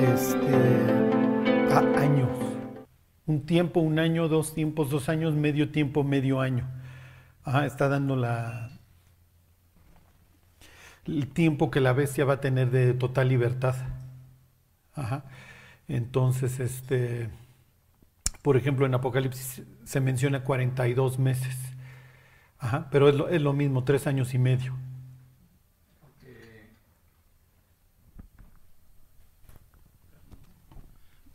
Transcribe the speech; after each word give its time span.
este, 0.00 1.74
años. 1.98 2.28
Un 3.26 3.44
tiempo, 3.44 3.80
un 3.80 3.98
año, 3.98 4.28
dos 4.28 4.54
tiempos, 4.54 4.90
dos 4.90 5.08
años, 5.08 5.34
medio 5.34 5.70
tiempo, 5.70 6.04
medio 6.04 6.40
año. 6.40 6.68
Ajá, 7.44 7.66
está 7.66 7.88
dando 7.88 8.16
la, 8.16 8.70
el 11.06 11.28
tiempo 11.28 11.70
que 11.70 11.80
la 11.80 11.92
bestia 11.92 12.24
va 12.24 12.34
a 12.34 12.40
tener 12.40 12.70
de 12.70 12.94
total 12.94 13.28
libertad. 13.28 13.74
Entonces, 15.88 16.60
este, 16.60 17.30
por 18.42 18.56
ejemplo, 18.56 18.86
en 18.86 18.94
Apocalipsis 18.94 19.62
se 19.84 20.00
menciona 20.00 20.44
42 20.44 21.18
meses. 21.18 21.56
Pero 22.90 23.28
es 23.28 23.40
lo 23.40 23.52
mismo, 23.52 23.84
tres 23.84 24.06
años 24.06 24.34
y 24.34 24.38
medio. 24.38 24.74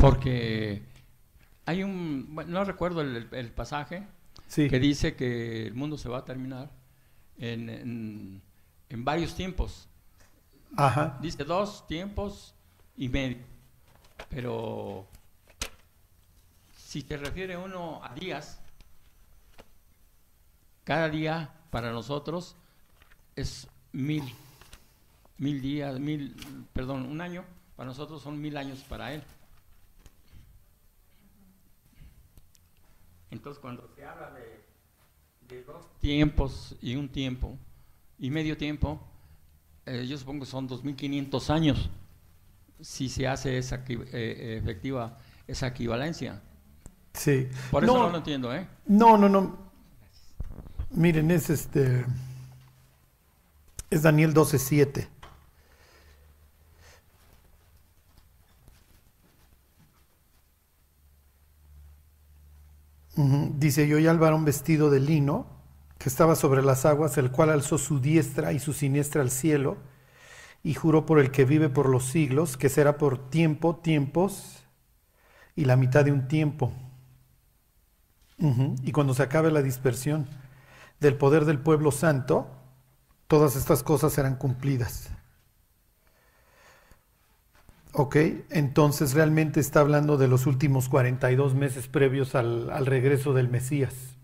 Porque 0.03 0.81
hay 1.66 1.81
un, 1.81 2.27
bueno, 2.35 2.52
no 2.52 2.63
recuerdo 2.66 2.99
el, 2.99 3.30
el 3.31 3.52
pasaje 3.52 4.05
Sí. 4.49 4.70
que 4.70 4.77
dice 4.80 5.16
que 5.16 5.67
el 5.67 5.73
mundo 5.75 5.98
se 5.98 6.09
va 6.09 6.17
a 6.20 6.25
terminar 6.25 6.70
en, 7.38 7.70
en- 7.70 8.41
en 8.89 9.05
varios 9.05 9.34
tiempos. 9.34 9.88
Ajá. 10.75 11.17
Dice 11.21 11.45
dos 11.45 11.88
tiempos 11.88 12.53
y 12.97 13.08
medio. 13.08 13.38
Pero 14.30 15.08
si 16.77 17.02
se 17.02 17.16
refiere 17.16 17.55
uno 17.55 18.02
a 18.03 18.13
días, 18.13 18.59
cada 20.83 21.08
día 21.09 21.49
para 21.72 21.91
nosotros 21.94 22.58
es 23.38 23.67
mil, 23.94 24.23
mil 25.38 25.61
días, 25.61 25.97
mil, 25.97 26.35
perdón, 26.73 27.05
un 27.05 27.22
año, 27.22 27.45
para 27.77 27.88
nosotros 27.88 28.22
son 28.22 28.41
mil 28.41 28.58
años 28.58 28.80
para 28.89 29.13
él. 29.13 29.23
Entonces 33.34 33.59
cuando 33.59 33.89
se 33.95 34.06
habla 34.06 34.31
de, 34.31 34.64
de 35.48 35.64
dos 35.64 35.86
tiempos 36.00 36.76
y 36.81 36.95
un 36.95 37.09
tiempo 37.09 37.58
y 38.20 38.30
medio 38.30 38.56
tiempo, 38.58 39.02
eh, 39.86 40.06
yo 40.08 40.17
supongo 40.17 40.45
que 40.45 40.52
son 40.52 40.70
2.500 40.70 41.50
años 41.50 41.90
si 42.80 43.09
se 43.09 43.28
hace 43.28 43.58
esa 43.58 43.84
equi- 43.84 44.08
eh, 44.14 44.58
efectiva 44.62 45.17
esa 45.48 45.67
equivalencia. 45.67 46.42
Sí. 47.14 47.48
Por 47.72 47.84
eso 47.84 47.94
no, 47.94 48.03
no 48.03 48.09
lo 48.12 48.17
entiendo, 48.17 48.53
¿eh? 48.53 48.67
no, 48.86 49.17
no, 49.17 49.28
no. 49.30 49.58
Miren, 50.92 51.31
es 51.31 51.50
este. 51.50 52.06
Es 53.90 54.03
Daniel 54.03 54.34
12:7. 54.34 55.08
Dice: 63.16 63.88
Yo 63.88 63.97
oí 63.97 64.08
al 64.08 64.19
varón 64.19 64.45
vestido 64.45 64.89
de 64.89 65.00
lino 65.00 65.45
que 65.97 66.09
estaba 66.09 66.36
sobre 66.36 66.64
las 66.64 66.86
aguas, 66.86 67.17
el 67.17 67.31
cual 67.31 67.50
alzó 67.50 67.78
su 67.78 68.00
diestra 68.00 68.52
y 68.53 68.59
su 68.59 68.73
siniestra 68.73 69.22
al 69.22 69.31
cielo, 69.31 69.78
y 70.64 70.73
juró 70.73 71.06
por 71.06 71.19
el 71.19 71.31
que 71.31 71.45
vive 71.45 71.69
por 71.69 71.88
los 71.88 72.06
siglos, 72.06 72.58
que 72.58 72.69
será 72.69 72.97
por 72.97 73.30
tiempo, 73.30 73.75
tiempos, 73.78 74.64
y 75.56 75.66
la 75.66 75.75
mitad 75.75 76.03
de 76.06 76.11
un 76.11 76.28
tiempo. 76.28 76.73
Y 78.38 78.91
cuando 78.91 79.14
se 79.14 79.23
acabe 79.23 79.52
la 79.52 79.61
dispersión 79.61 80.28
del 81.00 81.16
poder 81.16 81.45
del 81.45 81.59
pueblo 81.59 81.91
santo, 81.91 82.47
todas 83.28 83.56
estas 83.56 83.84
cosas 83.84 84.11
serán 84.11 84.36
cumplidas. 84.36 85.09
Ok, 87.95 88.16
entonces 88.49 89.13
realmente 89.13 89.59
está 89.59 89.80
hablando 89.81 90.17
de 90.17 90.27
los 90.27 90.47
últimos 90.47 90.89
42 90.89 91.53
meses 91.53 91.88
previos 91.88 92.33
al, 92.33 92.69
al 92.72 92.85
regreso 92.88 93.34
del 93.34 93.50
Mesías, 93.50 94.18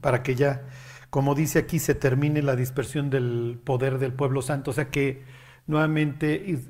para 0.00 0.22
que 0.22 0.34
ya, 0.34 0.62
como 1.10 1.34
dice 1.34 1.60
aquí, 1.60 1.78
se 1.78 1.94
termine 1.94 2.42
la 2.42 2.56
dispersión 2.56 3.10
del 3.10 3.60
poder 3.64 3.98
del 3.98 4.12
pueblo 4.12 4.42
santo. 4.42 4.70
O 4.72 4.74
sea 4.74 4.90
que 4.90 5.22
nuevamente 5.66 6.42
Is- 6.46 6.68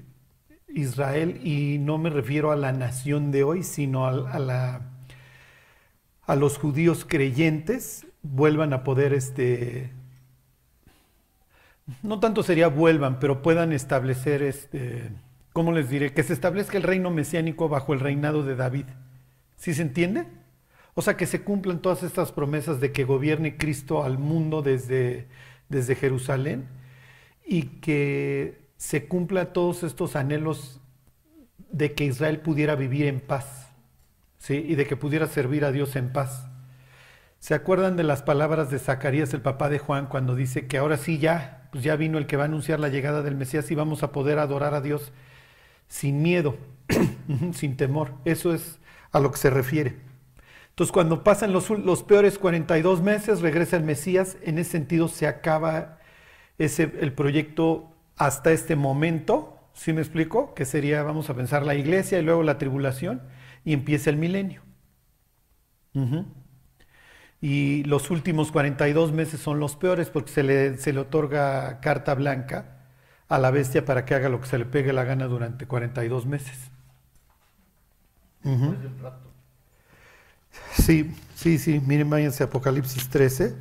Israel, 0.68 1.40
y 1.44 1.78
no 1.78 1.98
me 1.98 2.10
refiero 2.10 2.52
a 2.52 2.56
la 2.56 2.72
nación 2.72 3.32
de 3.32 3.44
hoy, 3.44 3.62
sino 3.64 4.06
a, 4.06 4.38
la, 4.38 4.82
a 6.26 6.34
los 6.36 6.58
judíos 6.58 7.04
creyentes, 7.06 8.06
vuelvan 8.22 8.72
a 8.72 8.82
poder, 8.84 9.12
este, 9.12 9.90
no 12.02 12.20
tanto 12.20 12.42
sería 12.42 12.68
vuelvan, 12.68 13.18
pero 13.18 13.42
puedan 13.42 13.72
establecer, 13.72 14.42
este, 14.42 15.10
¿cómo 15.54 15.72
les 15.72 15.88
diré? 15.88 16.12
Que 16.12 16.24
se 16.24 16.34
establezca 16.34 16.76
el 16.76 16.82
reino 16.82 17.10
mesiánico 17.10 17.70
bajo 17.70 17.94
el 17.94 18.00
reinado 18.00 18.42
de 18.42 18.56
David. 18.56 18.86
¿Sí 19.56 19.72
se 19.72 19.82
entiende? 19.82 20.26
O 20.94 21.00
sea, 21.00 21.16
que 21.16 21.26
se 21.26 21.42
cumplan 21.42 21.80
todas 21.80 22.02
estas 22.02 22.32
promesas 22.32 22.80
de 22.80 22.92
que 22.92 23.04
gobierne 23.04 23.56
Cristo 23.56 24.02
al 24.04 24.18
mundo 24.18 24.62
desde, 24.62 25.28
desde 25.68 25.94
Jerusalén 25.94 26.66
y 27.46 27.62
que 27.80 28.66
se 28.76 29.06
cumpla 29.06 29.52
todos 29.52 29.84
estos 29.84 30.16
anhelos 30.16 30.80
de 31.70 31.94
que 31.94 32.04
Israel 32.04 32.40
pudiera 32.40 32.74
vivir 32.74 33.06
en 33.06 33.20
paz, 33.20 33.70
¿sí? 34.38 34.64
Y 34.68 34.74
de 34.74 34.86
que 34.86 34.96
pudiera 34.96 35.28
servir 35.28 35.64
a 35.64 35.72
Dios 35.72 35.94
en 35.94 36.12
paz. 36.12 36.48
¿Se 37.38 37.54
acuerdan 37.54 37.96
de 37.96 38.02
las 38.02 38.22
palabras 38.22 38.70
de 38.70 38.80
Zacarías, 38.80 39.32
el 39.34 39.40
papá 39.40 39.68
de 39.68 39.78
Juan, 39.78 40.06
cuando 40.06 40.34
dice 40.34 40.66
que 40.66 40.78
ahora 40.78 40.96
sí 40.96 41.18
ya, 41.18 41.68
pues 41.70 41.84
ya 41.84 41.94
vino 41.94 42.18
el 42.18 42.26
que 42.26 42.36
va 42.36 42.42
a 42.42 42.46
anunciar 42.46 42.80
la 42.80 42.88
llegada 42.88 43.22
del 43.22 43.36
Mesías 43.36 43.70
y 43.70 43.76
vamos 43.76 44.02
a 44.02 44.10
poder 44.10 44.40
adorar 44.40 44.74
a 44.74 44.80
Dios 44.80 45.12
sin 45.88 46.22
miedo, 46.22 46.56
sin 47.52 47.76
temor? 47.76 48.12
Eso 48.24 48.54
es 48.54 48.78
a 49.12 49.20
lo 49.20 49.30
que 49.30 49.38
se 49.38 49.50
refiere. 49.50 49.96
Entonces, 50.70 50.92
cuando 50.92 51.22
pasan 51.22 51.52
los, 51.52 51.70
los 51.70 52.02
peores 52.02 52.38
42 52.38 53.00
meses, 53.00 53.40
regresa 53.40 53.76
el 53.76 53.84
Mesías, 53.84 54.36
en 54.42 54.58
ese 54.58 54.72
sentido 54.72 55.06
se 55.06 55.28
acaba 55.28 55.98
ese, 56.58 56.92
el 57.00 57.12
proyecto 57.12 57.92
hasta 58.16 58.50
este 58.50 58.74
momento, 58.74 59.56
¿sí 59.72 59.92
me 59.92 60.00
explico? 60.00 60.52
Que 60.54 60.64
sería, 60.64 61.04
vamos 61.04 61.30
a 61.30 61.34
pensar, 61.34 61.64
la 61.64 61.76
iglesia 61.76 62.18
y 62.18 62.22
luego 62.22 62.42
la 62.42 62.58
tribulación, 62.58 63.22
y 63.64 63.72
empieza 63.72 64.10
el 64.10 64.16
milenio. 64.16 64.62
Y 67.40 67.84
los 67.84 68.10
últimos 68.10 68.50
42 68.50 69.12
meses 69.12 69.38
son 69.38 69.60
los 69.60 69.76
peores 69.76 70.10
porque 70.10 70.32
se 70.32 70.42
le, 70.42 70.76
se 70.78 70.92
le 70.92 71.00
otorga 71.00 71.78
carta 71.80 72.14
blanca 72.14 72.73
a 73.28 73.38
la 73.38 73.50
bestia 73.50 73.84
para 73.84 74.04
que 74.04 74.14
haga 74.14 74.28
lo 74.28 74.40
que 74.40 74.46
se 74.48 74.58
le 74.58 74.64
pegue 74.66 74.92
la 74.92 75.04
gana 75.04 75.26
durante 75.26 75.66
42 75.66 76.26
meses. 76.26 76.70
Ujú. 78.44 78.76
Sí, 80.72 81.14
sí, 81.34 81.58
sí. 81.58 81.80
Miren, 81.80 82.10
váyanse 82.10 82.42
a 82.42 82.46
Apocalipsis 82.46 83.08
13. 83.08 83.54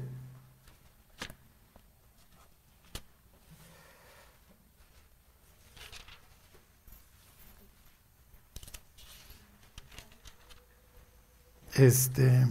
Este. 11.76 12.46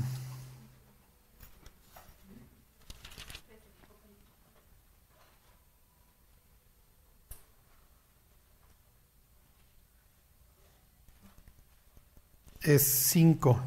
Es 12.64 12.82
5. 12.82 13.60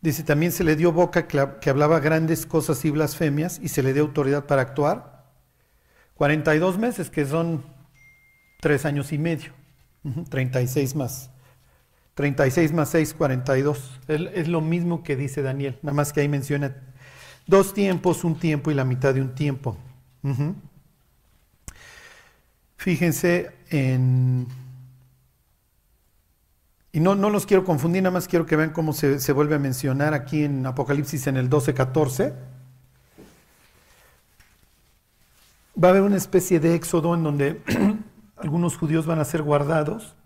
Dice, 0.00 0.22
también 0.22 0.52
se 0.52 0.64
le 0.64 0.76
dio 0.76 0.92
boca 0.92 1.26
que, 1.26 1.36
la- 1.36 1.58
que 1.60 1.70
hablaba 1.70 2.00
grandes 2.00 2.46
cosas 2.46 2.84
y 2.84 2.90
blasfemias 2.90 3.58
y 3.62 3.68
se 3.68 3.82
le 3.82 3.92
dio 3.92 4.02
autoridad 4.02 4.46
para 4.46 4.62
actuar. 4.62 5.24
42 6.14 6.78
meses, 6.78 7.10
que 7.10 7.26
son 7.26 7.64
3 8.60 8.84
años 8.84 9.12
y 9.12 9.18
medio. 9.18 9.52
Ujú, 10.04 10.24
36 10.24 10.94
más. 10.94 11.30
36 12.14 12.72
más 12.72 12.88
6, 12.90 13.14
42. 13.14 14.00
Es, 14.08 14.48
lo 14.48 14.60
mismo 14.60 15.02
que 15.02 15.16
dice 15.16 15.42
Daniel, 15.42 15.78
nada 15.82 15.94
más 15.94 16.12
que 16.12 16.20
ahí 16.20 16.28
menciona 16.28 16.74
dos 17.46 17.74
tiempos, 17.74 18.24
un 18.24 18.38
tiempo 18.38 18.70
y 18.70 18.74
la 18.74 18.84
mitad 18.84 19.12
de 19.14 19.20
un 19.20 19.34
tiempo. 19.34 19.76
Fíjense 22.76 23.50
en... 23.70 24.46
Y 26.96 27.00
no, 27.00 27.14
no 27.14 27.28
los 27.28 27.44
quiero 27.44 27.62
confundir, 27.62 28.02
nada 28.02 28.14
más 28.14 28.26
quiero 28.26 28.46
que 28.46 28.56
vean 28.56 28.70
cómo 28.70 28.94
se, 28.94 29.20
se 29.20 29.32
vuelve 29.32 29.56
a 29.56 29.58
mencionar 29.58 30.14
aquí 30.14 30.44
en 30.44 30.64
Apocalipsis 30.64 31.26
en 31.26 31.36
el 31.36 31.50
12-14. 31.50 32.32
Va 35.76 35.88
a 35.88 35.90
haber 35.90 36.00
una 36.00 36.16
especie 36.16 36.58
de 36.58 36.74
éxodo 36.74 37.14
en 37.14 37.22
donde 37.22 37.60
algunos 38.38 38.78
judíos 38.78 39.04
van 39.04 39.18
a 39.18 39.26
ser 39.26 39.42
guardados. 39.42 40.16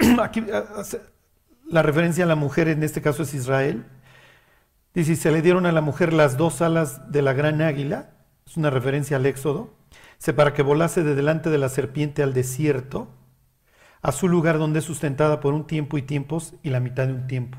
Aquí 0.20 0.44
ah, 0.52 0.82
la 1.68 1.84
referencia 1.84 2.24
a 2.24 2.26
la 2.26 2.34
mujer 2.34 2.66
en 2.66 2.82
este 2.82 3.00
caso 3.00 3.22
es 3.22 3.32
Israel. 3.32 3.86
Dice, 4.94 5.14
se 5.14 5.30
le 5.30 5.42
dieron 5.42 5.64
a 5.64 5.70
la 5.70 5.80
mujer 5.80 6.12
las 6.12 6.38
dos 6.38 6.60
alas 6.60 7.12
de 7.12 7.22
la 7.22 7.34
gran 7.34 7.62
águila, 7.62 8.10
es 8.48 8.56
una 8.56 8.70
referencia 8.70 9.16
al 9.16 9.26
éxodo, 9.26 9.70
Dice, 10.18 10.32
para 10.32 10.54
que 10.54 10.62
volase 10.62 11.04
de 11.04 11.14
delante 11.14 11.50
de 11.50 11.58
la 11.58 11.68
serpiente 11.68 12.24
al 12.24 12.34
desierto, 12.34 13.14
a 14.02 14.12
su 14.12 14.28
lugar 14.28 14.58
donde 14.58 14.78
es 14.78 14.84
sustentada 14.84 15.40
por 15.40 15.54
un 15.54 15.66
tiempo 15.66 15.98
y 15.98 16.02
tiempos 16.02 16.54
y 16.62 16.70
la 16.70 16.80
mitad 16.80 17.06
de 17.06 17.14
un 17.14 17.26
tiempo. 17.26 17.58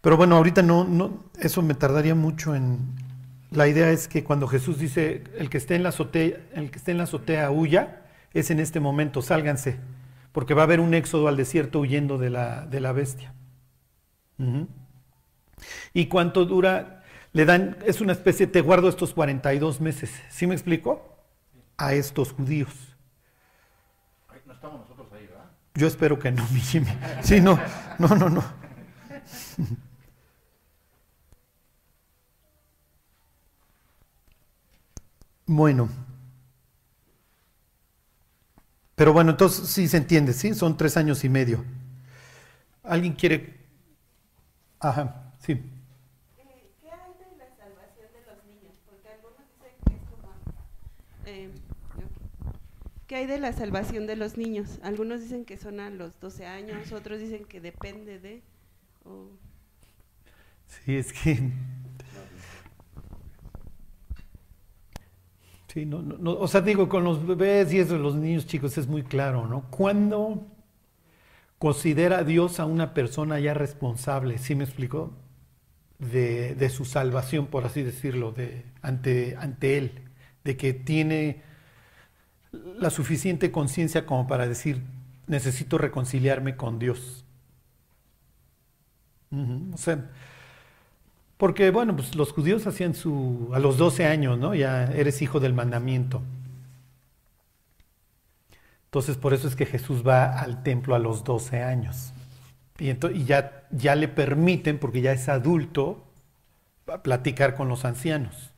Pero 0.00 0.16
bueno, 0.16 0.36
ahorita 0.36 0.62
no, 0.62 0.84
no, 0.84 1.24
eso 1.38 1.62
me 1.62 1.74
tardaría 1.74 2.14
mucho 2.14 2.54
en... 2.54 2.94
La 3.50 3.68
idea 3.68 3.90
es 3.90 4.08
que 4.08 4.24
cuando 4.24 4.48
Jesús 4.48 4.78
dice, 4.78 5.24
el 5.38 5.50
que 5.50 5.58
esté 5.58 5.76
en 5.76 5.84
la 5.84 5.90
azotea, 5.90 6.38
el 6.54 6.70
que 6.70 6.78
esté 6.78 6.90
en 6.90 6.98
la 6.98 7.04
azotea 7.04 7.50
huya, 7.50 8.02
es 8.34 8.50
en 8.50 8.60
este 8.60 8.80
momento, 8.80 9.22
sálganse, 9.22 9.78
porque 10.32 10.52
va 10.52 10.62
a 10.62 10.64
haber 10.64 10.80
un 10.80 10.94
éxodo 10.94 11.28
al 11.28 11.36
desierto 11.36 11.80
huyendo 11.80 12.18
de 12.18 12.30
la, 12.30 12.66
de 12.66 12.80
la 12.80 12.92
bestia. 12.92 13.32
¿Y 15.94 16.06
cuánto 16.06 16.44
dura? 16.44 17.02
Le 17.32 17.44
dan, 17.44 17.78
es 17.86 18.00
una 18.00 18.12
especie, 18.12 18.46
te 18.46 18.60
guardo 18.60 18.88
estos 18.88 19.14
42 19.14 19.80
meses. 19.80 20.10
¿Sí 20.28 20.46
me 20.46 20.54
explico? 20.54 21.16
A 21.76 21.94
estos 21.94 22.32
judíos. 22.32 22.96
No 24.44 24.52
estamos 24.52 24.80
nosotros 24.80 25.08
ahí, 25.12 25.26
¿verdad? 25.26 25.50
Yo 25.76 25.86
espero 25.86 26.18
que 26.18 26.32
no, 26.32 26.46
mi 26.52 26.60
Jimmy. 26.60 26.88
Sí, 27.22 27.40
no, 27.40 27.58
no, 27.98 28.08
no, 28.08 28.28
no. 28.30 28.42
Bueno. 35.46 35.88
Pero 38.94 39.12
bueno, 39.12 39.32
entonces 39.32 39.68
sí 39.68 39.86
se 39.88 39.98
entiende, 39.98 40.32
¿sí? 40.32 40.54
Son 40.54 40.76
tres 40.76 40.96
años 40.96 41.22
y 41.24 41.28
medio. 41.28 41.62
¿Alguien 42.82 43.12
quiere? 43.12 43.60
Ajá, 44.80 45.34
sí. 45.40 45.52
Eh, 45.52 45.60
¿Qué 46.80 46.88
hay 46.90 47.12
de 47.18 47.36
la 47.36 47.54
salvación 47.56 48.08
de 48.12 48.22
los 48.26 48.44
niños? 48.46 48.74
Porque 48.86 49.08
algunos 49.08 49.40
dicen 49.52 49.76
que 49.84 49.94
es 49.94 50.02
como... 50.10 50.32
Eh, 51.26 51.50
¿Qué 53.06 53.16
hay 53.16 53.26
de 53.26 53.38
la 53.38 53.52
salvación 53.52 54.06
de 54.06 54.16
los 54.16 54.36
niños? 54.36 54.80
Algunos 54.82 55.20
dicen 55.20 55.44
que 55.44 55.56
son 55.56 55.78
a 55.80 55.90
los 55.90 56.18
12 56.18 56.46
años, 56.46 56.92
otros 56.92 57.20
dicen 57.20 57.44
que 57.44 57.60
depende 57.60 58.18
de... 58.18 58.42
Sí, 60.66 60.96
es 60.96 61.12
que. 61.12 61.52
Sí, 65.72 65.84
no, 65.84 66.02
no, 66.02 66.32
o 66.32 66.48
sea, 66.48 66.62
digo, 66.62 66.88
con 66.88 67.04
los 67.04 67.26
bebés 67.26 67.72
y 67.72 67.78
eso, 67.80 67.98
los 67.98 68.16
niños 68.16 68.46
chicos 68.46 68.78
es 68.78 68.86
muy 68.86 69.02
claro, 69.02 69.46
¿no? 69.46 69.70
¿Cuándo 69.70 70.46
considera 71.58 72.24
Dios 72.24 72.60
a 72.60 72.66
una 72.66 72.94
persona 72.94 73.38
ya 73.40 73.54
responsable, 73.54 74.38
¿sí 74.38 74.54
me 74.54 74.64
explicó? 74.64 75.12
De, 75.98 76.54
de 76.54 76.70
su 76.70 76.84
salvación, 76.84 77.46
por 77.46 77.64
así 77.64 77.82
decirlo, 77.82 78.32
de, 78.32 78.64
ante, 78.82 79.36
ante 79.38 79.78
Él, 79.78 80.02
de 80.44 80.56
que 80.56 80.72
tiene 80.72 81.42
la 82.78 82.90
suficiente 82.90 83.50
conciencia 83.50 84.06
como 84.06 84.26
para 84.26 84.46
decir, 84.46 84.82
necesito 85.26 85.78
reconciliarme 85.78 86.56
con 86.56 86.78
Dios. 86.78 87.24
O 89.72 89.76
sea, 89.76 90.08
porque, 91.36 91.70
bueno, 91.70 91.94
pues 91.94 92.14
los 92.14 92.32
judíos 92.32 92.66
hacían 92.66 92.94
su, 92.94 93.50
a 93.52 93.58
los 93.58 93.76
12 93.76 94.06
años, 94.06 94.38
¿no? 94.38 94.54
Ya 94.54 94.84
eres 94.86 95.20
hijo 95.20 95.40
del 95.40 95.52
mandamiento. 95.52 96.22
Entonces, 98.86 99.16
por 99.18 99.34
eso 99.34 99.46
es 99.46 99.56
que 99.56 99.66
Jesús 99.66 100.06
va 100.06 100.38
al 100.38 100.62
templo 100.62 100.94
a 100.94 100.98
los 100.98 101.24
12 101.24 101.62
años. 101.62 102.12
Y, 102.78 102.94
ya, 103.24 103.66
ya 103.70 103.94
le 103.94 104.08
permiten, 104.08 104.78
porque 104.78 105.02
ya 105.02 105.12
es 105.12 105.28
adulto, 105.28 106.04
platicar 107.02 107.54
con 107.54 107.68
los 107.68 107.84
ancianos. 107.84 108.52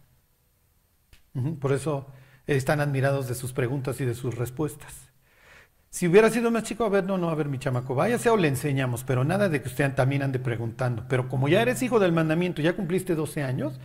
Por 1.60 1.72
eso 1.72 2.06
están 2.56 2.80
admirados 2.80 3.28
de 3.28 3.34
sus 3.34 3.52
preguntas 3.52 4.00
y 4.00 4.04
de 4.04 4.14
sus 4.14 4.34
respuestas. 4.34 4.92
Si 5.90 6.08
hubiera 6.08 6.28
sido 6.30 6.50
más 6.50 6.64
chico, 6.64 6.84
a 6.84 6.88
ver, 6.88 7.04
no, 7.04 7.16
no, 7.16 7.30
a 7.30 7.34
ver, 7.34 7.48
mi 7.48 7.58
chamaco, 7.58 7.94
váyase 7.94 8.28
o 8.30 8.36
le 8.36 8.48
enseñamos, 8.48 9.04
pero 9.04 9.24
nada 9.24 9.48
de 9.48 9.62
que 9.62 9.68
usted 9.68 9.94
también 9.94 10.22
ande 10.22 10.38
preguntando. 10.38 11.06
Pero 11.08 11.28
como 11.28 11.48
ya 11.48 11.62
eres 11.62 11.82
hijo 11.82 11.98
del 11.98 12.12
mandamiento, 12.12 12.60
ya 12.60 12.74
cumpliste 12.74 13.14
12 13.14 13.42
años, 13.42 13.78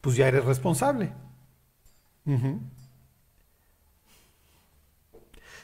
pues 0.00 0.16
ya 0.16 0.28
eres 0.28 0.44
responsable. 0.44 1.12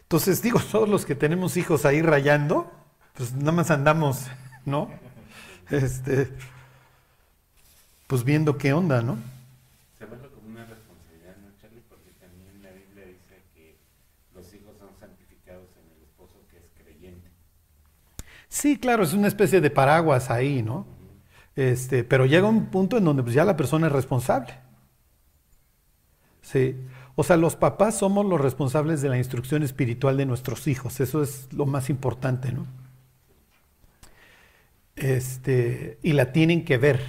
Entonces, 0.02 0.40
digo, 0.40 0.60
todos 0.70 0.88
los 0.88 1.04
que 1.04 1.14
tenemos 1.14 1.56
hijos 1.56 1.84
ahí 1.84 2.00
rayando, 2.00 2.72
pues 3.14 3.34
nada 3.34 3.52
más 3.52 3.70
andamos, 3.70 4.26
¿no? 4.64 4.90
Este, 5.70 6.28
pues 8.06 8.22
viendo 8.22 8.56
qué 8.56 8.72
onda, 8.72 9.02
¿no? 9.02 9.18
Se 9.98 10.06
vuelve 10.06 10.28
como 10.28 10.48
una 10.48 10.64
responsabilidad, 10.64 11.36
¿no, 11.42 11.48
Charlie? 11.60 11.82
Porque 11.88 12.10
también 12.20 12.62
la 12.62 12.70
Biblia 12.70 13.04
dice 13.04 13.42
que 13.54 13.76
los 14.34 14.46
hijos 14.54 14.76
son 14.78 14.90
santificados 15.00 15.66
en 15.74 15.90
el 15.90 16.02
esposo 16.04 16.34
que 16.50 16.58
es 16.58 16.70
creyente. 16.78 17.28
Sí, 18.56 18.78
claro, 18.78 19.02
es 19.04 19.12
una 19.12 19.28
especie 19.28 19.60
de 19.60 19.68
paraguas 19.70 20.30
ahí, 20.30 20.62
¿no? 20.62 20.86
Este, 21.56 22.04
pero 22.04 22.24
llega 22.24 22.48
un 22.48 22.66
punto 22.70 22.96
en 22.96 23.04
donde 23.04 23.22
pues, 23.22 23.34
ya 23.34 23.44
la 23.44 23.54
persona 23.54 23.88
es 23.88 23.92
responsable. 23.92 24.54
Sí. 26.40 26.74
O 27.16 27.22
sea, 27.22 27.36
los 27.36 27.54
papás 27.54 27.98
somos 27.98 28.24
los 28.24 28.40
responsables 28.40 29.02
de 29.02 29.10
la 29.10 29.18
instrucción 29.18 29.62
espiritual 29.62 30.16
de 30.16 30.24
nuestros 30.24 30.68
hijos. 30.68 31.00
Eso 31.00 31.22
es 31.22 31.52
lo 31.52 31.66
más 31.66 31.90
importante, 31.90 32.50
¿no? 32.50 32.66
Este, 34.96 35.98
y 36.02 36.14
la 36.14 36.32
tienen 36.32 36.64
que 36.64 36.78
ver. 36.78 37.00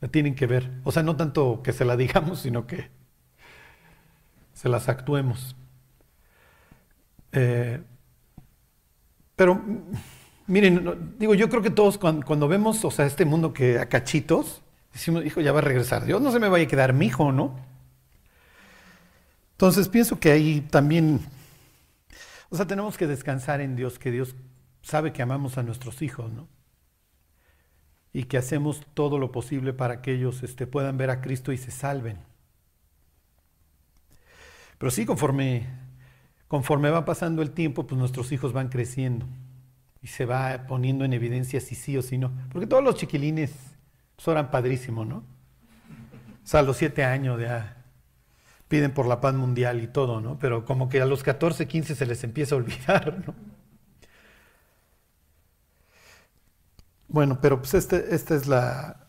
La 0.00 0.06
tienen 0.06 0.36
que 0.36 0.46
ver. 0.46 0.70
O 0.84 0.92
sea, 0.92 1.02
no 1.02 1.16
tanto 1.16 1.60
que 1.64 1.72
se 1.72 1.84
la 1.84 1.96
digamos, 1.96 2.38
sino 2.42 2.68
que 2.68 2.88
se 4.52 4.68
las 4.68 4.88
actuemos. 4.88 5.56
Eh, 7.32 7.82
pero 9.36 9.60
miren, 10.46 11.16
digo, 11.18 11.34
yo 11.34 11.48
creo 11.48 11.62
que 11.62 11.70
todos 11.70 11.98
cuando, 11.98 12.24
cuando 12.26 12.48
vemos, 12.48 12.84
o 12.84 12.90
sea, 12.90 13.06
este 13.06 13.24
mundo 13.24 13.52
que 13.52 13.78
a 13.78 13.88
cachitos, 13.88 14.62
decimos, 14.92 15.24
hijo, 15.24 15.40
ya 15.40 15.52
va 15.52 15.58
a 15.58 15.62
regresar. 15.62 16.04
Dios 16.04 16.20
no 16.20 16.30
se 16.32 16.38
me 16.38 16.48
vaya 16.48 16.64
a 16.64 16.68
quedar 16.68 16.92
mi 16.92 17.06
hijo, 17.06 17.32
¿no? 17.32 17.56
Entonces 19.52 19.88
pienso 19.88 20.18
que 20.18 20.32
ahí 20.32 20.60
también, 20.60 21.20
o 22.50 22.56
sea, 22.56 22.66
tenemos 22.66 22.96
que 22.96 23.06
descansar 23.06 23.60
en 23.60 23.76
Dios, 23.76 23.98
que 23.98 24.10
Dios 24.10 24.34
sabe 24.82 25.12
que 25.12 25.22
amamos 25.22 25.58
a 25.58 25.62
nuestros 25.62 26.02
hijos, 26.02 26.32
¿no? 26.32 26.48
Y 28.12 28.24
que 28.24 28.36
hacemos 28.36 28.82
todo 28.94 29.18
lo 29.18 29.32
posible 29.32 29.72
para 29.72 30.02
que 30.02 30.12
ellos 30.12 30.42
este, 30.42 30.66
puedan 30.66 30.96
ver 30.98 31.10
a 31.10 31.20
Cristo 31.20 31.52
y 31.52 31.58
se 31.58 31.70
salven. 31.70 32.18
Pero 34.78 34.90
sí, 34.90 35.06
conforme, 35.06 35.66
conforme 36.48 36.90
va 36.90 37.04
pasando 37.04 37.42
el 37.42 37.50
tiempo, 37.50 37.86
pues 37.86 37.98
nuestros 37.98 38.32
hijos 38.32 38.52
van 38.52 38.68
creciendo 38.68 39.26
y 40.02 40.08
se 40.08 40.26
va 40.26 40.66
poniendo 40.66 41.04
en 41.04 41.12
evidencia 41.12 41.60
si 41.60 41.74
sí 41.74 41.96
o 41.96 42.02
si 42.02 42.18
no. 42.18 42.32
Porque 42.52 42.66
todos 42.66 42.84
los 42.84 42.96
chiquilines 42.96 43.52
pues, 44.16 44.28
oran 44.28 44.50
padrísimo, 44.50 45.04
¿no? 45.04 45.16
O 45.16 46.46
sea, 46.46 46.60
a 46.60 46.62
los 46.62 46.76
siete 46.76 47.04
años 47.04 47.40
ya 47.40 47.84
piden 48.68 48.92
por 48.92 49.06
la 49.06 49.20
paz 49.20 49.34
mundial 49.34 49.82
y 49.82 49.86
todo, 49.86 50.20
¿no? 50.20 50.38
Pero 50.38 50.64
como 50.64 50.88
que 50.88 51.00
a 51.00 51.06
los 51.06 51.22
14, 51.22 51.66
15 51.66 51.94
se 51.94 52.06
les 52.06 52.22
empieza 52.24 52.54
a 52.54 52.58
olvidar, 52.58 53.22
¿no? 53.26 53.34
Bueno, 57.08 57.38
pero 57.40 57.58
pues 57.58 57.74
este, 57.74 58.14
esta 58.14 58.34
es 58.34 58.46
la 58.46 59.04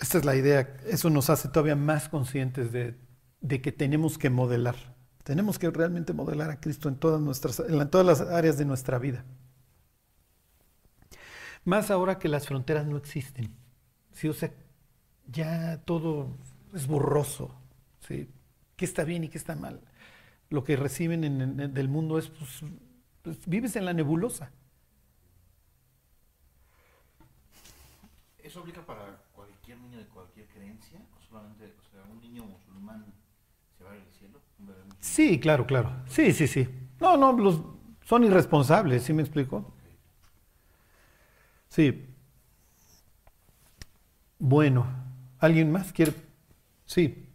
esta 0.00 0.18
es 0.18 0.24
la 0.24 0.36
idea. 0.36 0.76
Eso 0.86 1.10
nos 1.10 1.30
hace 1.30 1.48
todavía 1.48 1.76
más 1.76 2.08
conscientes 2.08 2.72
de, 2.72 2.94
de 3.40 3.60
que 3.60 3.72
tenemos 3.72 4.18
que 4.18 4.30
modelar. 4.30 4.76
Tenemos 5.28 5.58
que 5.58 5.70
realmente 5.70 6.14
modelar 6.14 6.50
a 6.50 6.58
Cristo 6.58 6.88
en 6.88 6.96
todas 6.96 7.20
nuestras, 7.20 7.60
en 7.60 7.90
todas 7.90 8.06
las 8.06 8.20
áreas 8.22 8.56
de 8.56 8.64
nuestra 8.64 8.98
vida. 8.98 9.24
Más 11.64 11.90
ahora 11.90 12.18
que 12.18 12.28
las 12.28 12.46
fronteras 12.46 12.86
no 12.86 12.96
existen. 12.96 13.54
Sí, 14.12 14.28
o 14.28 14.32
sea, 14.34 14.52
ya 15.26 15.82
todo 15.84 16.36
es 16.74 16.86
borroso. 16.86 17.54
¿sí? 18.06 18.30
¿Qué 18.76 18.84
está 18.84 19.04
bien 19.04 19.24
y 19.24 19.28
qué 19.28 19.38
está 19.38 19.56
mal? 19.56 19.80
Lo 20.50 20.64
que 20.64 20.76
reciben 20.76 21.24
en, 21.24 21.60
en- 21.60 21.74
del 21.74 21.88
mundo 21.88 22.18
es, 22.18 22.28
pues, 22.30 22.62
pues, 23.22 23.38
vives 23.46 23.76
en 23.76 23.84
la 23.86 23.92
nebulosa. 23.94 24.52
¿Eso 28.38 28.60
aplica 28.60 28.84
para 28.86 29.18
cualquier 29.34 29.78
niño 29.78 29.98
de 29.98 30.06
cualquier 30.08 30.46
creencia? 30.48 30.98
¿O 31.18 31.20
solamente, 31.28 31.74
o 31.78 31.82
sea, 31.90 32.02
un 32.10 32.20
niño 32.20 32.44
musulmán 32.44 33.04
se 33.76 33.84
va 33.84 33.92
al 33.92 34.06
cielo? 34.18 34.40
¿Un 34.58 34.66
bebé 34.66 34.84
musulmán? 34.84 34.87
Sí, 35.00 35.38
claro, 35.40 35.66
claro. 35.66 35.92
Sí, 36.08 36.32
sí, 36.32 36.46
sí. 36.46 36.68
No, 37.00 37.16
no, 37.16 37.32
los, 37.32 37.62
son 38.04 38.24
irresponsables, 38.24 39.02
¿sí 39.02 39.12
me 39.12 39.22
explico? 39.22 39.72
Sí. 41.68 42.08
Bueno, 44.38 44.86
¿alguien 45.38 45.70
más 45.72 45.92
quiere? 45.92 46.12
Sí. 46.86 47.28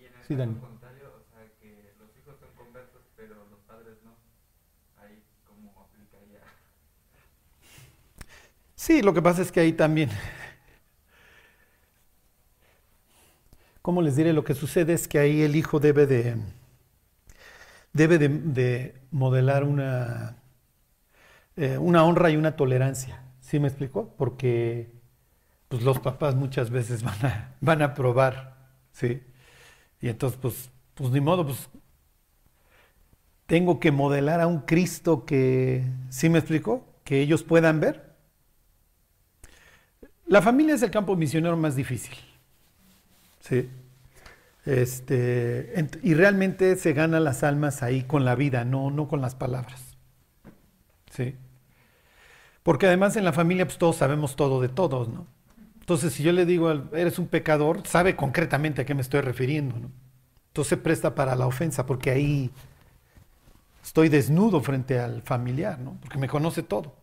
Y 0.00 0.04
en 0.04 0.14
el 0.14 0.24
Sí, 0.26 0.34
Dani. 0.36 0.54
contrario, 0.56 1.12
o 1.16 1.22
sea, 1.32 1.46
que 1.60 1.94
los 1.98 2.10
hijos 2.18 2.36
son 2.40 2.50
conversos, 2.56 3.02
pero 3.16 3.34
los 3.50 3.60
padres 3.60 3.96
no. 4.04 4.12
Ahí 5.02 5.22
como 5.46 5.70
aplicaría. 5.80 6.40
Sí, 8.74 9.02
lo 9.02 9.12
que 9.14 9.22
pasa 9.22 9.42
es 9.42 9.52
que 9.52 9.60
ahí 9.60 9.72
también. 9.72 10.10
¿Cómo 13.82 14.02
les 14.02 14.16
diré? 14.16 14.32
Lo 14.32 14.44
que 14.44 14.54
sucede 14.54 14.92
es 14.92 15.08
que 15.08 15.18
ahí 15.18 15.42
el 15.42 15.56
hijo 15.56 15.80
debe 15.80 16.06
de, 16.06 16.36
debe 17.92 18.18
de, 18.18 18.28
de 18.28 18.94
modelar 19.10 19.64
una, 19.64 20.36
eh, 21.56 21.78
una 21.78 22.04
honra 22.04 22.30
y 22.30 22.36
una 22.36 22.56
tolerancia. 22.56 23.22
¿Sí 23.40 23.58
me 23.58 23.68
explico? 23.68 24.14
Porque 24.16 24.92
pues, 25.68 25.82
los 25.82 25.98
papás 26.00 26.34
muchas 26.34 26.70
veces 26.70 27.02
van 27.02 27.26
a, 27.26 27.56
van 27.60 27.82
a 27.82 27.94
probar, 27.94 28.56
¿sí? 28.92 29.22
Y 30.00 30.08
entonces, 30.08 30.38
pues, 30.40 30.70
pues 30.94 31.10
ni 31.10 31.20
modo, 31.20 31.46
pues 31.46 31.68
tengo 33.46 33.80
que 33.80 33.90
modelar 33.90 34.40
a 34.40 34.46
un 34.46 34.60
Cristo 34.60 35.24
que, 35.24 35.84
¿sí 36.08 36.28
me 36.28 36.38
explico? 36.38 36.86
Que 37.04 37.20
ellos 37.20 37.42
puedan 37.42 37.80
ver. 37.80 38.14
La 40.26 40.40
familia 40.40 40.74
es 40.76 40.82
el 40.82 40.90
campo 40.92 41.16
misionero 41.16 41.56
más 41.56 41.74
difícil. 41.74 42.14
¿sí? 43.40 43.68
Este, 44.70 45.74
y 46.04 46.14
realmente 46.14 46.76
se 46.76 46.92
ganan 46.92 47.24
las 47.24 47.42
almas 47.42 47.82
ahí 47.82 48.04
con 48.04 48.24
la 48.24 48.36
vida, 48.36 48.64
no, 48.64 48.92
no 48.92 49.08
con 49.08 49.20
las 49.20 49.34
palabras. 49.34 49.96
¿sí? 51.10 51.34
Porque 52.62 52.86
además 52.86 53.16
en 53.16 53.24
la 53.24 53.32
familia 53.32 53.64
pues 53.66 53.78
todos 53.78 53.96
sabemos 53.96 54.36
todo 54.36 54.60
de 54.60 54.68
todos, 54.68 55.08
¿no? 55.08 55.26
Entonces 55.80 56.12
si 56.12 56.22
yo 56.22 56.30
le 56.30 56.46
digo, 56.46 56.70
eres 56.92 57.18
un 57.18 57.26
pecador, 57.26 57.84
sabe 57.84 58.14
concretamente 58.14 58.82
a 58.82 58.84
qué 58.84 58.94
me 58.94 59.00
estoy 59.00 59.22
refiriendo, 59.22 59.76
¿no? 59.76 59.90
Entonces 60.50 60.68
se 60.68 60.76
presta 60.76 61.16
para 61.16 61.34
la 61.34 61.48
ofensa 61.48 61.84
porque 61.84 62.10
ahí 62.12 62.52
estoy 63.82 64.08
desnudo 64.08 64.60
frente 64.60 65.00
al 65.00 65.22
familiar, 65.22 65.80
¿no? 65.80 65.98
Porque 66.00 66.18
me 66.18 66.28
conoce 66.28 66.62
todo. 66.62 66.94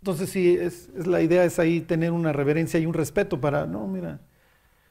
Entonces 0.00 0.28
sí, 0.28 0.58
es 0.60 0.90
la 1.06 1.22
idea 1.22 1.44
es 1.44 1.58
ahí 1.58 1.80
tener 1.80 2.12
una 2.12 2.34
reverencia 2.34 2.78
y 2.78 2.84
un 2.84 2.92
respeto 2.92 3.40
para, 3.40 3.64
no, 3.66 3.86
mira, 3.86 4.20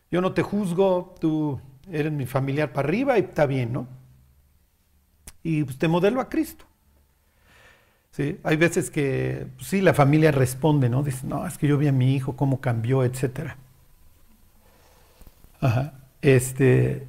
yo 0.09 0.19
no 0.19 0.33
te 0.33 0.41
juzgo, 0.41 1.13
tú 1.19 1.61
eres 1.91 2.11
mi 2.11 2.25
familiar 2.25 2.73
para 2.73 2.87
arriba 2.87 3.17
y 3.17 3.21
está 3.21 3.45
bien, 3.45 3.73
¿no? 3.73 3.87
Y 5.43 5.63
pues, 5.63 5.77
te 5.77 5.87
modelo 5.87 6.21
a 6.21 6.29
Cristo. 6.29 6.65
¿Sí? 8.11 8.39
Hay 8.43 8.57
veces 8.57 8.89
que 8.89 9.47
pues, 9.55 9.67
sí, 9.67 9.81
la 9.81 9.93
familia 9.93 10.31
responde, 10.31 10.89
¿no? 10.89 11.03
Dice, 11.03 11.27
no, 11.27 11.45
es 11.45 11.57
que 11.57 11.67
yo 11.67 11.77
vi 11.77 11.87
a 11.87 11.91
mi 11.91 12.15
hijo 12.15 12.35
cómo 12.35 12.59
cambió, 12.59 13.03
etcétera. 13.03 13.57
Ajá. 15.61 15.93
Este, 16.21 17.07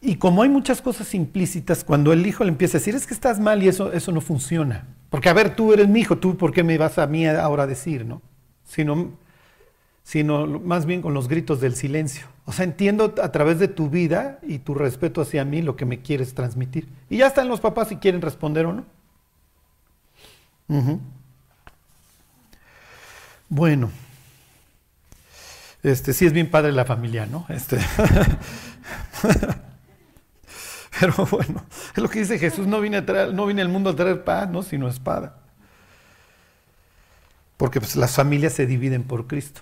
y 0.00 0.16
como 0.16 0.42
hay 0.42 0.48
muchas 0.48 0.80
cosas 0.80 1.14
implícitas, 1.14 1.82
cuando 1.82 2.12
el 2.12 2.26
hijo 2.26 2.44
le 2.44 2.50
empieza 2.50 2.76
a 2.76 2.80
decir, 2.80 2.94
es 2.94 3.06
que 3.06 3.14
estás 3.14 3.40
mal 3.40 3.62
y 3.62 3.68
eso, 3.68 3.92
eso 3.92 4.12
no 4.12 4.20
funciona. 4.20 4.86
Porque, 5.10 5.28
a 5.28 5.32
ver, 5.32 5.56
tú 5.56 5.72
eres 5.72 5.88
mi 5.88 6.00
hijo, 6.00 6.18
tú, 6.18 6.36
¿por 6.36 6.52
qué 6.52 6.62
me 6.62 6.78
vas 6.78 6.98
a 6.98 7.06
mí 7.06 7.26
ahora 7.26 7.64
a 7.64 7.66
decir, 7.66 8.04
no? 8.04 8.22
Sino, 8.64 9.12
sino 10.02 10.46
más 10.60 10.86
bien 10.86 11.02
con 11.02 11.14
los 11.14 11.28
gritos 11.28 11.60
del 11.60 11.74
silencio. 11.74 12.26
O 12.48 12.52
sea, 12.52 12.64
entiendo 12.64 13.14
a 13.22 13.30
través 13.30 13.58
de 13.58 13.68
tu 13.68 13.90
vida 13.90 14.38
y 14.40 14.60
tu 14.60 14.72
respeto 14.72 15.20
hacia 15.20 15.44
mí 15.44 15.60
lo 15.60 15.76
que 15.76 15.84
me 15.84 16.00
quieres 16.00 16.32
transmitir. 16.32 16.88
Y 17.10 17.18
ya 17.18 17.26
están 17.26 17.46
los 17.46 17.60
papás 17.60 17.88
si 17.88 17.96
quieren 17.96 18.22
responder 18.22 18.64
o 18.64 18.72
no. 18.72 18.86
Bueno. 23.50 23.90
Este, 25.82 26.14
sí 26.14 26.24
es 26.24 26.32
bien 26.32 26.50
padre 26.50 26.72
la 26.72 26.86
familia, 26.86 27.26
¿no? 27.26 27.44
Este. 27.50 27.78
Pero 30.98 31.26
bueno, 31.30 31.66
es 31.94 32.02
lo 32.02 32.08
que 32.08 32.20
dice 32.20 32.38
Jesús, 32.38 32.66
no 32.66 32.80
vine, 32.80 32.96
a 32.96 33.04
traer, 33.04 33.34
no 33.34 33.44
vine 33.44 33.60
al 33.60 33.68
mundo 33.68 33.90
a 33.90 33.94
traer 33.94 34.24
paz, 34.24 34.48
¿no? 34.48 34.62
sino 34.62 34.88
espada. 34.88 35.36
Porque 37.58 37.78
pues, 37.78 37.94
las 37.94 38.14
familias 38.14 38.54
se 38.54 38.64
dividen 38.64 39.02
por 39.02 39.26
Cristo. 39.26 39.60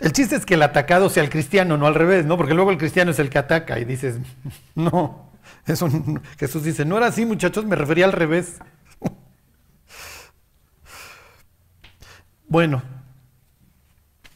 El 0.00 0.12
chiste 0.12 0.34
es 0.34 0.46
que 0.46 0.54
el 0.54 0.62
atacado 0.62 1.10
sea 1.10 1.22
el 1.22 1.28
cristiano, 1.28 1.76
no 1.76 1.86
al 1.86 1.94
revés, 1.94 2.24
¿no? 2.24 2.38
Porque 2.38 2.54
luego 2.54 2.70
el 2.70 2.78
cristiano 2.78 3.10
es 3.10 3.18
el 3.18 3.28
que 3.28 3.38
ataca 3.38 3.78
y 3.78 3.84
dices, 3.84 4.16
no, 4.74 5.30
eso 5.66 5.88
no. 5.88 6.22
Jesús 6.38 6.64
dice, 6.64 6.86
no 6.86 6.96
era 6.96 7.08
así 7.08 7.26
muchachos, 7.26 7.66
me 7.66 7.76
refería 7.76 8.06
al 8.06 8.12
revés. 8.12 8.58
bueno, 12.48 12.82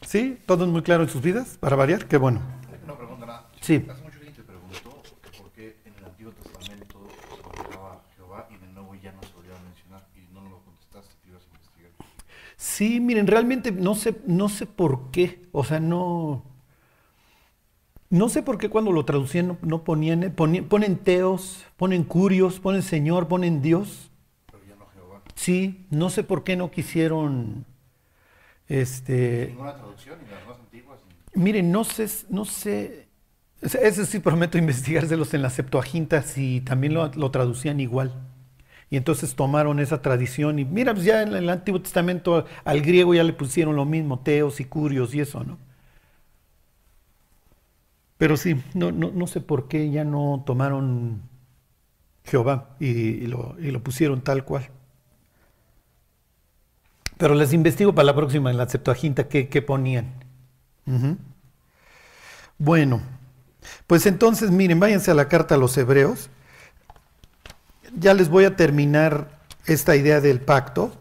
¿sí? 0.05 0.39
¿Todo 0.45 0.65
es 0.65 0.71
muy 0.71 0.83
claro 0.83 1.03
en 1.03 1.09
sus 1.09 1.23
vidas? 1.23 1.57
Para 1.59 1.75
variar, 1.75 2.05
qué 2.05 2.17
bueno. 2.17 2.41
Una 2.83 2.95
pregunta 2.95 3.25
nada. 3.25 3.49
Sí. 3.59 3.83
Hace 3.89 4.03
mucho 4.03 4.17
alguien 4.17 4.35
te 4.35 4.43
preguntó 4.43 5.01
que 5.23 5.39
por 5.39 5.51
qué 5.51 5.77
en 5.85 5.95
el 5.95 6.05
Antiguo 6.05 6.31
Testamento 6.33 7.07
se 7.27 7.59
olvidaba 7.59 7.93
a 7.93 8.01
Jehová 8.15 8.47
y 8.51 8.57
de 8.57 8.67
nuevo 8.67 8.93
ya 8.93 9.11
no 9.13 9.23
se 9.23 9.33
volvió 9.33 9.55
a 9.55 9.59
mencionar 9.61 10.05
y 10.15 10.31
no 10.31 10.41
nos 10.41 10.51
lo 10.51 10.59
contestaste, 10.59 11.15
te 11.23 11.29
ibas 11.29 11.41
a 11.41 11.47
investigar. 11.47 11.91
Sí, 12.75 12.99
miren, 12.99 13.27
realmente 13.27 13.71
no 13.71 13.95
sé, 13.95 14.15
no 14.27 14.49
sé 14.49 14.65
por 14.65 15.11
qué. 15.11 15.41
O 15.51 15.63
sea, 15.63 15.79
no. 15.79 16.43
No 18.09 18.29
sé 18.29 18.43
por 18.43 18.57
qué 18.57 18.69
cuando 18.69 18.91
lo 18.91 19.03
traducían 19.03 19.47
no, 19.47 19.57
no 19.61 19.83
ponían, 19.83 20.33
ponían- 20.35 20.65
ponen 20.67 20.97
teos, 20.97 21.65
ponen 21.75 22.03
curios, 22.03 22.59
ponen 22.59 22.83
Señor, 22.83 23.27
ponen 23.27 23.61
Dios. 23.61 24.11
Pero 24.51 24.63
ya 24.69 24.75
no 24.75 24.85
Jehová. 24.93 25.21
Sí, 25.35 25.85
no 25.89 26.09
sé 26.09 26.23
por 26.23 26.43
qué 26.43 26.55
no 26.55 26.71
quisieron. 26.71 27.65
Este. 28.67 29.47
Ninguna 29.49 29.75
traducción, 29.75 30.17
ni 30.23 30.29
las 30.31 30.45
más 30.47 30.59
antiguas. 30.59 30.99
Ni... 31.35 31.41
Miren, 31.43 31.71
no 31.71 31.83
sé, 31.83 32.07
no 32.29 32.45
sé. 32.45 33.07
ese- 33.61 34.05
sí 34.05 34.19
prometo 34.19 34.57
investigárselos 34.65 35.33
en 35.33 35.41
la 35.41 35.49
Septuaginta 35.49 36.21
si 36.21 36.61
también 36.61 36.93
lo, 36.93 37.07
lo 37.13 37.31
traducían 37.31 37.79
igual. 37.79 38.13
Y 38.89 38.97
entonces 38.97 39.35
tomaron 39.35 39.79
esa 39.79 40.01
tradición 40.01 40.59
y 40.59 40.65
mira, 40.65 40.93
pues 40.93 41.05
ya 41.05 41.23
en 41.23 41.33
el 41.33 41.49
Antiguo 41.49 41.81
Testamento 41.81 42.45
al 42.63 42.81
griego 42.81 43.13
ya 43.13 43.23
le 43.23 43.33
pusieron 43.33 43.75
lo 43.75 43.85
mismo, 43.85 44.19
teos 44.19 44.59
y 44.59 44.65
curios 44.65 45.13
y 45.15 45.21
eso, 45.21 45.43
¿no? 45.43 45.57
Pero 48.17 48.37
sí, 48.37 48.61
no, 48.73 48.91
no, 48.91 49.11
no 49.11 49.27
sé 49.27 49.41
por 49.41 49.67
qué 49.67 49.91
ya 49.91 50.05
no 50.05 50.43
tomaron 50.45 51.21
Jehová 52.23 52.75
y, 52.79 53.27
lo, 53.27 53.55
y 53.59 53.71
lo 53.71 53.83
pusieron 53.83 54.21
tal 54.21 54.45
cual. 54.45 54.69
Pero 57.17 57.35
les 57.35 57.53
investigo 57.53 57.93
para 57.93 58.05
la 58.07 58.15
próxima 58.15 58.51
en 58.51 58.57
la 58.57 58.67
Septuaginta 58.67 59.27
qué, 59.27 59.47
qué 59.47 59.61
ponían. 59.61 60.13
Bueno, 62.57 63.01
pues 63.87 64.05
entonces 64.05 64.51
miren, 64.51 64.79
váyanse 64.79 65.11
a 65.11 65.15
la 65.15 65.27
carta 65.27 65.55
a 65.55 65.57
los 65.57 65.77
hebreos. 65.77 66.29
Ya 67.99 68.13
les 68.13 68.29
voy 68.29 68.45
a 68.45 68.55
terminar 68.55 69.39
esta 69.65 69.95
idea 69.95 70.21
del 70.21 70.41
pacto. 70.41 70.91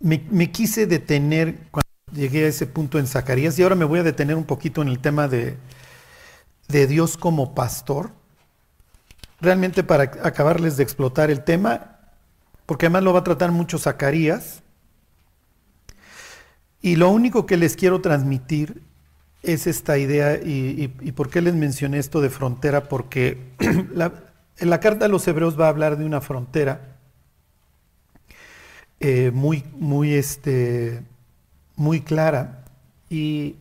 Me, 0.00 0.52
quise 0.52 0.86
detener 0.86 1.58
cuando 1.70 1.88
llegué 2.12 2.44
a 2.44 2.48
ese 2.48 2.66
punto 2.66 2.98
en 2.98 3.06
Zacarías 3.06 3.58
y 3.58 3.62
ahora 3.62 3.74
me 3.74 3.84
voy 3.84 3.98
a 4.00 4.02
detener 4.02 4.36
un 4.36 4.44
poquito 4.44 4.82
en 4.82 4.88
el 4.88 4.98
tema 5.00 5.26
de, 5.28 5.56
de 6.68 6.86
Dios 6.86 7.16
como 7.16 7.54
pastor. 7.54 8.10
Realmente 9.40 9.82
para 9.82 10.04
acabarles 10.04 10.76
de 10.76 10.82
explotar 10.82 11.30
el 11.30 11.42
tema, 11.44 11.98
porque 12.66 12.86
además 12.86 13.02
lo 13.04 13.12
va 13.12 13.20
a 13.20 13.24
tratar 13.24 13.52
mucho 13.52 13.78
Zacarías. 13.78 14.62
Y 16.82 16.96
lo 16.96 17.10
único 17.10 17.46
que 17.46 17.56
les 17.56 17.76
quiero 17.76 18.00
transmitir 18.00 18.82
es 19.42 19.66
esta 19.66 19.98
idea, 19.98 20.36
y, 20.42 20.50
y- 21.00 21.08
y 21.08 21.12
por 21.12 21.30
qué 21.30 21.40
les 21.40 21.54
mencioné 21.54 21.98
esto 21.98 22.20
de 22.20 22.30
frontera, 22.30 22.84
porque 22.88 23.52
la- 23.94 24.12
en 24.58 24.70
la 24.70 24.80
carta 24.80 25.06
a 25.06 25.08
los 25.08 25.26
hebreos 25.28 25.58
va 25.58 25.66
a 25.66 25.70
hablar 25.70 25.96
de 25.98 26.04
una 26.04 26.20
frontera 26.20 26.96
eh, 29.00 29.30
muy, 29.32 29.64
muy, 29.74 30.14
este, 30.14 31.02
muy 31.76 32.00
clara. 32.00 32.64
Y, 33.10 33.56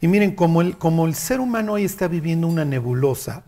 y 0.00 0.08
miren, 0.08 0.34
como 0.34 0.62
el, 0.62 0.78
como 0.78 1.06
el 1.06 1.14
ser 1.14 1.40
humano 1.40 1.74
hoy 1.74 1.84
está 1.84 2.08
viviendo 2.08 2.46
una 2.46 2.64
nebulosa, 2.64 3.44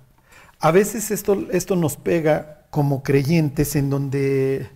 a 0.61 0.71
veces 0.71 1.11
esto, 1.11 1.47
esto 1.51 1.77
nos 1.77 1.97
pega 1.97 2.67
como 2.71 3.03
creyentes 3.03 3.77
en 3.77 3.91
donde 3.91 4.69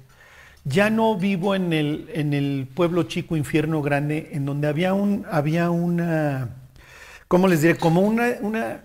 ya 0.64 0.90
no 0.90 1.16
vivo 1.16 1.54
en 1.54 1.72
el, 1.72 2.10
en 2.12 2.32
el 2.34 2.68
pueblo 2.74 3.04
chico, 3.04 3.36
infierno 3.36 3.82
grande, 3.82 4.30
en 4.32 4.44
donde 4.44 4.68
había, 4.68 4.94
un, 4.94 5.26
había 5.30 5.70
una, 5.70 6.56
¿cómo 7.28 7.48
les 7.48 7.62
diré? 7.62 7.76
Como 7.76 8.02
una, 8.02 8.34
una, 8.42 8.84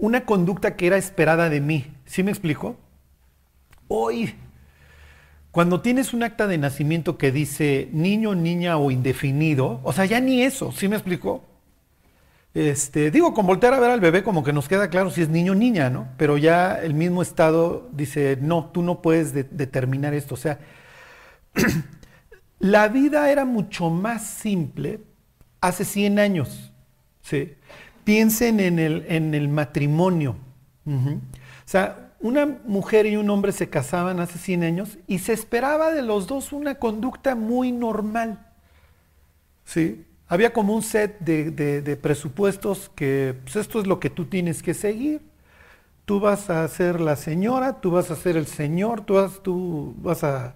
una 0.00 0.24
conducta 0.26 0.76
que 0.76 0.88
era 0.88 0.96
esperada 0.96 1.48
de 1.50 1.60
mí. 1.60 1.86
¿Sí 2.06 2.22
me 2.22 2.30
explico? 2.32 2.76
Hoy, 3.88 4.34
cuando 5.50 5.80
tienes 5.80 6.14
un 6.14 6.22
acta 6.22 6.46
de 6.46 6.58
nacimiento 6.58 7.18
que 7.18 7.32
dice 7.32 7.88
niño, 7.92 8.34
niña 8.34 8.78
o 8.78 8.90
indefinido, 8.90 9.80
o 9.82 9.92
sea, 9.92 10.04
ya 10.04 10.20
ni 10.20 10.42
eso, 10.42 10.70
¿sí 10.72 10.86
me 10.88 10.96
explico? 10.96 11.42
Este, 12.52 13.12
digo, 13.12 13.32
con 13.32 13.46
voltear 13.46 13.74
a 13.74 13.78
ver 13.80 13.90
al 13.90 14.00
bebé 14.00 14.24
como 14.24 14.42
que 14.42 14.52
nos 14.52 14.66
queda 14.68 14.90
claro 14.90 15.10
si 15.10 15.22
es 15.22 15.28
niño 15.28 15.52
o 15.52 15.54
niña, 15.54 15.88
¿no? 15.88 16.08
Pero 16.16 16.36
ya 16.36 16.80
el 16.82 16.94
mismo 16.94 17.22
Estado 17.22 17.88
dice, 17.92 18.38
no, 18.40 18.70
tú 18.72 18.82
no 18.82 19.02
puedes 19.02 19.32
de- 19.32 19.44
determinar 19.44 20.14
esto. 20.14 20.34
O 20.34 20.38
sea, 20.38 20.58
la 22.58 22.88
vida 22.88 23.30
era 23.30 23.44
mucho 23.44 23.90
más 23.90 24.26
simple 24.26 25.00
hace 25.60 25.84
100 25.84 26.18
años. 26.18 26.72
¿sí? 27.22 27.54
Piensen 28.04 28.60
en 28.60 28.78
el, 28.78 29.04
en 29.08 29.34
el 29.34 29.48
matrimonio. 29.48 30.36
O 30.86 31.68
sea, 31.70 32.12
una 32.20 32.46
mujer 32.66 33.06
y 33.06 33.16
un 33.16 33.30
hombre 33.30 33.52
se 33.52 33.70
casaban 33.70 34.20
hace 34.20 34.38
100 34.38 34.64
años 34.64 34.98
y 35.06 35.20
se 35.20 35.32
esperaba 35.32 35.92
de 35.92 36.02
los 36.02 36.26
dos 36.26 36.52
una 36.52 36.74
conducta 36.76 37.34
muy 37.34 37.72
normal. 37.72 38.46
¿sí? 39.64 40.04
Había 40.28 40.52
como 40.52 40.74
un 40.74 40.82
set 40.82 41.18
de, 41.20 41.50
de- 41.50 41.82
de 41.82 41.96
presupuestos 41.96 42.90
que 42.94 43.34
pues 43.44 43.56
esto 43.56 43.80
es 43.80 43.86
lo 43.86 43.98
que 44.00 44.10
tú 44.10 44.26
tienes 44.26 44.62
que 44.62 44.74
seguir. 44.74 45.22
tú 46.06 46.20
vas 46.20 46.50
a 46.50 46.66
ser 46.68 47.00
la 47.00 47.16
señora, 47.16 47.80
tú 47.80 47.90
vas 47.92 48.10
a 48.10 48.16
ser 48.16 48.36
el 48.36 48.46
señor, 48.46 49.02
tú 49.02 49.14
vas, 49.14 49.42
tú 49.42 49.94
vas 49.98 50.24
a, 50.24 50.54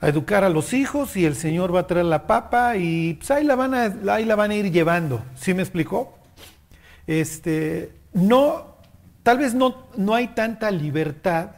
a 0.00 0.08
educar 0.08 0.44
a 0.44 0.48
los 0.48 0.72
hijos 0.72 1.16
y 1.16 1.26
el 1.26 1.36
señor 1.36 1.74
va 1.74 1.80
a 1.80 1.86
traer 1.86 2.06
la 2.06 2.26
papa 2.26 2.76
y 2.76 3.14
pues 3.14 3.30
ahí 3.30 3.44
la 3.44 3.54
van 3.54 3.74
a, 3.74 4.14
ahí 4.14 4.24
la 4.24 4.34
van 4.34 4.50
a 4.50 4.54
ir 4.54 4.72
llevando. 4.72 5.22
¿Sí 5.34 5.52
me 5.52 5.62
explicó? 5.62 6.14
Este, 7.06 7.92
no, 8.12 8.76
tal 9.22 9.38
vez 9.38 9.54
no, 9.54 9.88
no 9.96 10.14
hay 10.14 10.28
tanta 10.28 10.70
libertad, 10.70 11.50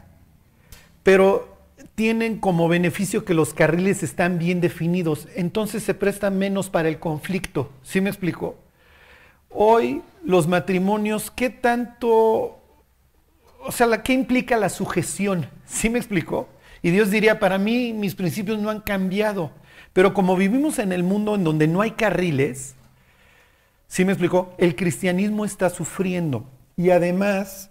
pero 1.03 1.53
tienen 1.95 2.39
como 2.39 2.69
beneficio 2.69 3.25
que 3.25 3.35
los 3.35 3.55
carriles 3.55 4.03
están 4.03 4.39
bien 4.39 4.61
definidos, 4.61 5.29
entonces 5.37 5.83
se 5.83 5.95
prestan 5.95 6.39
menos 6.39 6.69
para 6.69 6.89
el 6.89 6.99
conflicto. 6.99 7.71
¿Sí 7.83 8.01
me 8.01 8.11
explicó? 8.11 8.57
Hoy 9.51 10.03
los 10.25 10.49
matrimonios, 10.49 11.31
¿qué 11.31 11.51
tanto, 11.51 12.59
o 13.61 13.71
sea, 13.71 14.03
qué 14.03 14.15
implica 14.15 14.57
la 14.57 14.69
sujeción? 14.69 15.49
¿Sí 15.67 15.91
me 15.91 15.99
explicó? 15.99 16.49
Y 16.83 16.91
Dios 16.91 17.11
diría, 17.11 17.39
para 17.39 17.59
mí 17.59 17.93
mis 17.93 18.15
principios 18.15 18.59
no 18.59 18.69
han 18.69 18.81
cambiado, 18.81 19.53
pero 19.93 20.13
como 20.13 20.37
vivimos 20.37 20.79
en 20.79 20.93
el 20.93 21.05
mundo 21.05 21.35
en 21.35 21.45
donde 21.45 21.69
no 21.69 21.81
hay 21.81 21.93
carriles, 21.93 22.75
¿sí 23.87 24.05
me 24.05 24.13
explicó? 24.13 24.55
El 24.59 24.75
cristianismo 24.75 25.45
está 25.45 25.71
sufriendo. 25.71 26.51
Y 26.77 26.91
además, 26.91 27.71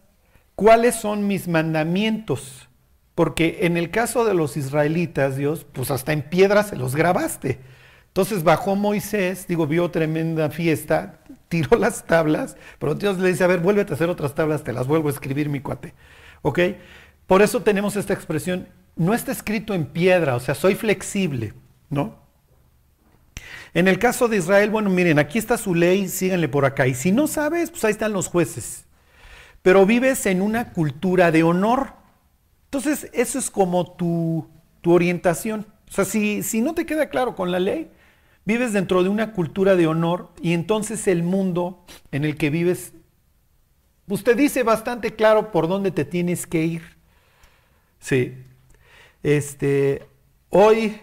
¿cuáles 0.56 0.96
son 0.96 1.28
mis 1.28 1.48
mandamientos? 1.48 2.70
Porque 3.16 3.60
en 3.62 3.76
el 3.76 3.92
caso 3.92 4.24
de 4.24 4.34
los 4.34 4.56
israelitas, 4.56 5.36
Dios, 5.36 5.66
pues 5.72 5.92
hasta 5.92 6.14
en 6.14 6.22
piedra 6.22 6.64
se 6.64 6.78
los 6.78 6.96
grabaste. 6.96 7.60
Entonces 8.08 8.44
bajó 8.44 8.76
Moisés, 8.76 9.48
digo, 9.48 9.68
vio 9.68 9.90
tremenda 9.90 10.50
fiesta, 10.50 11.20
tiró 11.48 11.78
las 11.78 12.06
tablas, 12.06 12.58
pero 12.80 12.96
Dios 12.96 13.18
le 13.20 13.30
dice, 13.30 13.44
a 13.44 13.48
ver, 13.48 13.60
vuélvete 13.60 13.94
a 13.94 13.96
hacer 13.96 14.10
otras 14.10 14.36
tablas, 14.36 14.64
te 14.64 14.74
las 14.74 14.88
vuelvo 14.88 15.10
a 15.10 15.12
escribir, 15.12 15.50
mi 15.50 15.60
cuate. 15.60 15.94
¿Ok? 16.42 16.60
Por 17.28 17.42
eso 17.42 17.62
tenemos 17.62 17.96
esta 17.96 18.14
expresión, 18.14 18.68
no 18.96 19.14
está 19.14 19.32
escrito 19.32 19.74
en 19.74 19.86
piedra, 19.86 20.36
o 20.36 20.40
sea, 20.40 20.56
soy 20.56 20.76
flexible, 20.76 21.54
¿no? 21.90 22.20
En 23.74 23.88
el 23.88 24.00
caso 24.00 24.28
de 24.28 24.38
Israel, 24.38 24.70
bueno, 24.70 24.90
miren, 24.90 25.18
aquí 25.18 25.38
está 25.40 25.58
su 25.58 25.74
ley, 25.74 26.10
síganle 26.10 26.50
por 26.50 26.66
acá. 26.66 26.88
Y 26.88 26.94
si 26.94 27.12
no 27.12 27.28
sabes, 27.28 27.72
pues 27.72 27.86
ahí 27.86 27.92
están 27.92 28.12
los 28.12 28.28
jueces. 28.28 28.86
Pero 29.62 29.86
vives 29.86 30.26
en 30.26 30.42
una 30.42 30.74
cultura 30.74 31.32
de 31.32 31.44
honor. 31.44 31.94
Entonces, 32.66 33.10
eso 33.14 33.40
es 33.40 33.50
como 33.50 33.94
tu, 33.94 34.50
tu 34.82 34.92
orientación. 34.92 35.68
O 35.88 35.92
sea, 35.94 36.04
si, 36.04 36.44
si 36.44 36.60
no 36.60 36.74
te 36.74 36.86
queda 36.86 37.08
claro 37.08 37.34
con 37.34 37.50
la 37.50 37.60
ley, 37.60 37.90
Vives 38.44 38.74
dentro 38.74 39.04
de 39.04 39.10
una 39.10 39.34
cultura 39.34 39.76
de 39.76 39.86
honor 39.86 40.32
y 40.42 40.54
entonces 40.54 41.08
el 41.08 41.22
mundo 41.22 41.86
en 42.12 42.26
el 42.26 42.38
que 42.38 42.50
vives, 42.50 42.94
usted 44.08 44.36
dice 44.36 44.64
bastante 44.64 45.16
claro 45.16 45.52
por 45.52 45.68
dónde 45.68 45.92
te 45.92 46.06
tienes 46.06 46.48
que 46.48 46.64
ir. 46.64 46.82
Sí. 48.00 48.36
Este, 49.24 50.08
hoy 50.50 51.00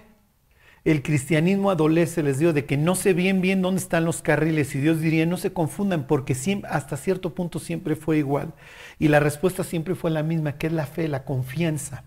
el 0.85 1.03
cristianismo 1.03 1.71
adolece, 1.71 2.23
les 2.23 2.39
digo, 2.39 2.53
de 2.53 2.65
que 2.65 2.77
no 2.77 2.95
sé 2.95 3.13
bien 3.13 3.41
bien 3.41 3.61
dónde 3.61 3.81
están 3.81 4.05
los 4.05 4.23
carriles 4.23 4.75
y 4.75 4.81
Dios 4.81 5.01
diría, 5.01 5.27
no 5.27 5.37
se 5.37 5.53
confundan 5.53 6.07
porque 6.07 6.37
hasta 6.69 6.97
cierto 6.97 7.35
punto 7.35 7.59
siempre 7.59 7.95
fue 7.95 8.19
igual. 8.19 8.55
Y 8.99 9.09
la 9.09 9.21
respuesta 9.21 9.65
siempre 9.65 9.95
fue 9.95 10.11
la 10.11 10.23
misma, 10.23 10.57
que 10.57 10.69
es 10.69 10.73
la 10.73 10.87
fe, 10.87 11.09
la 11.09 11.25
confianza. 11.25 12.05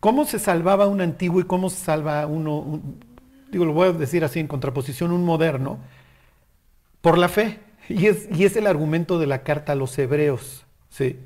¿Cómo 0.00 0.24
se 0.24 0.38
salvaba 0.38 0.86
un 0.86 1.00
antiguo 1.00 1.40
y 1.40 1.44
cómo 1.44 1.68
se 1.68 1.84
salva 1.84 2.24
uno, 2.26 2.80
digo, 3.50 3.64
lo 3.64 3.72
voy 3.72 3.88
a 3.88 3.92
decir 3.92 4.24
así 4.24 4.40
en 4.40 4.46
contraposición, 4.46 5.10
un 5.12 5.24
moderno, 5.24 5.78
por 7.00 7.18
la 7.18 7.28
fe. 7.28 7.58
Y 7.88 8.06
es, 8.06 8.28
y 8.34 8.44
es 8.44 8.56
el 8.56 8.66
argumento 8.66 9.18
de 9.18 9.26
la 9.26 9.42
carta 9.42 9.72
a 9.72 9.76
los 9.76 9.98
hebreos. 9.98 10.64
¿sí? 10.88 11.18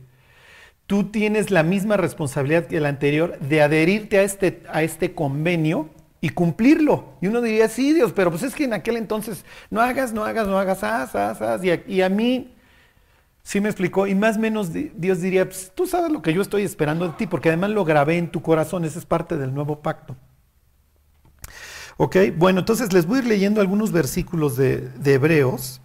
Tú 0.88 1.04
tienes 1.04 1.52
la 1.52 1.62
misma 1.62 1.96
responsabilidad 1.96 2.66
que 2.66 2.78
el 2.78 2.86
anterior 2.86 3.38
de 3.38 3.62
adherirte 3.62 4.18
a 4.18 4.22
este, 4.22 4.64
a 4.72 4.82
este 4.82 5.14
convenio 5.14 5.90
y 6.20 6.30
cumplirlo. 6.30 7.12
Y 7.20 7.28
uno 7.28 7.40
diría, 7.40 7.68
sí, 7.68 7.92
Dios, 7.92 8.12
pero 8.12 8.30
pues 8.30 8.42
es 8.42 8.56
que 8.56 8.64
en 8.64 8.72
aquel 8.72 8.96
entonces 8.96 9.44
no 9.70 9.80
hagas, 9.80 10.12
no 10.12 10.24
hagas, 10.24 10.48
no 10.48 10.58
hagas, 10.58 10.82
haz, 10.82 11.14
haz, 11.14 11.40
haz. 11.40 11.62
Y, 11.62 11.70
a, 11.70 11.82
y 11.86 12.02
a 12.02 12.08
mí, 12.08 12.52
sí 13.44 13.60
me 13.60 13.68
explicó, 13.68 14.08
y 14.08 14.16
más 14.16 14.36
o 14.36 14.40
menos 14.40 14.72
Dios 14.72 15.20
diría, 15.20 15.44
pues, 15.44 15.70
tú 15.74 15.86
sabes 15.86 16.10
lo 16.10 16.22
que 16.22 16.32
yo 16.34 16.42
estoy 16.42 16.62
esperando 16.62 17.06
de 17.06 17.14
ti, 17.14 17.28
porque 17.28 17.50
además 17.50 17.70
lo 17.70 17.84
grabé 17.84 18.18
en 18.18 18.30
tu 18.30 18.42
corazón, 18.42 18.84
esa 18.84 18.98
es 18.98 19.06
parte 19.06 19.36
del 19.36 19.54
nuevo 19.54 19.80
pacto. 19.80 20.16
Ok, 22.00 22.16
bueno, 22.36 22.60
entonces 22.60 22.92
les 22.92 23.06
voy 23.06 23.18
a 23.18 23.22
ir 23.22 23.26
leyendo 23.26 23.60
algunos 23.60 23.90
versículos 23.90 24.56
de, 24.56 24.90
Hebreos. 25.04 25.80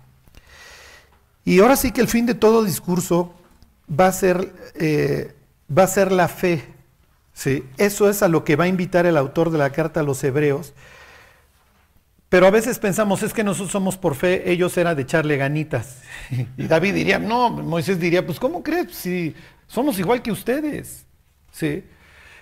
Y 1.44 1.60
ahora 1.60 1.76
sí 1.76 1.92
que 1.92 2.02
el 2.02 2.08
fin 2.08 2.26
de 2.28 2.36
todo 2.36 2.64
discurso 2.64 3.34
va 3.90 4.08
a 4.08 4.12
ser, 4.12 4.52
eh, 4.76 5.34
va 5.76 5.84
a 5.84 5.88
ser 5.88 6.12
la 6.12 6.28
fe. 6.28 6.64
¿sí? 7.34 7.64
Eso 7.78 8.10
es 8.10 8.24
a 8.24 8.28
lo 8.28 8.44
que 8.44 8.56
va 8.56 8.66
a 8.66 8.68
invitar 8.68 9.06
el 9.06 9.18
autor 9.18 9.50
de 9.50 9.58
la 9.58 9.72
carta 9.72 10.00
a 10.00 10.04
los 10.04 10.24
Hebreos. 10.24 10.74
Pero 12.30 12.48
a 12.48 12.52
veces 12.52 12.80
pensamos, 12.80 13.22
es 13.22 13.32
que 13.32 13.44
nosotros 13.44 13.72
somos 13.72 13.96
por 13.96 14.16
fe, 14.16 14.52
ellos 14.52 14.76
eran 14.78 14.96
de 14.96 15.04
echarle 15.04 15.38
ganitas. 15.38 16.02
Y 16.58 16.66
David 16.66 16.96
diría, 16.96 17.20
no, 17.20 17.50
Moisés 17.50 18.00
diría, 18.00 18.26
pues 18.26 18.40
¿cómo 18.40 18.64
crees? 18.64 18.96
Si 18.96 19.36
somos 19.68 20.00
igual 20.00 20.22
que 20.22 20.32
ustedes. 20.32 21.06
¿Sí? 21.52 21.84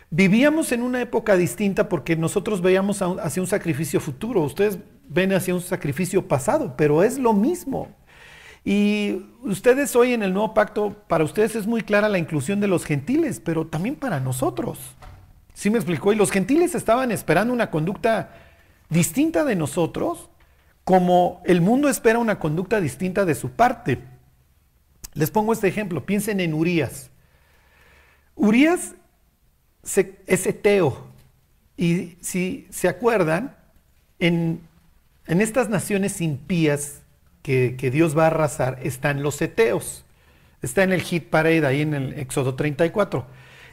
Vivíamos 0.09 0.71
en 0.71 0.81
una 0.81 1.01
época 1.01 1.35
distinta 1.35 1.89
porque 1.89 2.15
nosotros 2.15 2.61
veíamos 2.61 3.01
hacia 3.01 3.41
un 3.41 3.47
sacrificio 3.47 3.99
futuro, 3.99 4.41
ustedes 4.41 4.77
ven 5.07 5.33
hacia 5.33 5.53
un 5.53 5.61
sacrificio 5.61 6.25
pasado, 6.25 6.75
pero 6.77 7.03
es 7.03 7.17
lo 7.17 7.33
mismo. 7.33 7.89
Y 8.63 9.25
ustedes 9.41 9.95
hoy 9.95 10.13
en 10.13 10.23
el 10.23 10.33
nuevo 10.33 10.53
pacto, 10.53 10.95
para 11.07 11.23
ustedes 11.23 11.55
es 11.55 11.65
muy 11.65 11.81
clara 11.81 12.09
la 12.09 12.19
inclusión 12.19 12.59
de 12.59 12.67
los 12.67 12.85
gentiles, 12.85 13.41
pero 13.43 13.65
también 13.65 13.95
para 13.95 14.19
nosotros. 14.19 14.79
¿Sí 15.53 15.69
me 15.69 15.77
explicó? 15.77 16.13
Y 16.13 16.15
los 16.15 16.31
gentiles 16.31 16.75
estaban 16.75 17.11
esperando 17.11 17.53
una 17.53 17.71
conducta 17.71 18.35
distinta 18.89 19.43
de 19.43 19.55
nosotros, 19.55 20.29
como 20.83 21.41
el 21.45 21.61
mundo 21.61 21.89
espera 21.89 22.19
una 22.19 22.39
conducta 22.39 22.79
distinta 22.81 23.25
de 23.25 23.35
su 23.35 23.51
parte. 23.51 23.99
Les 25.13 25.31
pongo 25.31 25.53
este 25.53 25.67
ejemplo, 25.67 26.05
piensen 26.05 26.39
en 26.39 26.53
Urias. 26.53 27.09
Urias 28.35 28.95
es 30.27 30.45
eteo. 30.45 31.07
Y 31.77 32.17
si 32.21 32.67
se 32.69 32.87
acuerdan, 32.87 33.55
en, 34.19 34.61
estas 35.25 35.69
naciones 35.69 36.21
impías 36.21 37.00
que, 37.41 37.89
Dios 37.91 38.17
va 38.17 38.23
a 38.23 38.27
arrasar 38.27 38.79
están 38.83 39.23
los 39.23 39.41
eteos. 39.41 40.05
Está 40.61 40.83
en 40.83 40.91
el 40.91 41.01
hit 41.01 41.29
parade 41.29 41.65
ahí 41.65 41.81
en 41.81 41.93
el 41.93 42.13
Éxodo 42.19 42.55
34. 42.55 43.25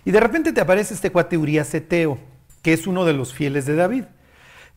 Y 0.04 0.10
de 0.10 0.20
repente 0.20 0.52
te 0.52 0.60
aparece 0.60 0.94
este 0.94 1.10
cuate 1.10 1.36
Urias 1.36 1.74
eteo, 1.74 2.18
que 2.62 2.72
es 2.72 2.86
uno 2.86 3.04
de 3.04 3.12
los 3.12 3.34
fieles 3.34 3.66
de 3.66 3.76
David. 3.76 4.04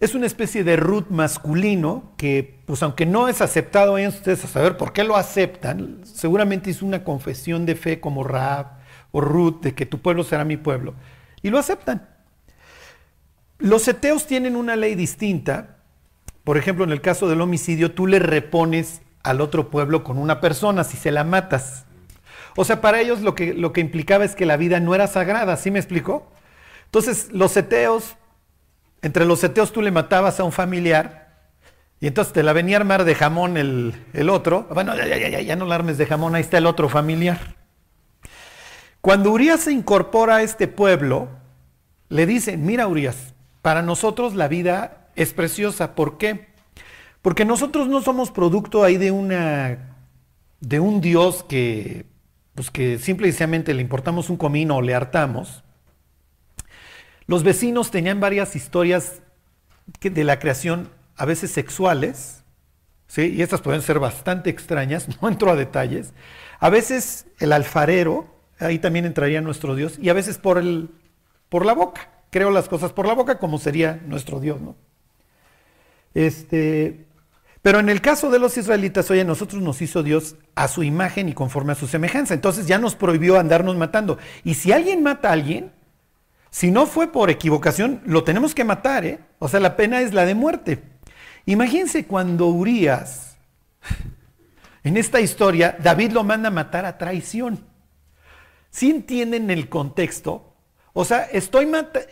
Es 0.01 0.15
una 0.15 0.25
especie 0.25 0.63
de 0.63 0.77
Ruth 0.77 1.09
masculino 1.09 2.11
que, 2.17 2.59
pues 2.65 2.81
aunque 2.81 3.05
no 3.05 3.27
es 3.27 3.39
aceptado, 3.39 3.97
en 3.97 4.07
ustedes 4.07 4.43
a 4.43 4.47
saber 4.47 4.75
por 4.75 4.93
qué 4.93 5.03
lo 5.03 5.15
aceptan, 5.15 6.01
seguramente 6.03 6.71
hizo 6.71 6.85
una 6.85 7.03
confesión 7.03 7.67
de 7.67 7.75
fe 7.75 7.99
como 7.99 8.23
Raab 8.23 8.79
o 9.11 9.21
Ruth 9.21 9.61
de 9.61 9.75
que 9.75 9.85
tu 9.85 10.01
pueblo 10.01 10.23
será 10.23 10.43
mi 10.43 10.57
pueblo. 10.57 10.95
Y 11.43 11.49
lo 11.49 11.59
aceptan. 11.59 12.09
Los 13.59 13.87
eteos 13.87 14.25
tienen 14.25 14.55
una 14.55 14.75
ley 14.75 14.95
distinta. 14.95 15.77
Por 16.43 16.57
ejemplo, 16.57 16.83
en 16.83 16.91
el 16.91 17.01
caso 17.01 17.29
del 17.29 17.41
homicidio, 17.41 17.91
tú 17.91 18.07
le 18.07 18.19
repones 18.19 19.01
al 19.23 19.41
otro 19.41 19.69
pueblo 19.69 20.03
con 20.03 20.17
una 20.17 20.41
persona 20.41 20.83
si 20.83 20.97
se 20.97 21.11
la 21.11 21.23
matas. 21.23 21.85
O 22.55 22.65
sea, 22.65 22.81
para 22.81 22.99
ellos 22.99 23.21
lo 23.21 23.35
que, 23.35 23.53
lo 23.53 23.71
que 23.71 23.81
implicaba 23.81 24.25
es 24.25 24.35
que 24.35 24.45
la 24.45 24.57
vida 24.57 24.79
no 24.79 24.95
era 24.95 25.07
sagrada, 25.07 25.55
¿sí 25.57 25.71
me 25.71 25.79
explicó? 25.79 26.31
Entonces, 26.85 27.29
los 27.31 27.55
eteos, 27.55 28.15
entre 29.01 29.25
los 29.25 29.43
eteos 29.43 29.71
tú 29.71 29.81
le 29.81 29.91
matabas 29.91 30.39
a 30.39 30.43
un 30.43 30.51
familiar 30.51 31.21
y 32.01 32.07
entonces 32.07 32.33
te 32.33 32.43
la 32.43 32.51
venía 32.51 32.77
a 32.77 32.79
armar 32.79 33.05
de 33.05 33.15
jamón 33.15 33.57
el, 33.57 33.93
el 34.13 34.29
otro. 34.29 34.67
Bueno, 34.73 34.95
ya, 34.95 35.05
ya, 35.05 35.29
ya, 35.29 35.39
ya 35.39 35.55
no 35.55 35.65
la 35.65 35.75
armes 35.75 35.97
de 35.97 36.07
jamón, 36.07 36.35
ahí 36.35 36.41
está 36.41 36.57
el 36.57 36.65
otro 36.65 36.89
familiar. 36.89 37.55
Cuando 38.99 39.31
Urias 39.31 39.61
se 39.61 39.71
incorpora 39.71 40.37
a 40.37 40.41
este 40.41 40.67
pueblo, 40.67 41.29
le 42.09 42.25
dicen, 42.25 42.65
mira 42.65 42.87
Urias, 42.87 43.33
para 43.61 43.81
nosotros 43.81 44.35
la 44.35 44.47
vida 44.47 45.00
es 45.15 45.33
preciosa. 45.33 45.95
¿Por 45.95 46.17
qué? 46.17 46.47
Porque 47.21 47.45
nosotros 47.45 47.87
no 47.87 48.01
somos 48.01 48.31
producto 48.31 48.83
ahí 48.83 48.97
de 48.97 49.11
una 49.11 49.95
de 50.59 50.79
un 50.79 51.01
Dios 51.01 51.43
que 51.43 52.05
pues 52.53 52.69
que 52.69 52.99
simple 52.99 53.27
y 53.27 53.31
sencillamente 53.31 53.73
le 53.73 53.81
importamos 53.81 54.29
un 54.29 54.37
comino 54.37 54.77
o 54.77 54.81
le 54.81 54.93
hartamos. 54.93 55.63
Los 57.25 57.43
vecinos 57.43 57.91
tenían 57.91 58.19
varias 58.19 58.55
historias 58.55 59.21
de 60.01 60.23
la 60.23 60.39
creación, 60.39 60.89
a 61.15 61.25
veces 61.25 61.51
sexuales, 61.51 62.43
¿sí? 63.07 63.33
y 63.35 63.41
estas 63.41 63.61
pueden 63.61 63.81
ser 63.81 63.99
bastante 63.99 64.49
extrañas, 64.49 65.07
no 65.21 65.27
entro 65.27 65.51
a 65.51 65.55
detalles. 65.55 66.13
A 66.59 66.69
veces 66.69 67.25
el 67.39 67.53
alfarero 67.53 68.27
ahí 68.59 68.79
también 68.79 69.05
entraría 69.05 69.41
nuestro 69.41 69.75
Dios, 69.75 69.97
y 69.99 70.09
a 70.09 70.13
veces 70.13 70.37
por, 70.37 70.57
el, 70.57 70.89
por 71.49 71.65
la 71.65 71.73
boca, 71.73 72.09
creo 72.29 72.51
las 72.51 72.67
cosas 72.67 72.93
por 72.93 73.07
la 73.07 73.13
boca 73.13 73.39
como 73.39 73.57
sería 73.57 74.01
nuestro 74.05 74.39
Dios, 74.39 74.61
¿no? 74.61 74.75
Este, 76.13 77.05
Pero 77.61 77.79
en 77.79 77.89
el 77.89 78.01
caso 78.01 78.31
de 78.31 78.39
los 78.39 78.57
israelitas, 78.57 79.11
oye, 79.11 79.23
nosotros 79.23 79.61
nos 79.61 79.81
hizo 79.81 80.01
Dios 80.03 80.35
a 80.55 80.67
su 80.67 80.83
imagen 80.83 81.29
y 81.29 81.33
conforme 81.33 81.73
a 81.73 81.75
su 81.75 81.87
semejanza. 81.87 82.33
Entonces 82.33 82.65
ya 82.65 82.79
nos 82.79 82.95
prohibió 82.95 83.39
andarnos 83.39 83.75
matando. 83.77 84.17
Y 84.43 84.55
si 84.55 84.71
alguien 84.71 85.03
mata 85.03 85.29
a 85.29 85.33
alguien, 85.33 85.71
si 86.49 86.71
no 86.71 86.85
fue 86.85 87.11
por 87.11 87.29
equivocación, 87.29 88.01
lo 88.05 88.23
tenemos 88.23 88.55
que 88.55 88.63
matar, 88.63 89.05
¿eh? 89.05 89.19
O 89.39 89.47
sea, 89.47 89.59
la 89.59 89.75
pena 89.77 90.01
es 90.01 90.13
la 90.13 90.25
de 90.25 90.35
muerte. 90.35 90.83
Imagínense 91.45 92.05
cuando 92.05 92.47
Urias, 92.47 93.37
en 94.83 94.97
esta 94.97 95.21
historia, 95.21 95.77
David 95.81 96.11
lo 96.11 96.23
manda 96.23 96.49
a 96.49 96.51
matar 96.51 96.85
a 96.85 96.97
traición. 96.97 97.63
¿Sí 98.69 98.89
entienden 98.89 99.49
el 99.49 99.69
contexto? 99.69 100.53
O 100.93 101.05
sea, 101.05 101.23
estoy 101.23 101.67
matando 101.67 102.07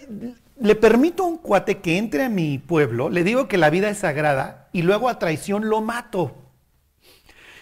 le 0.60 0.76
permito 0.76 1.24
a 1.24 1.28
un 1.28 1.38
cuate 1.38 1.80
que 1.80 1.98
entre 1.98 2.26
a 2.26 2.30
mi 2.30 2.58
pueblo, 2.58 3.10
le 3.10 3.24
digo 3.24 3.48
que 3.48 3.58
la 3.58 3.70
vida 3.70 3.90
es 3.90 4.00
sagrada 4.00 4.70
y 4.74 4.82
luego 4.82 5.10
a 5.10 5.20
traición 5.20 5.70
lo 5.70 5.82
mato. 5.82 6.36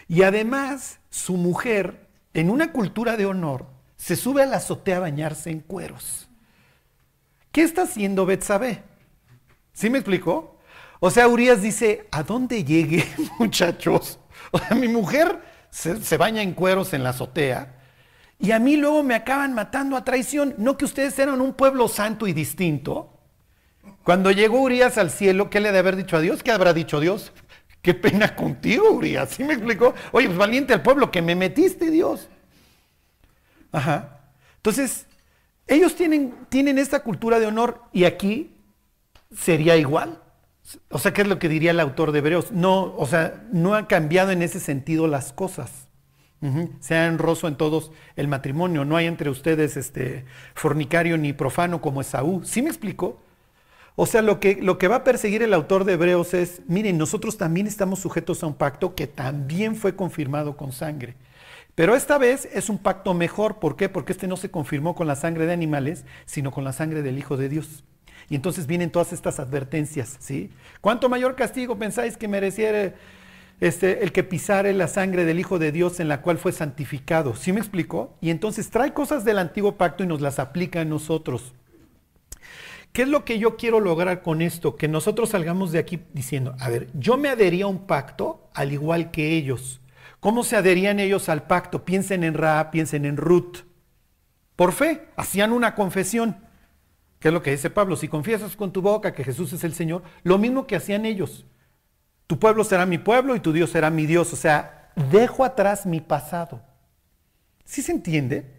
Y 0.07 0.23
además, 0.23 0.99
su 1.09 1.37
mujer, 1.37 2.07
en 2.33 2.49
una 2.49 2.71
cultura 2.71 3.17
de 3.17 3.25
honor, 3.25 3.67
se 3.97 4.15
sube 4.15 4.43
a 4.43 4.45
la 4.45 4.57
azotea 4.57 4.97
a 4.97 5.01
bañarse 5.01 5.49
en 5.49 5.59
cueros. 5.59 6.27
¿Qué 7.51 7.61
está 7.63 7.83
haciendo 7.83 8.25
Betsabé? 8.25 8.83
¿Sí 9.73 9.89
me 9.89 9.99
explicó? 9.99 10.59
O 10.99 11.11
sea, 11.11 11.27
Urias 11.27 11.61
dice, 11.61 12.07
¿a 12.11 12.23
dónde 12.23 12.63
llegue, 12.63 13.05
muchachos? 13.39 14.19
O 14.51 14.57
sea, 14.57 14.75
mi 14.75 14.87
mujer 14.87 15.39
se, 15.69 16.01
se 16.01 16.17
baña 16.17 16.41
en 16.41 16.53
cueros 16.53 16.93
en 16.93 17.03
la 17.03 17.09
azotea 17.09 17.76
y 18.39 18.51
a 18.51 18.59
mí 18.59 18.77
luego 18.77 19.03
me 19.03 19.15
acaban 19.15 19.53
matando 19.53 19.97
a 19.97 20.03
traición. 20.03 20.53
No 20.57 20.77
que 20.77 20.85
ustedes 20.85 21.17
eran 21.19 21.41
un 21.41 21.53
pueblo 21.53 21.87
santo 21.87 22.27
y 22.27 22.33
distinto. 22.33 23.13
Cuando 24.03 24.31
llegó 24.31 24.61
Urias 24.61 24.97
al 24.97 25.11
cielo, 25.11 25.49
¿qué 25.49 25.59
le 25.59 25.71
de 25.71 25.79
haber 25.79 25.95
dicho 25.95 26.17
a 26.17 26.21
Dios? 26.21 26.43
¿Qué 26.43 26.51
habrá 26.51 26.73
dicho 26.73 26.99
Dios? 26.99 27.33
Qué 27.81 27.93
pena 27.93 28.35
contigo, 28.35 28.91
Urias. 28.91 29.31
¿Sí 29.31 29.43
me 29.43 29.53
explicó? 29.53 29.93
Oye, 30.11 30.27
pues 30.27 30.37
valiente 30.37 30.73
al 30.73 30.81
pueblo 30.81 31.11
que 31.11 31.21
me 31.21 31.35
metiste, 31.35 31.89
Dios. 31.89 32.29
Ajá. 33.71 34.21
Entonces, 34.57 35.07
ellos 35.67 35.95
tienen, 35.95 36.35
tienen 36.49 36.77
esta 36.77 37.01
cultura 37.01 37.39
de 37.39 37.47
honor 37.47 37.83
y 37.91 38.05
aquí 38.05 38.55
sería 39.35 39.77
igual. 39.77 40.21
O 40.89 40.99
sea, 40.99 41.13
¿qué 41.13 41.21
es 41.21 41.27
lo 41.27 41.39
que 41.39 41.49
diría 41.49 41.71
el 41.71 41.79
autor 41.79 42.11
de 42.11 42.19
Hebreos? 42.19 42.51
No, 42.51 42.93
o 42.97 43.05
sea, 43.07 43.45
no 43.51 43.73
han 43.73 43.85
cambiado 43.85 44.31
en 44.31 44.41
ese 44.41 44.59
sentido 44.59 45.07
las 45.07 45.33
cosas. 45.33 45.86
Sea 46.79 47.07
honroso 47.07 47.47
en 47.47 47.55
todos 47.55 47.91
el 48.15 48.27
matrimonio. 48.27 48.85
No 48.85 48.95
hay 48.95 49.07
entre 49.07 49.29
ustedes 49.29 49.75
este, 49.75 50.25
fornicario 50.53 51.17
ni 51.17 51.33
profano 51.33 51.81
como 51.81 52.01
Esaú. 52.01 52.43
¿Sí 52.45 52.61
me 52.61 52.69
explico? 52.69 53.19
O 53.95 54.05
sea, 54.05 54.21
lo 54.21 54.39
que, 54.39 54.59
lo 54.61 54.77
que 54.77 54.87
va 54.87 54.97
a 54.97 55.03
perseguir 55.03 55.41
el 55.41 55.55
autor 55.55 55.83
de 55.83 55.93
Hebreos 55.93 56.35
es, 56.35 56.61
miren, 56.67 56.99
nosotros 56.99 57.37
también 57.37 57.65
estamos 57.65 57.97
sujetos 57.97 58.43
a 58.43 58.47
un 58.47 58.53
pacto 58.53 58.93
que 58.93 59.07
también 59.07 59.75
fue 59.75 59.95
confirmado 59.95 60.55
con 60.55 60.71
sangre. 60.71 61.15
Pero 61.73 61.95
esta 61.95 62.19
vez 62.19 62.47
es 62.53 62.69
un 62.69 62.77
pacto 62.77 63.15
mejor. 63.15 63.57
¿Por 63.57 63.75
qué? 63.75 63.89
Porque 63.89 64.11
este 64.11 64.27
no 64.27 64.37
se 64.37 64.51
confirmó 64.51 64.93
con 64.93 65.07
la 65.07 65.15
sangre 65.15 65.47
de 65.47 65.53
animales, 65.53 66.05
sino 66.25 66.51
con 66.51 66.63
la 66.63 66.73
sangre 66.73 67.01
del 67.01 67.17
Hijo 67.17 67.37
de 67.37 67.49
Dios. 67.49 67.83
Y 68.29 68.35
entonces 68.35 68.67
vienen 68.67 68.91
todas 68.91 69.13
estas 69.13 69.39
advertencias, 69.39 70.17
¿sí? 70.19 70.51
¿Cuánto 70.81 71.09
mayor 71.09 71.35
castigo 71.35 71.77
pensáis 71.77 72.17
que 72.17 72.27
mereciera 72.27 72.93
este, 73.59 74.03
el 74.03 74.11
que 74.11 74.23
pisare 74.23 74.73
la 74.73 74.87
sangre 74.87 75.25
del 75.25 75.39
Hijo 75.39 75.59
de 75.59 75.71
Dios 75.71 75.99
en 75.99 76.07
la 76.07 76.21
cual 76.21 76.37
fue 76.37 76.51
santificado. 76.51 77.35
¿Sí 77.35 77.53
me 77.53 77.59
explicó? 77.59 78.15
Y 78.21 78.29
entonces 78.29 78.69
trae 78.69 78.93
cosas 78.93 79.25
del 79.25 79.39
antiguo 79.39 79.77
pacto 79.77 80.03
y 80.03 80.07
nos 80.07 80.21
las 80.21 80.39
aplica 80.39 80.81
a 80.81 80.85
nosotros. 80.85 81.53
¿Qué 82.93 83.03
es 83.03 83.07
lo 83.09 83.25
que 83.25 83.39
yo 83.39 83.57
quiero 83.57 83.79
lograr 83.79 84.21
con 84.21 84.41
esto? 84.41 84.75
Que 84.75 84.87
nosotros 84.87 85.29
salgamos 85.29 85.71
de 85.71 85.79
aquí 85.79 85.99
diciendo, 86.13 86.55
a 86.59 86.69
ver, 86.69 86.87
yo 86.93 87.17
me 87.17 87.29
adhería 87.29 87.65
a 87.65 87.67
un 87.67 87.85
pacto 87.85 88.49
al 88.53 88.73
igual 88.73 89.11
que 89.11 89.33
ellos. 89.33 89.81
¿Cómo 90.19 90.43
se 90.43 90.55
adherían 90.55 90.99
ellos 90.99 91.29
al 91.29 91.43
pacto? 91.45 91.85
Piensen 91.85 92.23
en 92.23 92.33
Ra, 92.33 92.71
piensen 92.71 93.05
en 93.05 93.17
Ruth. 93.17 93.59
Por 94.55 94.71
fe, 94.71 95.09
hacían 95.15 95.51
una 95.51 95.75
confesión. 95.75 96.37
¿Qué 97.19 97.27
es 97.27 97.33
lo 97.33 97.43
que 97.43 97.51
dice 97.51 97.69
Pablo? 97.69 97.95
Si 97.95 98.07
confiesas 98.07 98.55
con 98.55 98.71
tu 98.71 98.81
boca 98.81 99.13
que 99.13 99.23
Jesús 99.23 99.53
es 99.53 99.63
el 99.63 99.73
Señor, 99.73 100.03
lo 100.23 100.37
mismo 100.37 100.65
que 100.65 100.75
hacían 100.75 101.05
ellos. 101.05 101.45
Tu 102.27 102.37
pueblo 102.37 102.63
será 102.63 102.85
mi 102.85 102.97
pueblo 102.97 103.35
y 103.35 103.39
tu 103.39 103.53
Dios 103.53 103.69
será 103.69 103.89
mi 103.89 104.05
Dios. 104.05 104.31
O 104.33 104.35
sea, 104.35 104.91
dejo 105.11 105.43
atrás 105.43 105.85
mi 105.85 106.01
pasado. 106.01 106.61
¿Sí 107.63 107.81
se 107.81 107.91
entiende? 107.91 108.53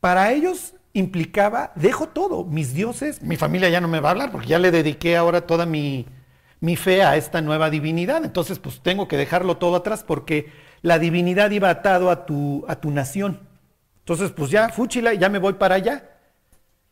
Para 0.00 0.32
ellos 0.32 0.74
implicaba, 0.92 1.72
dejo 1.76 2.08
todo, 2.08 2.44
mis 2.44 2.74
dioses, 2.74 3.22
mi 3.22 3.36
familia 3.36 3.68
ya 3.68 3.80
no 3.80 3.88
me 3.88 4.00
va 4.00 4.08
a 4.08 4.12
hablar 4.12 4.32
porque 4.32 4.48
ya 4.48 4.58
le 4.58 4.70
dediqué 4.70 5.16
ahora 5.16 5.46
toda 5.46 5.66
mi, 5.66 6.06
mi 6.60 6.76
fe 6.76 7.02
a 7.02 7.16
esta 7.16 7.40
nueva 7.40 7.70
divinidad. 7.70 8.24
Entonces, 8.24 8.58
pues 8.58 8.80
tengo 8.80 9.08
que 9.08 9.16
dejarlo 9.16 9.56
todo 9.56 9.76
atrás 9.76 10.04
porque 10.04 10.52
la 10.82 10.98
divinidad 10.98 11.50
iba 11.50 11.70
atado 11.70 12.10
a 12.10 12.26
tu, 12.26 12.64
a 12.68 12.76
tu 12.76 12.90
nación. 12.90 13.40
Entonces, 14.00 14.30
pues 14.32 14.50
ya, 14.50 14.68
fúchila, 14.70 15.14
ya 15.14 15.28
me 15.28 15.38
voy 15.38 15.54
para 15.54 15.76
allá. 15.76 16.17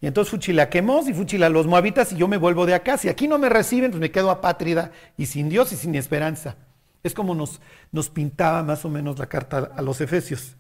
Y 0.01 0.07
entonces 0.07 0.31
fuchila 0.31 0.69
Quemos 0.69 1.09
y 1.09 1.15
fuchila 1.15 1.49
los 1.49 1.67
moabitas 1.67 2.13
y 2.13 2.17
yo 2.17 2.29
me 2.29 2.37
vuelvo 2.37 2.67
de 2.67 2.75
acá. 2.75 2.99
Si 2.99 3.09
aquí 3.09 3.29
no 3.29 3.39
me 3.39 3.49
reciben, 3.49 3.91
pues 3.91 4.01
me 4.01 4.11
quedo 4.11 4.31
apátrida 4.31 4.93
y 5.17 5.27
sin 5.27 5.49
Dios 5.49 5.73
y 5.73 5.77
sin 5.77 5.95
esperanza. 5.95 6.57
Es 7.03 7.15
como 7.15 7.35
nos, 7.35 7.61
nos 7.93 8.11
pintaba 8.11 8.63
más 8.63 8.85
o 8.85 8.89
menos 8.89 9.19
la 9.19 9.27
carta 9.27 9.71
a 9.75 9.83
los 9.83 10.01
efesios. 10.01 10.57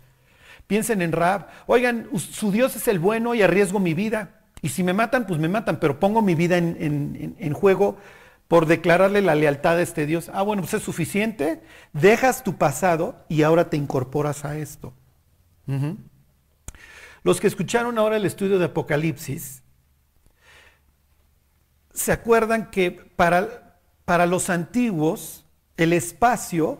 Piensen 0.67 1.03
en 1.03 1.13
Rab. 1.13 1.49
Oigan, 1.67 2.09
su 2.19 2.51
Dios 2.51 2.77
es 2.77 2.89
el 2.89 2.99
bueno 2.99 3.35
y 3.35 3.43
arriesgo 3.43 3.79
mi 3.79 3.95
vida. 3.95 4.41
Y 4.63 4.71
si 4.71 4.83
me 4.83 4.95
matan, 4.95 5.27
pues 5.27 5.39
me 5.39 5.49
matan, 5.49 5.79
pero 5.81 6.01
pongo 6.01 6.23
mi 6.23 6.35
vida 6.35 6.57
en, 6.57 7.37
en 7.39 7.53
juego 7.53 7.99
por 8.49 8.67
declararle 8.67 9.23
la 9.23 9.35
lealtad 9.35 9.79
a 9.79 9.83
este 9.83 10.07
Dios. 10.07 10.31
Ah, 10.33 10.43
bueno, 10.43 10.63
pues 10.63 10.75
es 10.75 10.83
suficiente. 10.83 11.61
Dejas 11.93 12.45
tu 12.45 12.57
pasado 12.57 13.25
y 13.29 13.43
ahora 13.43 13.71
te 13.71 13.77
incorporas 13.77 14.45
a 14.45 14.57
esto. 14.57 14.93
Los 17.27 17.41
que 17.41 17.49
escucharon 17.49 17.99
ahora 17.99 18.19
el 18.19 18.25
estudio 18.25 18.57
de 18.61 18.67
Apocalipsis, 18.67 19.65
se 21.93 22.13
acuerdan 22.13 22.71
que 22.71 22.93
para, 22.93 23.81
para 24.05 24.27
los 24.27 24.49
antiguos 24.49 25.45
el 25.77 25.93
espacio, 25.93 26.79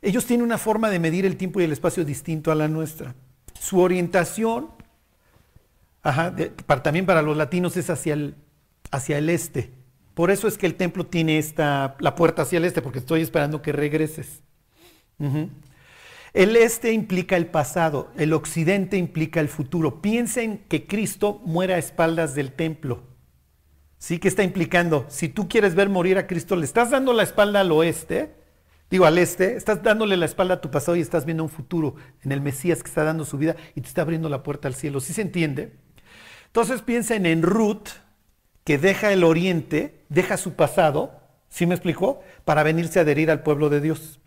ellos 0.00 0.24
tienen 0.24 0.42
una 0.42 0.56
forma 0.56 0.88
de 0.88 1.00
medir 1.00 1.26
el 1.26 1.36
tiempo 1.36 1.60
y 1.60 1.64
el 1.64 1.72
espacio 1.72 2.02
distinto 2.06 2.50
a 2.50 2.54
la 2.54 2.66
nuestra. 2.66 3.14
Su 3.60 3.78
orientación, 3.78 4.70
también 6.82 7.04
para 7.04 7.20
los 7.20 7.36
latinos, 7.36 7.76
es 7.76 7.90
hacia 7.90 8.14
el, 8.14 8.36
hacia 8.90 9.18
el 9.18 9.28
este. 9.28 9.70
Por 10.14 10.30
eso 10.30 10.48
es 10.48 10.56
que 10.56 10.64
el 10.64 10.76
templo 10.76 11.04
tiene 11.04 11.36
esta, 11.36 11.94
la 12.00 12.14
puerta 12.14 12.40
hacia 12.40 12.56
el 12.56 12.64
este, 12.64 12.80
porque 12.80 13.00
estoy 13.00 13.20
esperando 13.20 13.60
que 13.60 13.72
regreses. 13.72 14.40
El 16.34 16.56
este 16.56 16.92
implica 16.92 17.36
el 17.36 17.46
pasado, 17.46 18.10
el 18.16 18.32
occidente 18.32 18.96
implica 18.96 19.38
el 19.38 19.48
futuro. 19.48 20.02
Piensen 20.02 20.64
que 20.68 20.88
Cristo 20.88 21.40
muera 21.44 21.76
a 21.76 21.78
espaldas 21.78 22.34
del 22.34 22.50
templo. 22.50 23.04
¿Sí? 23.98 24.18
¿Qué 24.18 24.26
está 24.26 24.42
implicando? 24.42 25.06
Si 25.08 25.28
tú 25.28 25.48
quieres 25.48 25.76
ver 25.76 25.88
morir 25.88 26.18
a 26.18 26.26
Cristo, 26.26 26.56
le 26.56 26.64
estás 26.64 26.90
dando 26.90 27.12
la 27.12 27.22
espalda 27.22 27.60
al 27.60 27.70
oeste, 27.70 28.34
digo 28.90 29.06
al 29.06 29.16
este, 29.18 29.54
estás 29.54 29.84
dándole 29.84 30.16
la 30.16 30.26
espalda 30.26 30.54
a 30.54 30.60
tu 30.60 30.72
pasado 30.72 30.96
y 30.96 31.00
estás 31.00 31.24
viendo 31.24 31.44
un 31.44 31.48
futuro 31.48 31.94
en 32.24 32.32
el 32.32 32.40
Mesías 32.40 32.82
que 32.82 32.88
está 32.88 33.04
dando 33.04 33.24
su 33.24 33.38
vida 33.38 33.54
y 33.76 33.80
te 33.80 33.86
está 33.86 34.02
abriendo 34.02 34.28
la 34.28 34.42
puerta 34.42 34.66
al 34.66 34.74
cielo. 34.74 34.98
¿Sí 34.98 35.12
se 35.12 35.22
entiende? 35.22 35.76
Entonces 36.46 36.82
piensen 36.82 37.26
en 37.26 37.42
Ruth, 37.42 37.90
que 38.64 38.76
deja 38.76 39.12
el 39.12 39.22
oriente, 39.22 40.04
deja 40.08 40.36
su 40.36 40.54
pasado, 40.54 41.12
¿sí 41.48 41.64
me 41.64 41.76
explicó? 41.76 42.22
Para 42.44 42.64
venirse 42.64 42.98
a 42.98 43.02
adherir 43.02 43.30
al 43.30 43.44
pueblo 43.44 43.70
de 43.70 43.80
Dios. 43.80 44.18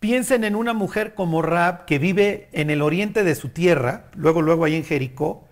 Piensen 0.00 0.44
en 0.44 0.56
una 0.56 0.74
mujer 0.74 1.14
como 1.14 1.42
Rab 1.42 1.84
que 1.86 1.98
vive 1.98 2.48
en 2.52 2.70
el 2.70 2.82
oriente 2.82 3.24
de 3.24 3.34
su 3.34 3.48
tierra, 3.48 4.10
luego, 4.14 4.42
luego 4.42 4.64
ahí 4.64 4.74
en 4.74 4.84
Jericó, 4.84 5.46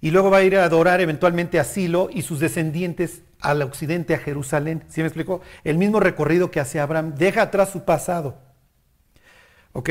y 0.00 0.10
luego 0.10 0.30
va 0.30 0.38
a 0.38 0.42
ir 0.42 0.56
a 0.56 0.64
adorar 0.64 1.00
eventualmente 1.00 1.58
a 1.58 1.64
Silo 1.64 2.10
y 2.12 2.22
sus 2.22 2.38
descendientes 2.38 3.22
al 3.40 3.62
occidente, 3.62 4.14
a 4.14 4.18
Jerusalén. 4.18 4.84
¿Sí 4.88 5.00
me 5.00 5.06
explico? 5.06 5.40
El 5.64 5.78
mismo 5.78 6.00
recorrido 6.00 6.50
que 6.50 6.60
hace 6.60 6.80
Abraham. 6.80 7.14
Deja 7.16 7.42
atrás 7.42 7.70
su 7.70 7.84
pasado. 7.84 8.38
¿Ok? 9.72 9.90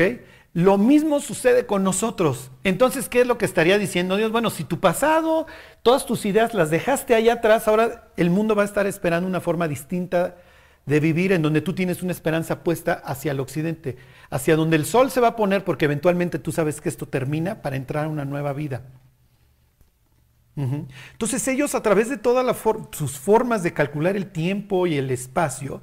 Lo 0.52 0.78
mismo 0.78 1.20
sucede 1.20 1.66
con 1.66 1.84
nosotros. 1.84 2.50
Entonces, 2.64 3.08
¿qué 3.08 3.20
es 3.20 3.26
lo 3.26 3.36
que 3.36 3.44
estaría 3.44 3.76
diciendo 3.76 4.16
Dios? 4.16 4.32
Bueno, 4.32 4.48
si 4.50 4.64
tu 4.64 4.80
pasado, 4.80 5.46
todas 5.82 6.06
tus 6.06 6.24
ideas 6.24 6.54
las 6.54 6.70
dejaste 6.70 7.14
allá 7.14 7.34
atrás, 7.34 7.68
ahora 7.68 8.08
el 8.16 8.30
mundo 8.30 8.54
va 8.54 8.62
a 8.62 8.66
estar 8.66 8.86
esperando 8.86 9.28
una 9.28 9.42
forma 9.42 9.68
distinta 9.68 10.36
de 10.86 11.00
vivir 11.00 11.32
en 11.32 11.42
donde 11.42 11.60
tú 11.60 11.74
tienes 11.74 12.02
una 12.02 12.12
esperanza 12.12 12.62
puesta 12.62 12.94
hacia 13.04 13.32
el 13.32 13.40
occidente, 13.40 13.96
hacia 14.30 14.56
donde 14.56 14.76
el 14.76 14.86
sol 14.86 15.10
se 15.10 15.20
va 15.20 15.28
a 15.28 15.36
poner 15.36 15.64
porque 15.64 15.84
eventualmente 15.84 16.38
tú 16.38 16.52
sabes 16.52 16.80
que 16.80 16.88
esto 16.88 17.06
termina 17.06 17.60
para 17.60 17.76
entrar 17.76 18.04
a 18.04 18.08
una 18.08 18.24
nueva 18.24 18.52
vida. 18.52 18.82
Entonces 20.56 21.46
ellos 21.48 21.74
a 21.74 21.82
través 21.82 22.08
de 22.08 22.16
todas 22.16 22.56
sus 22.92 23.18
formas 23.18 23.62
de 23.62 23.74
calcular 23.74 24.16
el 24.16 24.30
tiempo 24.30 24.86
y 24.86 24.96
el 24.96 25.10
espacio, 25.10 25.82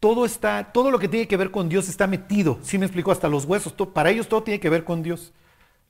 todo 0.00 0.24
está, 0.24 0.72
todo 0.72 0.90
lo 0.90 0.98
que 0.98 1.08
tiene 1.08 1.28
que 1.28 1.36
ver 1.36 1.50
con 1.50 1.68
Dios 1.68 1.88
está 1.88 2.06
metido. 2.06 2.58
Sí 2.62 2.78
me 2.78 2.86
explico, 2.86 3.12
hasta 3.12 3.28
los 3.28 3.44
huesos. 3.44 3.74
para 3.94 4.10
ellos 4.10 4.28
todo 4.28 4.42
tiene 4.42 4.60
que 4.60 4.70
ver 4.70 4.84
con 4.84 5.02
Dios. 5.02 5.32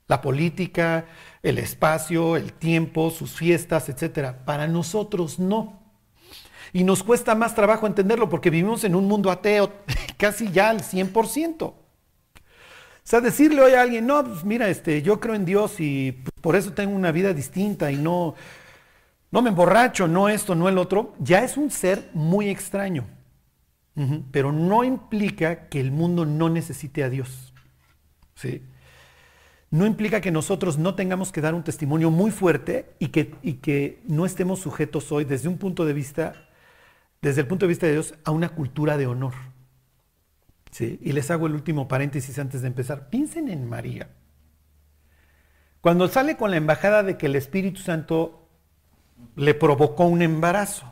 La 0.07 0.21
política, 0.21 1.05
el 1.43 1.59
espacio, 1.59 2.35
el 2.35 2.53
tiempo, 2.53 3.11
sus 3.11 3.31
fiestas, 3.31 3.89
etcétera. 3.89 4.43
Para 4.45 4.67
nosotros 4.67 5.39
no. 5.39 5.78
Y 6.73 6.83
nos 6.83 7.03
cuesta 7.03 7.35
más 7.35 7.55
trabajo 7.55 7.87
entenderlo 7.87 8.29
porque 8.29 8.49
vivimos 8.49 8.83
en 8.83 8.95
un 8.95 9.07
mundo 9.07 9.31
ateo 9.31 9.71
casi 10.17 10.51
ya 10.51 10.69
al 10.69 10.81
100%. 10.81 11.63
O 11.63 11.75
sea, 13.03 13.21
decirle 13.21 13.61
hoy 13.61 13.73
a 13.73 13.81
alguien, 13.81 14.05
no, 14.05 14.23
pues 14.23 14.43
mira, 14.43 14.69
este, 14.69 15.01
yo 15.01 15.19
creo 15.19 15.33
en 15.33 15.45
Dios 15.45 15.79
y 15.79 16.11
por 16.41 16.55
eso 16.55 16.73
tengo 16.73 16.95
una 16.95 17.11
vida 17.11 17.33
distinta 17.33 17.91
y 17.91 17.95
no, 17.95 18.35
no 19.31 19.41
me 19.41 19.49
emborracho, 19.49 20.07
no 20.07 20.29
esto, 20.29 20.53
no 20.53 20.69
el 20.69 20.77
otro, 20.77 21.15
ya 21.19 21.43
es 21.43 21.57
un 21.57 21.71
ser 21.71 22.09
muy 22.13 22.49
extraño. 22.49 23.07
Pero 24.31 24.53
no 24.53 24.85
implica 24.85 25.67
que 25.67 25.81
el 25.81 25.91
mundo 25.91 26.25
no 26.25 26.49
necesite 26.49 27.03
a 27.03 27.09
Dios. 27.09 27.53
¿sí? 28.35 28.63
No 29.71 29.85
implica 29.85 30.21
que 30.21 30.31
nosotros 30.31 30.77
no 30.77 30.95
tengamos 30.95 31.31
que 31.31 31.41
dar 31.41 31.53
un 31.53 31.63
testimonio 31.63 32.09
muy 32.09 32.31
fuerte 32.31 32.93
y 32.97 33.09
que, 33.09 33.35
y 33.43 33.55
que 33.55 34.01
no 34.07 34.25
estemos 34.25 34.59
sujetos 34.59 35.11
hoy 35.11 35.25
desde 35.25 35.49
un 35.49 35.57
punto 35.57 35.85
de 35.85 35.93
vista, 35.93 36.48
desde 37.21 37.41
el 37.41 37.47
punto 37.47 37.65
de 37.65 37.69
vista 37.69 37.85
de 37.85 37.93
Dios, 37.93 38.15
a 38.23 38.31
una 38.31 38.49
cultura 38.49 38.97
de 38.97 39.07
honor. 39.07 39.33
¿sí? 40.71 40.99
Y 41.01 41.11
les 41.11 41.29
hago 41.31 41.47
el 41.47 41.53
último 41.53 41.87
paréntesis 41.87 42.39
antes 42.39 42.61
de 42.61 42.67
empezar. 42.67 43.09
Piensen 43.09 43.49
en 43.49 43.67
María. 43.67 44.09
Cuando 45.81 46.07
sale 46.07 46.37
con 46.37 46.51
la 46.51 46.57
embajada 46.57 47.03
de 47.03 47.17
que 47.17 47.27
el 47.27 47.35
Espíritu 47.35 47.81
Santo 47.81 48.47
le 49.35 49.53
provocó 49.53 50.05
un 50.05 50.21
embarazo. 50.21 50.91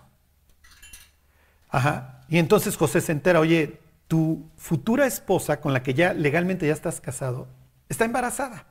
Ajá. 1.70 2.22
Y 2.30 2.38
entonces 2.40 2.78
José 2.78 3.02
se 3.02 3.12
entera, 3.12 3.40
oye, 3.40 3.80
tu 4.08 4.50
futura 4.56 5.06
esposa 5.06 5.60
con 5.60 5.74
la 5.74 5.84
que 5.84 5.94
ya 5.94 6.13
legalmente 6.13 6.68
ya 6.68 6.74
estás 6.74 7.02
casado, 7.02 7.48
está 7.90 8.06
embarazada. 8.06 8.66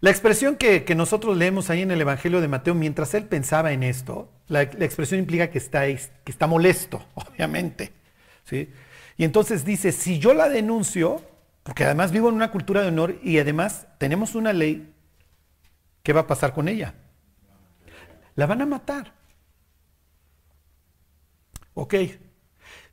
La 0.00 0.10
expresión 0.10 0.56
que, 0.56 0.82
nosotros 0.96 1.36
leemos 1.36 1.68
ahí 1.68 1.82
en 1.82 1.90
el 1.90 2.00
Evangelio 2.00 2.40
de 2.40 2.48
Mateo, 2.48 2.74
mientras 2.74 3.12
él 3.14 3.24
pensaba 3.24 3.72
en 3.72 3.82
esto, 3.82 4.30
la, 4.48 4.64
la 4.64 4.84
expresión 4.84 5.20
implica 5.20 5.50
que 5.50 5.58
está, 5.58 5.86
que 5.86 6.00
está 6.26 6.46
molesto, 6.46 7.04
obviamente. 7.14 7.92
¿sí? 8.44 8.70
Y 9.18 9.24
entonces 9.24 9.64
dice, 9.64 9.92
si 9.92 10.18
yo 10.18 10.32
la 10.32 10.48
denuncio, 10.48 11.22
porque 11.62 11.84
además 11.84 12.12
vivo 12.12 12.30
en 12.30 12.34
una 12.34 12.50
cultura 12.50 12.80
de 12.80 12.88
honor 12.88 13.18
y 13.22 13.38
además 13.38 13.86
tenemos 13.98 14.34
una 14.34 14.54
ley, 14.54 14.90
¿qué 16.02 16.14
va 16.14 16.22
a 16.22 16.26
pasar 16.26 16.54
con 16.54 16.68
ella? 16.68 16.94
La 18.36 18.46
van 18.46 18.62
a 18.62 18.66
matar. 18.66 19.12
Ok. 21.74 21.94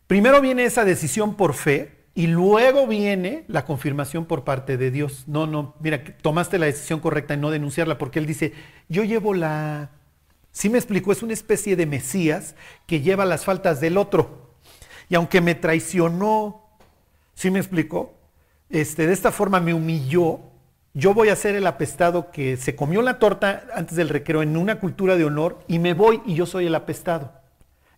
Primero 0.07 0.41
viene 0.41 0.65
esa 0.65 0.83
decisión 0.83 1.35
por 1.35 1.53
fe 1.53 1.96
y 2.17 2.25
luego 2.25 2.87
viene 2.87 3.45
la 3.47 3.63
confirmación 3.63 4.25
por 4.25 4.43
parte 4.43 4.75
de 4.75 4.89
Dios. 4.89 5.25
No, 5.27 5.45
no, 5.45 5.75
mira, 5.79 6.03
tomaste 6.03 6.57
la 6.57 6.65
decisión 6.65 6.99
correcta 6.99 7.35
en 7.35 7.41
no 7.41 7.51
denunciarla 7.51 7.99
porque 7.99 8.17
Él 8.17 8.25
dice, 8.25 8.53
yo 8.89 9.03
llevo 9.03 9.35
la... 9.35 9.91
Sí 10.51 10.71
me 10.71 10.79
explicó, 10.79 11.11
es 11.11 11.21
una 11.21 11.33
especie 11.33 11.75
de 11.75 11.85
Mesías 11.85 12.55
que 12.87 13.01
lleva 13.01 13.23
las 13.23 13.45
faltas 13.45 13.79
del 13.81 13.99
otro. 13.99 14.49
Y 15.09 15.13
aunque 15.13 15.41
me 15.41 15.53
traicionó, 15.53 16.65
¿sí 17.35 17.51
me 17.51 17.59
explicó? 17.59 18.15
Este, 18.71 19.05
de 19.05 19.13
esta 19.13 19.31
forma 19.31 19.59
me 19.59 19.75
humilló, 19.75 20.39
yo 20.95 21.13
voy 21.13 21.29
a 21.29 21.35
ser 21.35 21.53
el 21.53 21.67
apestado 21.67 22.31
que 22.31 22.57
se 22.57 22.75
comió 22.75 23.03
la 23.03 23.19
torta 23.19 23.67
antes 23.75 23.95
del 23.95 24.09
recreo 24.09 24.41
en 24.41 24.57
una 24.57 24.79
cultura 24.79 25.17
de 25.17 25.25
honor 25.25 25.59
y 25.67 25.77
me 25.77 25.93
voy 25.93 26.23
y 26.25 26.33
yo 26.33 26.47
soy 26.47 26.65
el 26.65 26.73
apestado. 26.73 27.31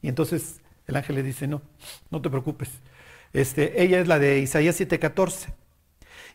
Y 0.02 0.10
entonces 0.10 0.60
el 0.88 0.98
ángel 0.98 1.16
le 1.16 1.24
dice, 1.24 1.48
no, 1.48 1.62
no 2.12 2.22
te 2.22 2.30
preocupes. 2.30 2.70
Este, 3.34 3.82
ella 3.84 4.00
es 4.00 4.08
la 4.08 4.20
de 4.20 4.40
Isaías 4.40 4.80
7:14. 4.80 5.54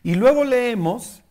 Y 0.03 0.15
luego 0.15 0.43
leemos 0.43 1.21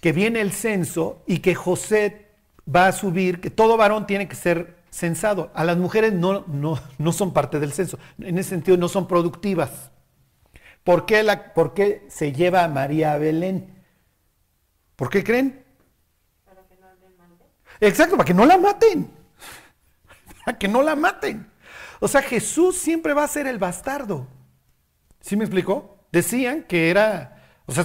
que 0.00 0.12
viene 0.12 0.40
el 0.40 0.52
censo 0.52 1.22
y 1.26 1.38
que 1.38 1.54
José 1.54 2.28
va 2.72 2.88
a 2.88 2.92
subir, 2.92 3.40
que 3.40 3.50
todo 3.50 3.76
varón 3.76 4.06
tiene 4.06 4.28
que 4.28 4.36
ser 4.36 4.76
censado. 4.90 5.50
A 5.54 5.64
las 5.64 5.76
mujeres 5.76 6.12
no, 6.12 6.44
no, 6.46 6.80
no 6.98 7.12
son 7.12 7.32
parte 7.32 7.58
del 7.58 7.72
censo. 7.72 7.98
En 8.18 8.38
ese 8.38 8.50
sentido 8.50 8.76
no 8.76 8.88
son 8.88 9.08
productivas. 9.08 9.90
¿Por 10.84 11.06
qué, 11.06 11.22
la, 11.22 11.52
¿Por 11.52 11.74
qué 11.74 12.06
se 12.08 12.32
lleva 12.32 12.64
a 12.64 12.68
María 12.68 13.12
a 13.12 13.18
Belén? 13.18 13.82
¿Por 14.94 15.10
qué 15.10 15.24
creen? 15.24 15.64
Exacto, 17.80 18.16
para 18.16 18.26
que 18.26 18.34
no 18.34 18.46
la 18.46 18.56
maten. 18.56 19.10
Para 20.44 20.58
que 20.58 20.68
no 20.68 20.82
la 20.82 20.96
maten. 20.96 21.50
O 21.98 22.08
sea, 22.08 22.22
Jesús 22.22 22.78
siempre 22.78 23.12
va 23.12 23.24
a 23.24 23.28
ser 23.28 23.46
el 23.46 23.58
bastardo. 23.58 24.28
¿Sí 25.26 25.36
me 25.36 25.42
explicó? 25.42 26.06
Decían 26.12 26.62
que 26.62 26.88
era, 26.88 27.42
o 27.66 27.72
sea, 27.72 27.84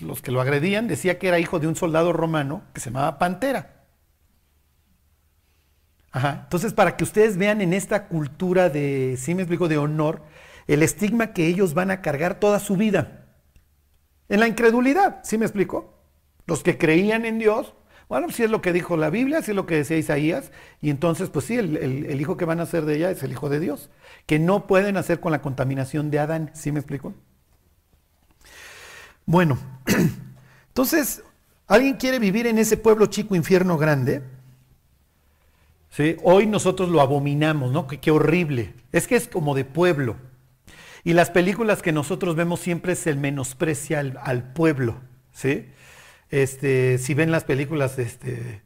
los 0.00 0.22
que 0.22 0.32
lo 0.32 0.40
agredían 0.40 0.88
decía 0.88 1.20
que 1.20 1.28
era 1.28 1.38
hijo 1.38 1.60
de 1.60 1.68
un 1.68 1.76
soldado 1.76 2.12
romano 2.12 2.64
que 2.72 2.80
se 2.80 2.90
llamaba 2.90 3.16
Pantera. 3.16 3.84
Ajá. 6.10 6.40
Entonces, 6.42 6.72
para 6.72 6.96
que 6.96 7.04
ustedes 7.04 7.36
vean 7.36 7.60
en 7.60 7.72
esta 7.72 8.08
cultura 8.08 8.70
de, 8.70 9.14
sí 9.16 9.36
me 9.36 9.42
explico, 9.42 9.68
de 9.68 9.78
honor, 9.78 10.22
el 10.66 10.82
estigma 10.82 11.32
que 11.32 11.46
ellos 11.46 11.74
van 11.74 11.92
a 11.92 12.02
cargar 12.02 12.40
toda 12.40 12.58
su 12.58 12.76
vida. 12.76 13.28
En 14.28 14.40
la 14.40 14.48
incredulidad, 14.48 15.20
¿sí 15.22 15.38
me 15.38 15.44
explico? 15.44 16.02
Los 16.44 16.64
que 16.64 16.76
creían 16.76 17.24
en 17.24 17.38
Dios, 17.38 17.72
bueno, 18.14 18.28
pues 18.28 18.36
sí 18.36 18.44
es 18.44 18.50
lo 18.50 18.62
que 18.62 18.72
dijo 18.72 18.96
la 18.96 19.10
Biblia, 19.10 19.42
sí 19.42 19.50
es 19.50 19.56
lo 19.56 19.66
que 19.66 19.74
decía 19.74 19.96
Isaías, 19.96 20.52
y 20.80 20.90
entonces, 20.90 21.30
pues 21.30 21.46
sí, 21.46 21.56
el 21.56 22.20
hijo 22.20 22.36
que 22.36 22.44
van 22.44 22.60
a 22.60 22.62
hacer 22.62 22.84
de 22.84 22.94
ella 22.94 23.10
es 23.10 23.24
el 23.24 23.32
hijo 23.32 23.48
de 23.48 23.58
Dios, 23.58 23.90
que 24.24 24.38
no 24.38 24.68
pueden 24.68 24.96
hacer 24.96 25.18
con 25.18 25.32
la 25.32 25.42
contaminación 25.42 26.12
de 26.12 26.20
Adán, 26.20 26.52
¿sí 26.54 26.70
me 26.70 26.78
explico? 26.78 27.12
Bueno, 29.26 29.58
entonces, 30.68 31.24
¿alguien 31.66 31.94
quiere 31.94 32.20
vivir 32.20 32.46
en 32.46 32.58
ese 32.58 32.76
pueblo 32.76 33.06
chico, 33.06 33.34
infierno 33.34 33.78
grande? 33.78 34.22
¿Sí? 35.90 36.14
Hoy 36.22 36.46
nosotros 36.46 36.90
lo 36.90 37.00
abominamos, 37.00 37.72
¿no? 37.72 37.88
Qué, 37.88 37.98
qué 37.98 38.12
horrible. 38.12 38.74
Es 38.92 39.08
que 39.08 39.16
es 39.16 39.26
como 39.26 39.56
de 39.56 39.64
pueblo. 39.64 40.14
Y 41.02 41.14
las 41.14 41.30
películas 41.30 41.82
que 41.82 41.90
nosotros 41.90 42.36
vemos 42.36 42.60
siempre 42.60 42.94
se 42.94 43.12
menosprecia 43.16 43.98
al, 43.98 44.20
al 44.22 44.52
pueblo, 44.52 45.00
¿sí? 45.32 45.66
Este, 46.30 46.98
si 46.98 47.14
ven 47.14 47.30
las 47.30 47.44
películas 47.44 47.98
este, 47.98 48.62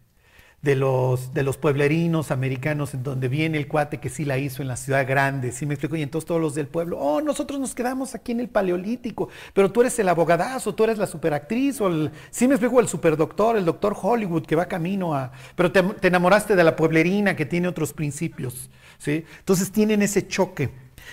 de, 0.63 0.75
los, 0.75 1.57
pueblerinos 1.59 2.31
americanos, 2.31 2.95
en 2.95 3.03
donde 3.03 3.29
viene 3.29 3.59
el 3.59 3.69
cuate 3.69 3.99
que 3.99 4.09
sí 4.09 4.25
la 4.25 4.39
hizo 4.39 4.63
en 4.63 4.69
la 4.69 4.77
ciudad 4.77 5.07
grande, 5.07 5.53
¿sí 5.53 5.67
me 5.67 5.75
explico? 5.75 5.97
Y 5.97 6.03
entonces 6.03 6.27
todos 6.27 6.41
los 6.41 6.55
del 6.55 6.67
pueblo, 6.67 6.99
oh, 6.99 7.21
nosotros 7.21 7.61
nos 7.61 7.75
quedamos 7.75 8.15
aquí 8.15 8.33
en 8.33 8.41
el 8.41 8.49
paleolítico, 8.49 9.29
pero 9.55 9.71
tú 9.71 9.83
eres 9.83 9.99
el 9.99 10.09
abogadazo, 10.09 10.75
tú 10.75 10.85
eres 10.85 10.99
la 10.99 11.07
superactriz, 11.07 11.81
o 11.81 11.87
el, 11.89 12.11
sí 12.31 12.49
me 12.49 12.55
explico, 12.55 12.81
el 12.81 12.89
superdoctor, 12.89 13.57
el 13.57 13.65
doctor 13.65 13.97
Hollywood 14.01 14.47
que 14.47 14.57
va 14.57 14.67
camino 14.67 15.15
a... 15.15 15.31
Pero 15.55 15.71
te, 15.71 15.83
te 15.83 16.09
enamoraste 16.09 16.57
de 16.57 16.65
la 16.65 16.75
pueblerina 16.75 17.37
que 17.37 17.47
tiene 17.47 17.69
otros 17.69 17.93
principios, 17.93 18.71
¿sí? 18.99 19.25
Entonces 19.39 19.71
tienen 19.71 20.03
ese 20.03 20.27
choque 20.27 20.71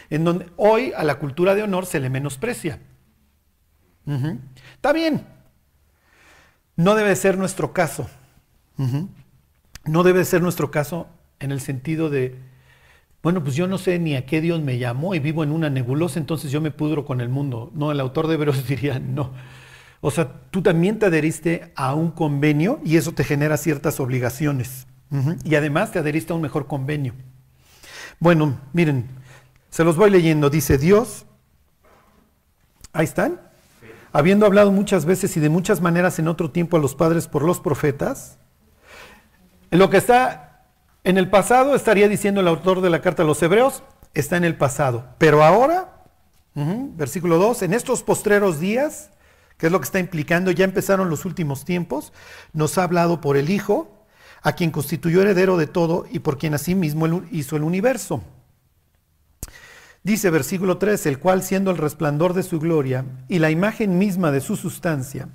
en 0.10 0.24
donde 0.24 0.48
hoy 0.58 0.92
a 0.96 1.04
la 1.04 1.20
cultura 1.20 1.56
de 1.56 1.64
honor 1.64 1.86
se 1.86 2.00
le 2.00 2.10
menosprecia. 2.10 2.80
Ujú. 4.06 4.40
Está 4.76 4.94
bien, 4.94 5.26
no 6.76 6.96
debe 6.96 7.16
ser 7.16 7.38
nuestro 7.38 7.74
caso. 7.74 8.10
No 9.86 10.04
debe 10.04 10.26
ser 10.26 10.42
nuestro 10.42 10.72
caso 10.72 11.08
en 11.40 11.52
el 11.52 11.62
sentido 11.62 12.10
de, 12.10 12.36
bueno, 13.24 13.44
pues 13.44 13.56
yo 13.56 13.68
no 13.68 13.78
sé 13.78 14.00
ni 14.00 14.16
a 14.16 14.26
qué 14.26 14.42
Dios 14.42 14.62
me 14.62 14.78
llamó 14.78 15.16
y 15.16 15.20
vivo 15.20 15.44
en 15.44 15.52
una 15.52 15.70
nebulosa, 15.70 16.20
entonces 16.20 16.52
yo 16.52 16.62
me 16.62 16.72
pudro 16.72 17.06
con 17.06 17.22
el 17.22 17.30
mundo. 17.30 17.72
No, 17.74 17.92
el 17.92 18.00
autor 18.00 18.28
de 18.28 18.36
Hebreos 18.36 18.68
diría, 18.68 19.00
no. 19.00 19.32
O 20.02 20.12
sea, 20.12 20.42
tú 20.52 20.62
también 20.62 21.00
te 21.00 21.08
adheriste 21.08 21.72
a 21.76 21.96
un 21.96 22.12
convenio 22.12 22.80
y 22.84 22.98
eso 22.98 23.14
te 23.14 23.24
genera 23.24 23.58
ciertas 23.58 24.00
obligaciones. 24.00 24.88
Y 25.46 25.56
además 25.56 25.92
te 25.92 26.00
adheriste 26.00 26.34
a 26.34 26.36
un 26.36 26.42
mejor 26.42 26.68
convenio. 26.68 27.14
Bueno, 28.20 28.60
miren, 28.74 29.08
se 29.70 29.84
los 29.84 29.96
voy 29.96 30.10
leyendo. 30.10 30.50
Dice 30.50 30.78
Dios, 30.78 31.26
ahí 32.92 33.06
están, 33.06 33.40
habiendo 34.16 34.46
hablado 34.46 34.72
muchas 34.72 35.04
veces 35.04 35.36
y 35.36 35.42
de 35.42 35.50
muchas 35.50 35.82
maneras 35.82 36.20
en 36.20 36.30
otro 36.30 36.50
tiempo 36.50 36.78
a 36.78 36.80
los 36.80 36.96
padres 36.96 37.28
por 37.28 37.44
los 37.44 37.60
profetas, 37.60 38.38
lo 39.72 39.90
que 39.90 39.98
está 39.98 40.64
en 41.04 41.18
el 41.18 41.30
pasado 41.30 41.76
estaría 41.76 42.08
diciendo 42.08 42.40
el 42.40 42.48
autor 42.48 42.80
de 42.80 42.90
la 42.90 43.02
carta 43.02 43.24
a 43.24 43.26
los 43.26 43.44
hebreos, 43.44 43.84
está 44.14 44.38
en 44.38 44.46
el 44.46 44.56
pasado. 44.56 45.06
Pero 45.18 45.44
ahora, 45.44 46.06
versículo 46.54 47.40
2, 47.40 47.64
en 47.64 47.74
estos 47.74 48.04
postreros 48.04 48.62
días, 48.62 49.10
que 49.58 49.66
es 49.66 49.72
lo 49.74 49.82
que 49.82 49.86
está 49.86 50.00
implicando, 50.00 50.50
ya 50.52 50.64
empezaron 50.64 51.10
los 51.10 51.26
últimos 51.26 51.66
tiempos, 51.66 52.14
nos 52.54 52.78
ha 52.78 52.84
hablado 52.84 53.20
por 53.20 53.36
el 53.36 53.50
Hijo, 53.50 54.08
a 54.42 54.54
quien 54.54 54.72
constituyó 54.72 55.24
heredero 55.24 55.58
de 55.58 55.68
todo 55.68 56.06
y 56.10 56.20
por 56.20 56.38
quien 56.38 56.54
asimismo 56.54 57.22
hizo 57.32 57.58
el 57.58 57.64
universo. 57.64 58.24
Dice 60.06 60.30
versículo 60.30 60.78
3, 60.78 61.04
el 61.08 61.18
cual 61.18 61.42
siendo 61.42 61.72
el 61.72 61.78
resplandor 61.78 62.36
de 62.36 62.44
su 62.44 62.60
gloria 62.60 63.06
y 63.28 63.40
la 63.40 63.50
imagen 63.50 63.98
misma 63.98 64.32
de 64.32 64.40
su 64.40 64.56
sustancia, 64.56 65.30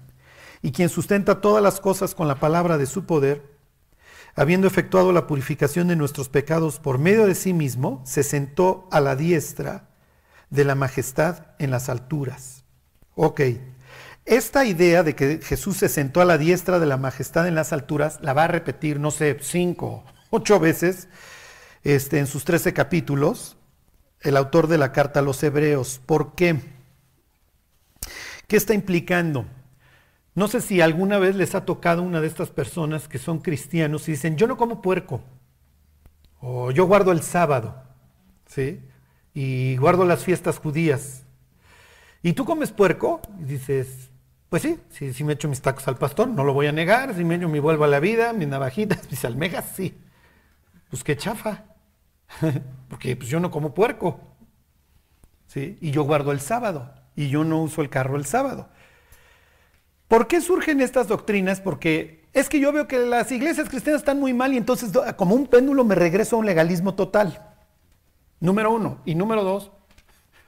y 0.62 0.70
quien 0.70 0.88
sustenta 0.88 1.40
todas 1.40 1.60
las 1.60 1.80
cosas 1.80 2.14
con 2.14 2.28
la 2.28 2.36
palabra 2.36 2.78
de 2.78 2.86
su 2.86 3.04
poder, 3.04 3.42
habiendo 4.36 4.68
efectuado 4.68 5.12
la 5.12 5.26
purificación 5.26 5.88
de 5.88 5.96
nuestros 5.96 6.28
pecados 6.28 6.78
por 6.78 7.00
medio 7.00 7.26
de 7.26 7.34
sí 7.34 7.52
mismo, 7.52 8.00
se 8.06 8.22
sentó 8.22 8.86
a 8.92 9.00
la 9.00 9.16
diestra 9.16 9.88
de 10.50 10.64
la 10.64 10.76
majestad 10.76 11.48
en 11.58 11.72
las 11.72 11.88
alturas. 11.88 12.62
Ok, 13.16 13.40
esta 14.24 14.64
idea 14.66 15.02
de 15.02 15.16
que 15.16 15.40
Jesús 15.42 15.78
se 15.78 15.88
sentó 15.88 16.20
a 16.20 16.24
la 16.24 16.38
diestra 16.38 16.78
de 16.78 16.86
la 16.86 16.96
majestad 16.96 17.48
en 17.48 17.56
las 17.56 17.72
alturas, 17.72 18.20
la 18.22 18.34
va 18.34 18.44
a 18.44 18.48
repetir, 18.48 19.00
no 19.00 19.10
sé, 19.10 19.36
cinco, 19.40 20.04
ocho 20.30 20.60
veces 20.60 21.08
este, 21.82 22.20
en 22.20 22.28
sus 22.28 22.44
13 22.44 22.72
capítulos, 22.72 23.56
el 24.20 24.36
autor 24.36 24.66
de 24.66 24.78
la 24.78 24.92
carta 24.92 25.20
a 25.20 25.22
los 25.22 25.42
hebreos. 25.42 26.00
¿Por 26.04 26.34
qué? 26.34 26.60
¿Qué 28.46 28.56
está 28.56 28.74
implicando? 28.74 29.46
No 30.34 30.48
sé 30.48 30.60
si 30.60 30.80
alguna 30.80 31.18
vez 31.18 31.36
les 31.36 31.54
ha 31.54 31.64
tocado 31.64 32.02
una 32.02 32.20
de 32.20 32.26
estas 32.26 32.50
personas 32.50 33.08
que 33.08 33.18
son 33.18 33.40
cristianos 33.40 34.08
y 34.08 34.12
dicen, 34.12 34.36
yo 34.36 34.46
no 34.46 34.56
como 34.56 34.80
puerco, 34.80 35.22
o 36.40 36.70
yo 36.70 36.86
guardo 36.86 37.12
el 37.12 37.22
sábado, 37.22 37.82
¿sí? 38.46 38.80
Y 39.34 39.76
guardo 39.76 40.04
las 40.04 40.24
fiestas 40.24 40.58
judías. 40.58 41.24
¿Y 42.22 42.32
tú 42.32 42.44
comes 42.44 42.70
puerco? 42.72 43.20
Y 43.40 43.44
dices, 43.44 44.10
pues 44.48 44.62
sí, 44.62 44.78
sí, 44.90 45.24
me 45.24 45.34
echo 45.34 45.48
mis 45.48 45.60
tacos 45.60 45.86
al 45.88 45.96
pastor, 45.96 46.28
no 46.28 46.44
lo 46.44 46.52
voy 46.52 46.66
a 46.66 46.72
negar, 46.72 47.14
si 47.14 47.24
me 47.24 47.36
echo 47.36 47.48
mi 47.48 47.60
vuelvo 47.60 47.84
a 47.84 47.88
la 47.88 48.00
vida, 48.00 48.32
mis 48.32 48.48
navajitas, 48.48 49.00
mis 49.10 49.24
almejas, 49.24 49.64
sí. 49.74 49.94
Pues 50.90 51.04
qué 51.04 51.16
chafa, 51.16 51.64
porque 52.88 53.16
pues, 53.16 53.28
yo 53.28 53.40
no 53.40 53.50
como 53.50 53.74
puerco, 53.74 54.20
¿sí? 55.46 55.78
Y 55.80 55.90
yo 55.90 56.04
guardo 56.04 56.32
el 56.32 56.40
sábado, 56.40 56.92
y 57.16 57.28
yo 57.28 57.44
no 57.44 57.62
uso 57.62 57.82
el 57.82 57.90
carro 57.90 58.16
el 58.16 58.26
sábado. 58.26 58.68
¿Por 60.08 60.26
qué 60.26 60.40
surgen 60.40 60.80
estas 60.80 61.08
doctrinas? 61.08 61.60
Porque 61.60 62.28
es 62.32 62.48
que 62.48 62.60
yo 62.60 62.72
veo 62.72 62.88
que 62.88 62.98
las 62.98 63.30
iglesias 63.30 63.68
cristianas 63.68 64.02
están 64.02 64.18
muy 64.18 64.34
mal 64.34 64.52
y 64.52 64.56
entonces 64.56 64.90
como 65.16 65.34
un 65.34 65.46
péndulo 65.46 65.84
me 65.84 65.94
regreso 65.94 66.36
a 66.36 66.38
un 66.40 66.46
legalismo 66.46 66.94
total. 66.94 67.46
Número 68.40 68.72
uno. 68.72 69.00
Y 69.04 69.14
número 69.14 69.44
dos, 69.44 69.70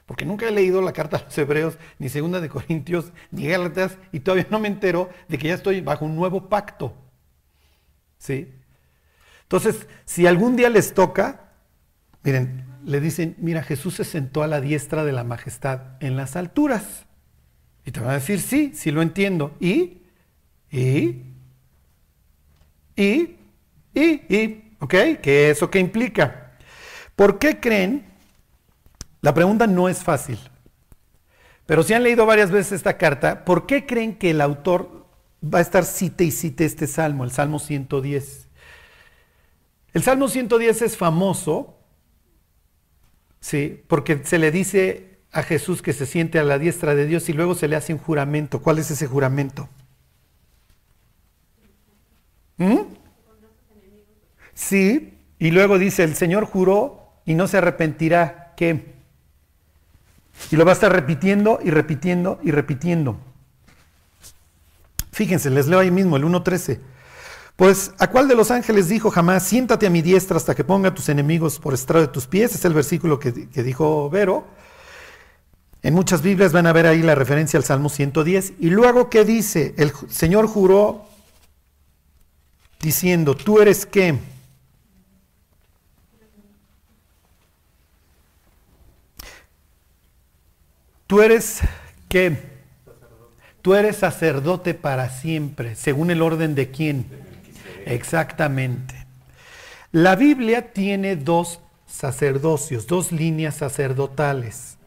porque 0.07 0.25
nunca 0.25 0.49
he 0.49 0.51
leído 0.51 0.83
la 0.83 0.93
carta 0.93 1.19
a 1.19 1.25
los 1.25 1.37
hebreos, 1.39 1.79
ni 1.99 2.09
segunda 2.09 2.41
de 2.41 2.49
Corintios, 2.49 3.13
ni 3.31 3.47
Gálatas, 3.47 3.99
y 4.11 4.21
todavía 4.21 4.47
no 4.51 4.59
me 4.59 4.69
entero 4.69 5.11
de 5.29 5.39
que 5.39 5.49
ya 5.49 5.55
estoy 5.55 5.81
bajo 5.81 6.05
un 6.05 6.17
nuevo 6.17 6.49
pacto. 6.49 6.95
¿Sí? 8.19 8.53
Entonces, 9.43 9.87
si 10.05 10.27
algún 10.27 10.57
día 10.57 10.71
les 10.71 10.95
toca, 10.95 11.52
miren, 12.23 12.65
le 12.85 13.01
dicen, 13.01 13.37
mira, 13.39 13.63
Jesús 13.63 13.95
se 13.95 14.05
sentó 14.05 14.43
a 14.43 14.47
la 14.47 14.61
diestra 14.61 15.05
de 15.05 15.13
la 15.13 15.25
majestad 15.25 15.83
en 16.01 16.17
las 16.17 16.37
alturas. 16.37 17.07
Y 17.85 17.91
te 17.93 18.01
van 18.01 18.11
a 18.11 18.15
decir, 18.15 18.41
sí, 18.41 18.73
sí 18.75 18.91
lo 18.91 19.03
entiendo. 19.03 19.57
¿Y? 19.61 20.03
¿Y? 20.71 21.23
¿Y? 22.97 23.37
¿Y? 23.95 24.23
¿Y? 24.29 24.75
¿Ok? 24.79 24.95
¿Qué 25.23 25.51
eso 25.51 25.71
qué 25.71 25.79
implica? 25.79 26.53
¿Por 27.17 27.39
qué 27.39 27.61
creen? 27.61 28.07
La 29.21 29.35
pregunta 29.35 29.67
no 29.67 29.89
es 29.89 29.99
fácil. 29.99 30.39
Pero 31.67 31.83
si 31.83 31.95
han 31.95 32.03
leído 32.03 32.27
varias 32.27 32.51
veces 32.51 32.73
esta 32.73 32.99
carta, 32.99 33.45
¿por 33.45 33.67
qué 33.67 33.87
creen 33.87 34.17
que 34.17 34.31
el 34.31 34.41
autor 34.41 35.07
va 35.43 35.59
a 35.59 35.63
estar 35.63 35.85
cite 35.85 36.25
y 36.25 36.31
cite 36.31 36.65
este 36.65 36.87
salmo, 36.87 37.25
el 37.25 37.31
Salmo 37.31 37.59
110? 37.59 38.49
El 39.95 40.03
Salmo 40.03 40.29
110 40.29 40.83
es 40.83 40.97
famoso, 40.97 41.79
¿sí? 43.43 43.83
Porque 43.89 44.23
se 44.25 44.39
le 44.39 44.51
dice 44.51 45.19
a 45.33 45.43
Jesús 45.43 45.83
que 45.83 45.93
se 45.93 46.07
siente 46.07 46.39
a 46.39 46.45
la 46.45 46.59
diestra 46.59 46.95
de 46.95 47.07
Dios 47.07 47.29
y 47.29 47.35
luego 47.35 47.55
se 47.55 47.69
le 47.69 47.77
hace 47.77 47.93
un 47.93 47.99
juramento. 47.99 48.63
¿Cuál 48.63 48.79
es 48.79 48.91
ese 48.91 49.07
juramento? 49.07 49.69
¿Mm? 52.57 52.79
Sí, 54.55 55.19
y 55.39 55.51
luego 55.51 55.79
dice, 55.79 56.05
el 56.05 56.15
Señor 56.15 56.45
juró 56.45 57.13
y 57.27 57.35
no 57.35 57.49
se 57.49 57.59
arrepentirá. 57.59 58.55
¿Qué? 58.57 58.93
Y 60.51 60.57
lo 60.57 60.65
va 60.65 60.71
a 60.71 60.75
estar 60.75 60.93
repitiendo 60.93 61.59
y 61.63 61.71
repitiendo 61.71 62.39
y 62.43 62.53
repitiendo. 62.53 63.19
Fíjense, 65.11 65.51
les 65.51 65.67
leo 65.67 65.81
ahí 65.81 65.91
mismo 65.91 66.17
el 66.17 66.25
1.13. 66.25 66.79
Pues, 67.63 67.93
¿a 68.01 68.11
cuál 68.11 68.27
de 68.27 68.35
los 68.35 68.51
ángeles 68.51 68.89
dijo 68.89 69.09
jamás, 69.09 69.47
siéntate 69.47 69.87
a 69.87 69.91
mi 69.91 70.03
diestra 70.03 70.37
hasta 70.37 70.53
que 70.53 70.65
ponga 70.65 70.89
a 70.89 70.95
tus 70.97 71.09
enemigos 71.09 71.61
por 71.61 71.75
estrado 71.75 72.05
de 72.05 72.13
tus 72.13 72.27
pies? 72.27 72.57
Es 72.57 72.65
el 72.65 72.75
versículo 72.75 73.21
que, 73.21 73.49
que 73.49 73.63
dijo 73.63 74.11
Vero. 74.11 74.45
En 75.81 75.95
muchas 75.95 76.23
Biblias 76.23 76.53
van 76.53 76.67
a 76.67 76.73
ver 76.73 76.89
ahí 76.89 77.03
la 77.03 77.15
referencia 77.15 77.57
al 77.57 77.63
Salmo 77.63 77.89
110. 77.89 78.55
Y 78.59 78.71
luego, 78.71 79.09
¿qué 79.09 79.25
dice? 79.25 79.77
El 79.79 79.93
Señor 80.09 80.49
juró 80.49 81.07
diciendo, 82.81 83.37
¿tú 83.37 83.61
eres 83.61 83.87
qué? 83.87 84.19
Tú 91.07 91.23
eres 91.23 91.61
qué? 92.09 92.43
Tú 93.63 93.75
eres 93.75 93.99
sacerdote 93.99 94.75
para 94.75 95.11
siempre, 95.11 95.77
según 95.77 96.11
el 96.11 96.23
orden 96.23 96.57
de 96.57 96.73
quién. 96.73 97.32
Exactamente. 97.93 98.95
La 99.93 100.17
Biblia 100.17 100.73
tiene 100.73 101.17
dos 101.17 101.61
sacerdocios, 101.87 102.87
dos 102.87 103.13
líneas 103.13 103.57
sacerdotales. 103.57 104.79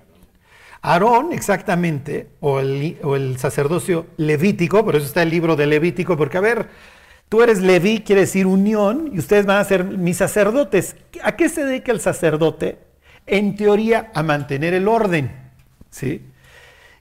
Aarón, 0.81 1.31
exactamente, 1.31 2.27
o 2.41 2.59
el, 2.59 3.37
sacerdocio 3.37 4.07
levítico, 4.17 4.83
por 4.83 4.95
eso 4.95 5.05
está 5.05 5.23
el 5.23 5.29
libro 5.29 5.55
de 5.55 5.65
Levítico, 5.65 6.15
porque 6.15 6.37
a 6.37 6.41
ver, 6.41 6.69
tú 7.29 7.41
eres 7.41 7.59
Leví, 7.59 8.01
quiere 8.01 8.21
decir 8.21 8.45
unión, 8.45 9.09
y 9.13 9.19
ustedes 9.19 9.45
van 9.45 9.57
a 9.57 9.63
ser 9.63 9.83
mis 9.83 10.17
sacerdotes. 10.17 10.95
¿A 11.23 11.35
qué 11.35 11.49
se 11.49 11.65
dedica 11.65 11.91
el 11.91 11.99
sacerdote? 11.99 12.77
En 13.25 13.55
teoría, 13.55 14.11
a 14.13 14.21
mantener 14.21 14.75
el 14.75 14.87
orden, 14.87 15.31
¿sí? 15.89 16.23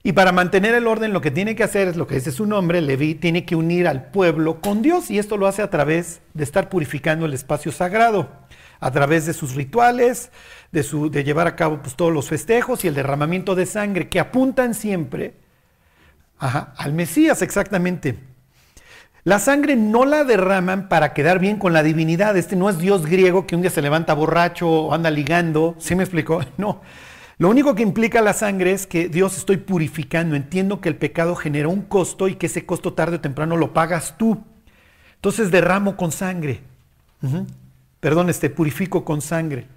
Y 0.05 0.13
para 0.13 0.31
mantener 0.31 0.75
el 0.75 0.85
orden 0.85 1.13
lo 1.13 1.21
que 1.21 1.31
tiene 1.31 1.55
que 1.55 1.63
hacer 1.63 1.87
es 1.87 1.95
lo 1.95 2.05
que 2.05 2.13
dice 2.13 2.31
su 2.31 2.45
nombre, 2.45 2.79
Leví, 2.79 3.15
tiene 3.15 3.43
que 3.43 3.55
unir 3.55 3.87
al 3.87 4.11
pueblo 4.11 4.61
con 4.61 4.83
Dios 4.83 5.09
y 5.09 5.17
esto 5.17 5.35
lo 5.35 5.47
hace 5.47 5.63
a 5.63 5.71
través 5.71 6.21
de 6.35 6.43
estar 6.43 6.69
purificando 6.69 7.25
el 7.25 7.33
espacio 7.33 7.71
sagrado, 7.71 8.29
a 8.79 8.91
través 8.91 9.25
de 9.25 9.33
sus 9.33 9.55
rituales, 9.55 10.29
de, 10.71 10.83
su, 10.83 11.09
de 11.09 11.23
llevar 11.23 11.47
a 11.47 11.55
cabo 11.55 11.81
pues, 11.81 11.95
todos 11.95 12.13
los 12.13 12.29
festejos 12.29 12.85
y 12.85 12.87
el 12.87 12.93
derramamiento 12.93 13.55
de 13.55 13.65
sangre 13.65 14.07
que 14.07 14.19
apuntan 14.19 14.75
siempre 14.75 15.33
al 16.37 16.93
Mesías 16.93 17.41
exactamente. 17.41 18.19
La 19.23 19.39
sangre 19.39 19.75
no 19.75 20.05
la 20.05 20.23
derraman 20.23 20.87
para 20.87 21.13
quedar 21.13 21.39
bien 21.39 21.57
con 21.57 21.73
la 21.73 21.81
divinidad. 21.81 22.37
Este 22.37 22.55
no 22.55 22.69
es 22.69 22.77
Dios 22.77 23.07
griego 23.07 23.47
que 23.47 23.55
un 23.55 23.63
día 23.63 23.71
se 23.71 23.81
levanta 23.81 24.13
borracho 24.13 24.69
o 24.69 24.93
anda 24.93 25.09
ligando. 25.09 25.73
¿Sí 25.79 25.95
me 25.95 26.03
explicó? 26.03 26.43
No. 26.57 26.83
Lo 27.37 27.49
único 27.49 27.75
que 27.75 27.83
implica 27.83 28.21
la 28.21 28.33
sangre 28.33 28.71
es 28.71 28.87
que 28.87 29.09
Dios 29.09 29.37
estoy 29.37 29.57
purificando. 29.57 30.35
Entiendo 30.35 30.79
que 30.79 30.89
el 30.89 30.95
pecado 30.95 31.35
genera 31.35 31.67
un 31.67 31.81
costo 31.81 32.27
y 32.27 32.35
que 32.35 32.45
ese 32.45 32.65
costo 32.65 32.93
tarde 32.93 33.17
o 33.17 33.21
temprano 33.21 33.57
lo 33.57 33.73
pagas 33.73 34.17
tú. 34.17 34.43
Entonces 35.15 35.51
derramo 35.51 35.97
con 35.97 36.11
sangre. 36.11 36.61
Perdón, 37.99 38.29
este 38.29 38.49
purifico 38.49 39.03
con 39.03 39.21
sangre. 39.21 39.67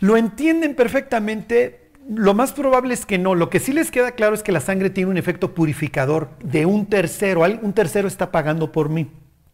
Lo 0.00 0.16
entienden 0.16 0.74
perfectamente. 0.74 1.90
Lo 2.08 2.34
más 2.34 2.52
probable 2.52 2.92
es 2.92 3.06
que 3.06 3.18
no. 3.18 3.34
Lo 3.34 3.48
que 3.48 3.60
sí 3.60 3.72
les 3.72 3.90
queda 3.90 4.12
claro 4.12 4.34
es 4.34 4.42
que 4.42 4.52
la 4.52 4.60
sangre 4.60 4.90
tiene 4.90 5.10
un 5.10 5.16
efecto 5.16 5.54
purificador 5.54 6.30
de 6.42 6.66
un 6.66 6.86
tercero. 6.86 7.42
Un 7.62 7.72
tercero 7.72 8.06
está 8.08 8.30
pagando 8.30 8.70
por 8.72 8.88
mí. 8.90 9.10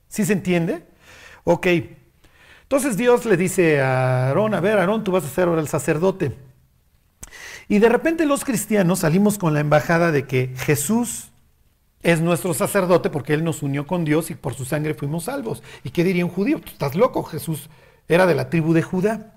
¿Sí 0.08 0.24
se 0.24 0.32
entiende? 0.32 0.82
Ok. 1.44 1.66
Entonces 2.62 2.96
Dios 2.96 3.26
le 3.26 3.36
dice 3.36 3.80
a 3.80 4.28
Aarón, 4.28 4.54
a 4.54 4.60
ver, 4.60 4.78
Aarón, 4.78 5.04
tú 5.04 5.12
vas 5.12 5.24
a 5.24 5.28
ser 5.28 5.46
ahora 5.46 5.60
el 5.60 5.68
sacerdote. 5.68 6.45
Y 7.68 7.78
de 7.78 7.88
repente 7.88 8.26
los 8.26 8.44
cristianos 8.44 9.00
salimos 9.00 9.38
con 9.38 9.54
la 9.54 9.60
embajada 9.60 10.12
de 10.12 10.26
que 10.26 10.52
Jesús 10.56 11.30
es 12.02 12.20
nuestro 12.20 12.54
sacerdote 12.54 13.10
porque 13.10 13.34
Él 13.34 13.42
nos 13.42 13.62
unió 13.62 13.86
con 13.86 14.04
Dios 14.04 14.30
y 14.30 14.34
por 14.34 14.54
su 14.54 14.64
sangre 14.64 14.94
fuimos 14.94 15.24
salvos. 15.24 15.62
¿Y 15.82 15.90
qué 15.90 16.04
diría 16.04 16.24
un 16.24 16.30
judío? 16.30 16.60
Tú 16.60 16.70
estás 16.70 16.94
loco, 16.94 17.24
Jesús 17.24 17.68
era 18.08 18.26
de 18.26 18.36
la 18.36 18.48
tribu 18.48 18.72
de 18.72 18.82
Judá. 18.82 19.34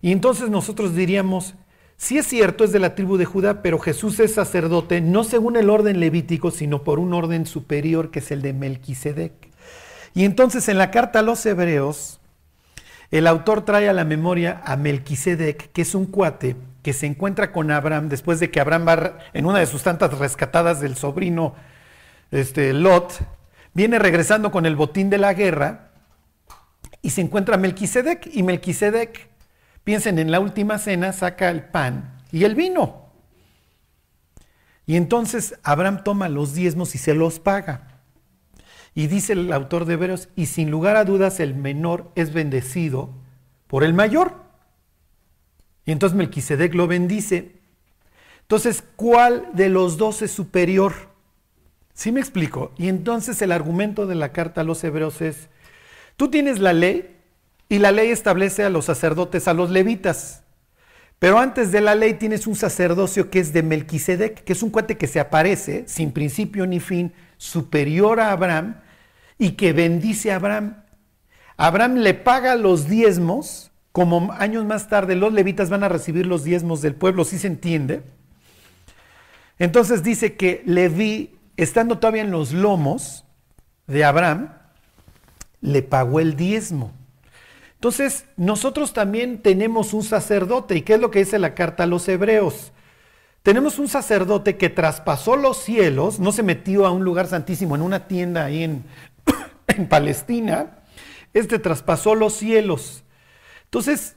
Y 0.00 0.12
entonces 0.12 0.48
nosotros 0.48 0.94
diríamos, 0.94 1.54
sí 1.98 2.16
es 2.16 2.26
cierto, 2.26 2.64
es 2.64 2.72
de 2.72 2.78
la 2.78 2.94
tribu 2.94 3.18
de 3.18 3.26
Judá, 3.26 3.60
pero 3.60 3.78
Jesús 3.78 4.18
es 4.20 4.32
sacerdote 4.32 5.02
no 5.02 5.22
según 5.22 5.56
el 5.56 5.68
orden 5.68 6.00
levítico, 6.00 6.50
sino 6.50 6.82
por 6.84 6.98
un 6.98 7.12
orden 7.12 7.44
superior 7.44 8.10
que 8.10 8.20
es 8.20 8.30
el 8.30 8.40
de 8.40 8.54
Melquisedec. 8.54 9.32
Y 10.14 10.24
entonces 10.24 10.68
en 10.70 10.78
la 10.78 10.90
carta 10.90 11.18
a 11.18 11.22
los 11.22 11.44
hebreos, 11.44 12.20
el 13.10 13.26
autor 13.26 13.66
trae 13.66 13.90
a 13.90 13.92
la 13.92 14.04
memoria 14.04 14.62
a 14.64 14.76
Melquisedec, 14.76 15.70
que 15.72 15.82
es 15.82 15.94
un 15.94 16.06
cuate 16.06 16.56
que 16.86 16.92
se 16.92 17.06
encuentra 17.06 17.50
con 17.50 17.72
Abraham 17.72 18.08
después 18.08 18.38
de 18.38 18.48
que 18.48 18.60
Abraham 18.60 18.86
va 18.86 19.18
en 19.32 19.44
una 19.44 19.58
de 19.58 19.66
sus 19.66 19.82
tantas 19.82 20.16
rescatadas 20.16 20.80
del 20.80 20.96
sobrino 20.96 21.56
este, 22.30 22.72
Lot, 22.72 23.26
viene 23.74 23.98
regresando 23.98 24.52
con 24.52 24.66
el 24.66 24.76
botín 24.76 25.10
de 25.10 25.18
la 25.18 25.34
guerra 25.34 25.90
y 27.02 27.10
se 27.10 27.22
encuentra 27.22 27.56
Melquisedec 27.56 28.30
y 28.32 28.44
Melquisedec 28.44 29.30
Piensen, 29.82 30.20
en 30.20 30.30
la 30.30 30.38
última 30.38 30.78
cena 30.78 31.12
saca 31.12 31.50
el 31.50 31.64
pan 31.64 32.22
y 32.30 32.44
el 32.44 32.54
vino. 32.54 33.10
Y 34.86 34.94
entonces 34.94 35.58
Abraham 35.64 36.04
toma 36.04 36.28
los 36.28 36.54
diezmos 36.54 36.94
y 36.94 36.98
se 36.98 37.14
los 37.14 37.40
paga. 37.40 37.98
Y 38.94 39.08
dice 39.08 39.32
el 39.32 39.52
autor 39.52 39.86
de 39.86 39.94
Hebreos, 39.94 40.28
y 40.36 40.46
sin 40.46 40.70
lugar 40.70 40.94
a 40.94 41.04
dudas 41.04 41.40
el 41.40 41.56
menor 41.56 42.12
es 42.14 42.32
bendecido 42.32 43.10
por 43.66 43.82
el 43.82 43.92
mayor. 43.92 44.45
Y 45.86 45.92
entonces 45.92 46.16
Melquisedec 46.16 46.74
lo 46.74 46.86
bendice. 46.86 47.52
Entonces, 48.42 48.84
¿cuál 48.96 49.48
de 49.54 49.70
los 49.70 49.96
dos 49.96 50.20
es 50.20 50.30
superior? 50.32 50.92
¿Sí 51.94 52.12
me 52.12 52.20
explico? 52.20 52.72
Y 52.76 52.88
entonces 52.88 53.40
el 53.40 53.52
argumento 53.52 54.06
de 54.06 54.16
la 54.16 54.32
carta 54.32 54.60
a 54.60 54.64
los 54.64 54.84
hebreos 54.84 55.22
es, 55.22 55.48
tú 56.16 56.28
tienes 56.28 56.58
la 56.58 56.72
ley, 56.74 57.12
Y 57.68 57.78
la 57.78 57.90
ley 57.90 58.10
establece 58.10 58.62
a 58.62 58.70
los 58.70 58.84
sacerdotes, 58.84 59.48
a 59.48 59.54
los 59.54 59.70
levitas. 59.70 60.42
Pero 61.18 61.38
antes 61.38 61.72
de 61.72 61.80
la 61.80 61.94
ley 61.94 62.14
tienes 62.14 62.46
un 62.46 62.54
sacerdocio 62.54 63.30
que 63.30 63.40
es 63.40 63.52
de 63.52 63.62
Melquisedec, 63.62 64.44
que 64.44 64.52
es 64.52 64.62
un 64.62 64.70
cuate 64.70 64.96
que 64.96 65.06
se 65.06 65.18
aparece 65.18 65.84
sin 65.88 66.12
principio 66.12 66.66
ni 66.66 66.78
fin, 66.78 67.12
superior 67.38 68.20
a 68.20 68.30
Abraham 68.30 68.76
y 69.38 69.52
que 69.52 69.72
bendice 69.72 70.30
a 70.30 70.36
Abraham. 70.36 70.84
Abraham 71.56 71.96
le 71.96 72.14
paga 72.14 72.54
los 72.54 72.86
diezmos, 72.86 73.72
como 73.96 74.30
años 74.32 74.66
más 74.66 74.88
tarde 74.88 75.16
los 75.16 75.32
levitas 75.32 75.70
van 75.70 75.82
a 75.82 75.88
recibir 75.88 76.26
los 76.26 76.44
diezmos 76.44 76.82
del 76.82 76.94
pueblo, 76.94 77.24
¿sí 77.24 77.38
se 77.38 77.46
entiende? 77.46 78.02
Entonces 79.58 80.02
dice 80.02 80.36
que 80.36 80.62
Leví, 80.66 81.38
estando 81.56 81.98
todavía 81.98 82.20
en 82.20 82.30
los 82.30 82.52
lomos 82.52 83.24
de 83.86 84.04
Abraham, 84.04 84.50
le 85.62 85.80
pagó 85.80 86.20
el 86.20 86.36
diezmo. 86.36 86.92
Entonces, 87.72 88.26
nosotros 88.36 88.92
también 88.92 89.40
tenemos 89.40 89.94
un 89.94 90.02
sacerdote. 90.02 90.76
¿Y 90.76 90.82
qué 90.82 90.96
es 90.96 91.00
lo 91.00 91.10
que 91.10 91.20
dice 91.20 91.38
la 91.38 91.54
carta 91.54 91.84
a 91.84 91.86
los 91.86 92.06
hebreos? 92.06 92.72
Tenemos 93.42 93.78
un 93.78 93.88
sacerdote 93.88 94.58
que 94.58 94.68
traspasó 94.68 95.36
los 95.36 95.56
cielos, 95.56 96.20
no 96.20 96.32
se 96.32 96.42
metió 96.42 96.84
a 96.84 96.90
un 96.90 97.02
lugar 97.02 97.28
santísimo, 97.28 97.74
en 97.74 97.80
una 97.80 98.06
tienda 98.08 98.44
ahí 98.44 98.62
en, 98.62 98.84
en 99.68 99.88
Palestina. 99.88 100.80
Este 101.32 101.58
traspasó 101.58 102.14
los 102.14 102.34
cielos. 102.34 103.02
Entonces, 103.66 104.16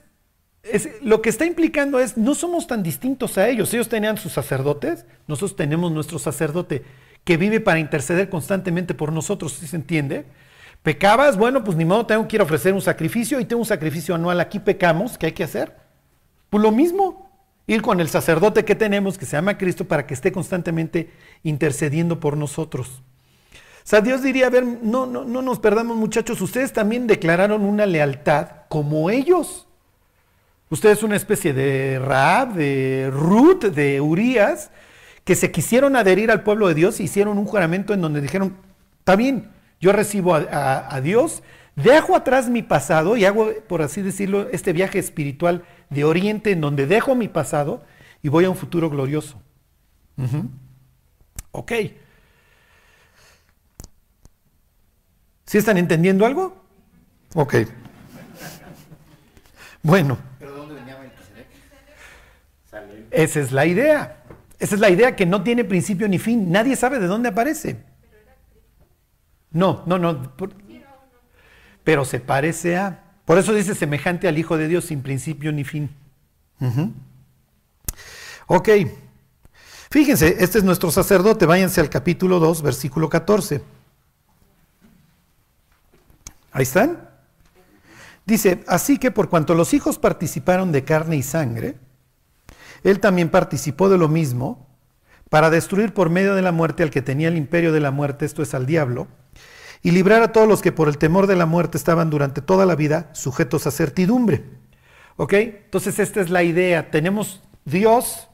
es- 0.62 0.88
lo 1.02 1.22
que 1.22 1.28
está 1.30 1.44
implicando 1.46 2.00
es, 2.00 2.16
no 2.16 2.34
somos 2.34 2.66
tan 2.66 2.82
distintos 2.82 3.38
a 3.38 3.48
ellos. 3.48 3.72
Ellos 3.74 3.88
tenían 3.88 4.16
sus 4.18 4.32
sacerdotes, 4.32 5.06
nosotros 5.26 5.56
tenemos 5.56 5.92
nuestro 5.92 6.18
sacerdote 6.18 6.82
que 7.24 7.36
vive 7.36 7.60
para 7.60 7.78
interceder 7.78 8.28
constantemente 8.30 8.94
por 8.94 9.12
nosotros, 9.12 9.52
¿sí 9.52 9.66
se 9.66 9.76
entiende? 9.76 10.24
Pecabas, 10.82 11.36
bueno, 11.36 11.62
pues 11.62 11.76
ni 11.76 11.84
modo, 11.84 12.06
tengo 12.06 12.26
que 12.26 12.36
ir 12.36 12.40
a 12.40 12.44
ofrecer 12.44 12.72
un 12.72 12.80
sacrificio 12.80 13.38
y 13.38 13.44
tengo 13.44 13.60
un 13.60 13.66
sacrificio 13.66 14.14
anual. 14.14 14.40
Aquí 14.40 14.58
pecamos, 14.58 15.18
¿qué 15.18 15.26
hay 15.26 15.32
que 15.32 15.44
hacer? 15.44 15.76
Pues 16.48 16.62
lo 16.62 16.72
mismo, 16.72 17.30
ir 17.66 17.82
con 17.82 18.00
el 18.00 18.08
sacerdote 18.08 18.64
que 18.64 18.74
tenemos, 18.74 19.18
que 19.18 19.26
se 19.26 19.36
llama 19.36 19.58
Cristo, 19.58 19.84
para 19.86 20.06
que 20.06 20.14
esté 20.14 20.32
constantemente 20.32 21.10
intercediendo 21.42 22.18
por 22.18 22.36
nosotros. 22.36 23.02
Sea, 23.90 24.02
Dios 24.02 24.22
diría, 24.22 24.46
a 24.46 24.50
ver, 24.50 24.64
no, 24.64 25.04
no, 25.04 25.24
no 25.24 25.42
nos 25.42 25.58
perdamos 25.58 25.96
muchachos, 25.96 26.40
ustedes 26.40 26.72
también 26.72 27.08
declararon 27.08 27.64
una 27.64 27.86
lealtad 27.86 28.46
como 28.68 29.10
ellos. 29.10 29.66
Ustedes 30.68 31.02
una 31.02 31.16
especie 31.16 31.52
de 31.52 31.98
Raab, 31.98 32.54
de 32.54 33.10
Ruth, 33.12 33.64
de 33.64 34.00
Urias, 34.00 34.70
que 35.24 35.34
se 35.34 35.50
quisieron 35.50 35.96
adherir 35.96 36.30
al 36.30 36.44
pueblo 36.44 36.68
de 36.68 36.74
Dios, 36.74 37.00
hicieron 37.00 37.36
un 37.36 37.46
juramento 37.46 37.92
en 37.92 38.00
donde 38.00 38.20
dijeron, 38.20 38.58
está 39.00 39.16
bien, 39.16 39.50
yo 39.80 39.90
recibo 39.90 40.36
a, 40.36 41.00
Dios, 41.02 41.42
dejo 41.74 42.14
atrás 42.14 42.48
mi 42.48 42.62
pasado 42.62 43.16
y 43.16 43.24
hago, 43.24 43.50
por 43.66 43.82
así 43.82 44.02
decirlo, 44.02 44.48
este 44.52 44.72
viaje 44.72 45.00
espiritual 45.00 45.64
de 45.88 46.04
Oriente 46.04 46.52
en 46.52 46.60
donde 46.60 46.86
dejo 46.86 47.16
mi 47.16 47.26
pasado 47.26 47.82
y 48.22 48.28
voy 48.28 48.44
a 48.44 48.50
un 48.50 48.56
futuro 48.56 48.88
glorioso. 48.88 49.42
Ok. 51.50 51.72
¿Sí 55.50 55.58
están 55.58 55.78
entendiendo 55.78 56.24
algo? 56.24 56.62
Ok. 57.34 57.56
Bueno. 59.82 60.16
¿Pero 60.38 60.52
de 60.52 60.56
dónde 60.56 60.74
venía 60.76 60.96
Melquisedec? 60.96 61.48
Esa 63.10 63.40
es 63.40 63.50
la 63.50 63.66
idea. 63.66 64.22
Esa 64.60 64.76
es 64.76 64.80
la 64.80 64.90
idea 64.90 65.16
que 65.16 65.26
no 65.26 65.42
tiene 65.42 65.64
principio 65.64 66.06
ni 66.06 66.20
fin. 66.20 66.52
Nadie 66.52 66.76
sabe 66.76 67.00
de 67.00 67.08
dónde 67.08 67.30
aparece. 67.30 67.82
No, 69.50 69.82
no, 69.86 69.98
no. 69.98 70.32
pero 71.82 72.04
se 72.04 72.20
parece 72.20 72.76
a. 72.76 73.02
Por 73.24 73.36
eso 73.36 73.52
dice 73.52 73.74
semejante 73.74 74.28
al 74.28 74.38
Hijo 74.38 74.56
de 74.56 74.68
Dios 74.68 74.84
sin 74.84 75.02
principio 75.02 75.50
ni 75.50 75.64
fin. 75.64 75.90
Ujú. 76.60 76.92
Ok. 78.46 78.68
Fíjense, 79.90 80.36
este 80.38 80.58
es 80.58 80.64
nuestro 80.64 80.92
sacerdote. 80.92 81.44
Váyanse 81.44 81.80
al 81.80 81.90
capítulo 81.90 82.38
2, 82.38 82.62
versículo 82.62 83.08
14. 83.08 83.79
Ahí 86.52 86.62
están. 86.62 87.08
Dice, 88.26 88.64
así 88.66 88.98
que 88.98 89.10
por 89.10 89.28
cuanto 89.28 89.54
los 89.54 89.74
hijos 89.74 89.98
participaron 89.98 90.72
de 90.72 90.84
carne 90.84 91.16
y 91.16 91.22
sangre, 91.22 91.76
él 92.84 93.00
también 93.00 93.28
participó 93.28 93.88
de 93.88 93.98
lo 93.98 94.08
mismo 94.08 94.68
para 95.28 95.50
destruir 95.50 95.94
por 95.94 96.10
medio 96.10 96.34
de 96.34 96.42
la 96.42 96.52
muerte 96.52 96.82
al 96.82 96.90
que 96.90 97.02
tenía 97.02 97.28
el 97.28 97.36
imperio 97.36 97.72
de 97.72 97.80
la 97.80 97.90
muerte, 97.90 98.24
esto 98.24 98.42
es 98.42 98.54
al 98.54 98.66
diablo, 98.66 99.08
y 99.82 99.92
librar 99.92 100.22
a 100.22 100.32
todos 100.32 100.48
los 100.48 100.62
que 100.62 100.72
por 100.72 100.88
el 100.88 100.98
temor 100.98 101.26
de 101.26 101.36
la 101.36 101.46
muerte 101.46 101.78
estaban 101.78 102.10
durante 102.10 102.42
toda 102.42 102.66
la 102.66 102.74
vida 102.74 103.10
sujetos 103.12 103.66
a 103.66 103.70
certidumbre. 103.70 104.44
¿Ok? 105.16 105.32
Entonces 105.34 105.98
esta 105.98 106.20
es 106.20 106.30
la 106.30 106.42
idea. 106.42 106.90
Tenemos 106.90 107.42
Dios 107.64 108.29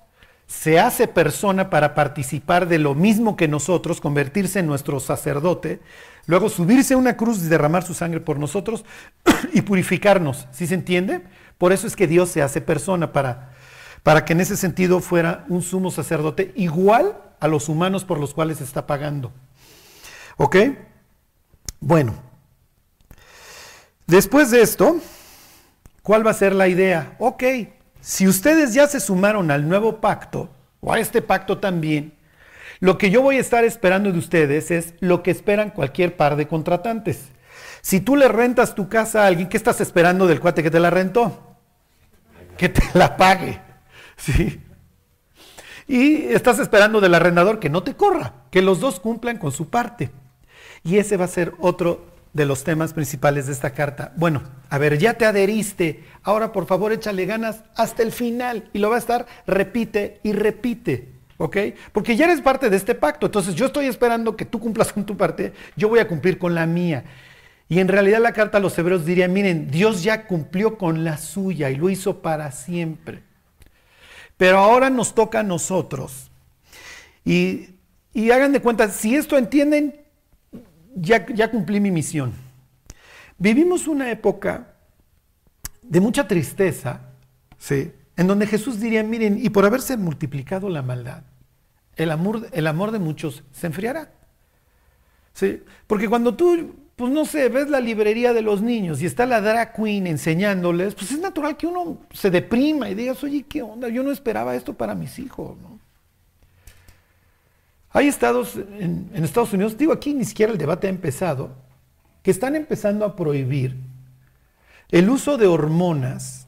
se 0.47 0.79
hace 0.79 1.09
persona 1.09 1.71
para 1.71 1.95
participar 1.95 2.69
de 2.69 2.79
lo 2.79 2.95
mismo 2.95 3.37
que 3.37 3.49
nosotros, 3.49 4.01
convertirse 4.01 4.61
en 4.61 4.67
nuestro 4.67 5.01
sacerdote, 5.01 5.81
luego 6.27 6.49
subirse 6.49 6.95
a 6.95 6.97
una 6.99 7.17
cruz 7.17 7.43
y 7.43 7.49
derramar 7.49 7.83
su 7.83 7.95
sangre 7.95 8.21
por 8.21 8.39
nosotros 8.39 8.85
y 9.53 9.63
purificarnos. 9.63 10.47
¿Sí 10.53 10.67
se 10.67 10.75
entiende? 10.75 11.23
Por 11.59 11.73
eso 11.73 11.87
es 11.87 11.97
que 11.97 12.07
Dios 12.07 12.29
se 12.31 12.43
hace 12.43 12.61
persona 12.61 13.13
para, 13.13 13.53
para 14.03 14.25
que 14.25 14.35
en 14.35 14.41
ese 14.41 14.57
sentido 14.57 15.01
fuera 15.01 15.45
un 15.49 15.63
sumo 15.63 15.91
sacerdote 15.91 16.53
igual 16.55 17.17
a 17.41 17.49
los 17.49 17.69
humanos 17.69 18.05
por 18.05 18.19
los 18.19 18.33
cuales 18.33 18.61
está 18.61 18.87
pagando. 18.87 19.33
¿Ok? 20.37 20.57
Bueno, 21.81 22.15
después 24.07 24.51
de 24.51 24.63
esto, 24.63 24.97
¿cuál 26.03 26.27
va 26.27 26.31
a 26.31 26.35
ser 26.35 26.55
la 26.55 26.69
idea? 26.69 27.17
Ok, 27.19 27.43
si 28.07 28.29
ustedes 28.29 28.73
ya 28.73 28.87
se 28.87 29.01
sumaron 29.01 29.51
al 29.51 29.69
nuevo 29.69 30.01
pacto, 30.01 30.49
o 30.79 30.93
a 30.93 31.01
este 31.01 31.23
pacto 31.23 31.59
también, 31.59 32.15
lo 32.79 32.99
que 32.99 33.11
yo 33.11 33.21
voy 33.21 33.37
a 33.37 33.41
estar 33.41 33.65
esperando 33.65 34.13
de 34.13 34.19
ustedes 34.21 34.71
es 34.71 34.95
lo 35.01 35.25
que 35.25 35.33
esperan 35.33 35.71
cualquier 35.71 36.15
par 36.15 36.37
de 36.37 36.47
contratantes. 36.47 37.31
Si 37.83 37.99
tú 37.99 38.15
le 38.15 38.29
rentas 38.29 38.77
tu 38.77 38.89
casa 38.89 39.25
a 39.25 39.27
alguien, 39.27 39.49
¿qué 39.49 39.57
estás 39.57 39.81
esperando 39.81 40.29
del 40.29 40.39
cuate 40.39 40.63
que 40.63 40.71
te 40.71 40.79
la 40.79 40.91
rentó? 40.91 41.57
Que 42.57 42.69
te 42.69 42.81
la 42.95 43.17
pague. 43.17 43.61
¿Sí? 44.17 44.63
Y 45.89 46.27
estás 46.27 46.61
esperando 46.61 47.01
del 47.01 47.13
arrendador 47.13 47.59
que 47.59 47.71
no 47.71 47.83
te 47.83 47.95
corra, 47.97 48.35
que 48.53 48.63
los 48.63 48.79
dos 48.79 49.01
cumplan 49.01 49.39
con 49.39 49.51
su 49.51 49.69
parte. 49.69 50.13
Y 50.85 50.99
ese 50.99 51.17
va 51.17 51.25
a 51.25 51.29
ser 51.29 51.55
otro 51.59 52.07
de 52.37 52.45
los 52.45 52.65
temas 52.65 52.93
principales 52.93 53.47
de 53.47 53.55
esta 53.55 53.71
carta. 53.71 54.13
Bueno, 54.17 54.43
a 54.69 54.77
ver, 54.77 54.99
ya 54.99 55.15
te 55.15 55.25
adheriste, 55.25 56.05
ahora 56.23 56.53
por 56.53 56.67
favor 56.67 56.93
échale 56.93 57.25
ganas 57.25 57.65
hasta 57.75 58.03
el 58.03 58.13
final 58.13 58.69
y 58.75 58.79
lo 58.79 58.91
va 58.91 58.97
a 58.97 58.99
estar, 58.99 59.27
repite 59.47 60.21
y 60.23 60.33
repite, 60.33 61.09
¿ok? 61.39 61.57
Porque 61.93 62.15
ya 62.15 62.27
eres 62.27 62.43
parte 62.43 62.69
de 62.69 62.77
este 62.77 62.95
pacto, 62.95 63.25
entonces 63.25 63.55
yo 63.55 63.65
estoy 63.67 63.87
esperando 63.87 64.37
que 64.37 64.45
tú 64.45 64.61
cumplas 64.61 64.93
con 64.93 65.07
tu 65.07 65.17
parte, 65.17 65.55
yo 65.77 65.89
voy 65.89 65.99
a 65.99 66.07
cumplir 66.07 66.39
con 66.39 66.55
la 66.55 66.67
mía. 66.67 67.05
Y 67.71 67.81
en 67.81 67.89
realidad 67.89 68.21
la 68.21 68.33
carta 68.33 68.59
a 68.59 68.61
los 68.61 68.79
hebreos 68.79 69.07
diría, 69.07 69.29
miren, 69.29 69.71
Dios 69.71 70.03
ya 70.03 70.27
cumplió 70.27 70.77
con 70.77 71.05
la 71.05 71.17
suya 71.17 71.71
y 71.71 71.77
lo 71.77 71.89
hizo 71.89 72.21
para 72.21 72.53
siempre. 72.53 73.23
Pero 74.37 74.59
ahora 74.59 74.91
nos 74.91 75.15
toca 75.15 75.41
a 75.41 75.43
nosotros. 75.43 76.31
Y, 77.25 77.71
y 78.13 78.31
hagan 78.31 78.53
de 78.53 78.61
cuenta, 78.61 78.91
si 78.91 79.17
esto 79.17 79.39
entienden, 79.39 80.06
ya, 80.97 81.51
cumplí 81.51 81.81
mi 81.81 81.91
misión. 81.91 82.33
Vivimos 83.39 83.87
una 83.87 84.11
época 84.11 84.75
de 85.83 86.01
mucha 86.01 86.27
tristeza, 86.27 87.01
¿sí? 87.59 87.93
en 88.17 88.27
donde 88.27 88.47
Jesús 88.47 88.81
diría, 88.81 89.03
miren, 89.03 89.39
y 89.43 89.51
por 89.51 89.65
haberse 89.65 89.97
multiplicado 89.97 90.69
la 90.69 90.83
maldad, 90.83 91.23
el 91.97 92.11
amor, 92.11 92.49
el 92.53 92.67
amor 92.67 92.93
de 92.93 92.99
muchos 92.99 93.45
se 93.53 93.67
enfriará. 93.67 94.11
¿sí? 95.35 95.63
Porque 95.87 96.09
cuando 96.09 96.35
tú, 96.35 96.75
pues 96.97 97.13
no 97.13 97.27
sé, 97.27 97.49
ves 97.51 97.69
la 97.69 97.81
librería 97.81 98.33
de 98.33 98.43
los 98.43 98.63
niños 98.63 99.03
y 99.03 99.07
está 99.07 99.27
la 99.27 99.43
drag 99.43 99.75
queen 99.75 100.07
enseñándoles, 100.07 100.95
pues 100.95 101.13
es 101.13 101.21
natural 101.21 101.57
que 101.57 101.67
uno 101.67 101.99
se 102.13 102.31
deprima 102.31 102.89
y 102.89 102.95
digas, 102.95 103.23
oye, 103.23 103.45
¿qué 103.47 103.61
onda? 103.61 103.89
Yo 103.89 104.03
no 104.03 104.11
esperaba 104.11 104.57
esto 104.57 104.73
para 104.73 104.95
mis 104.95 105.19
hijos, 105.19 105.59
¿no? 105.59 105.76
Hay 107.97 108.09
estados 108.09 108.57
en, 108.57 109.09
Estados 109.15 109.55
Unidos, 109.55 109.79
digo 109.79 109.91
aquí 109.91 110.13
ni 110.13 110.27
siquiera 110.27 110.53
el 110.53 110.59
debate 110.59 110.87
ha 110.87 110.91
empezado, 110.91 111.53
que 112.23 112.31
están 112.31 112.55
empezando 112.55 113.07
a 113.07 113.17
prohibir 113.17 113.75
el 114.91 115.09
uso 115.09 115.39
de 115.39 115.47
hormonas 115.47 116.47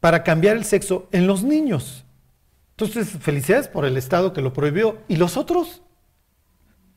para 0.00 0.24
cambiar 0.24 0.56
el 0.56 0.64
sexo 0.64 1.06
en 1.12 1.28
los 1.28 1.44
niños. 1.44 2.04
Entonces, 2.70 3.10
felicidades 3.10 3.68
por 3.68 3.84
el 3.84 3.96
estado 3.96 4.32
que 4.32 4.40
lo 4.40 4.52
prohibió. 4.52 4.98
¿Y 5.06 5.14
los 5.14 5.36
otros? 5.36 5.82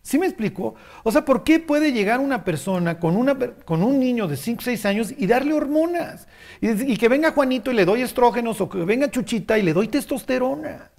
¿Sí 0.02 0.18
me 0.18 0.26
explico? 0.26 0.74
O 1.04 1.12
sea, 1.12 1.24
¿por 1.24 1.44
qué 1.44 1.60
puede 1.60 1.92
llegar 1.92 2.20
una 2.20 2.44
persona 2.44 3.00
con, 3.00 3.16
una, 3.16 3.38
con 3.38 3.84
un 3.84 4.00
niño 4.00 4.28
de 4.28 4.36
5 4.36 4.62
o 4.62 4.64
6 4.64 4.86
años 4.88 5.14
y 5.16 5.28
darle 5.28 5.54
hormonas? 5.54 6.28
Y, 6.60 6.94
y 6.94 6.98
que 6.98 7.08
venga 7.08 7.34
Juanito 7.34 7.72
y 7.72 7.76
le 7.76 7.86
doy 7.86 8.02
estrógenos 8.02 8.60
o 8.62 8.68
que 8.68 8.80
venga 8.80 9.12
Chuchita 9.12 9.60
y 9.60 9.62
le 9.62 9.74
doy 9.74 9.90
testosterona. 9.90 10.90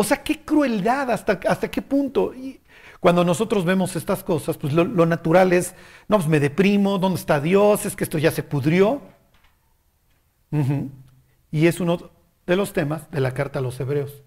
O 0.00 0.04
sea, 0.04 0.22
qué 0.22 0.44
crueldad, 0.44 1.10
hasta, 1.10 1.40
hasta 1.48 1.68
qué 1.68 1.82
punto. 1.82 2.32
Y 2.32 2.60
Cuando 3.00 3.24
nosotros 3.24 3.64
vemos 3.64 3.96
estas 3.96 4.22
cosas, 4.22 4.56
pues 4.56 4.72
lo, 4.72 4.84
natural 5.06 5.52
es, 5.52 5.74
no, 6.06 6.18
pues 6.18 6.28
me 6.28 6.38
deprimo, 6.38 6.98
¿dónde 6.98 7.18
está 7.18 7.40
Dios? 7.40 7.84
Es 7.84 7.96
que 7.96 8.04
esto 8.04 8.16
ya 8.16 8.30
se 8.30 8.44
pudrió. 8.44 9.02
Y 11.50 11.66
es 11.66 11.80
uno 11.80 12.12
de 12.46 12.54
los 12.54 12.72
temas 12.72 13.10
de 13.10 13.18
la 13.18 13.34
carta 13.34 13.58
a 13.58 13.62
los 13.62 13.80
hebreos. 13.80 14.22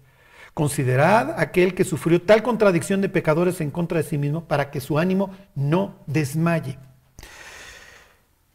Considerad 0.52 1.40
aquel 1.40 1.74
que 1.74 1.84
sufrió 1.84 2.20
tal 2.20 2.42
contradicción 2.42 3.00
de 3.00 3.08
pecadores 3.08 3.62
en 3.62 3.70
contra 3.70 3.96
de 3.96 4.04
sí 4.04 4.18
mismo 4.18 4.44
para 4.44 4.70
que 4.70 4.78
su 4.78 4.98
ánimo 4.98 5.30
no 5.54 5.94
desmaye. 6.04 6.78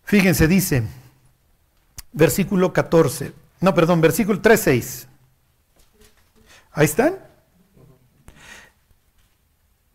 Fíjense, 0.03 0.47
dice, 0.47 0.84
versículo 2.11 2.74
14, 2.74 3.34
no, 3.59 3.74
perdón, 3.74 4.01
versículo 4.01 4.39
3.6. 4.39 5.16
Ahí 6.78 6.86
están. 6.86 7.15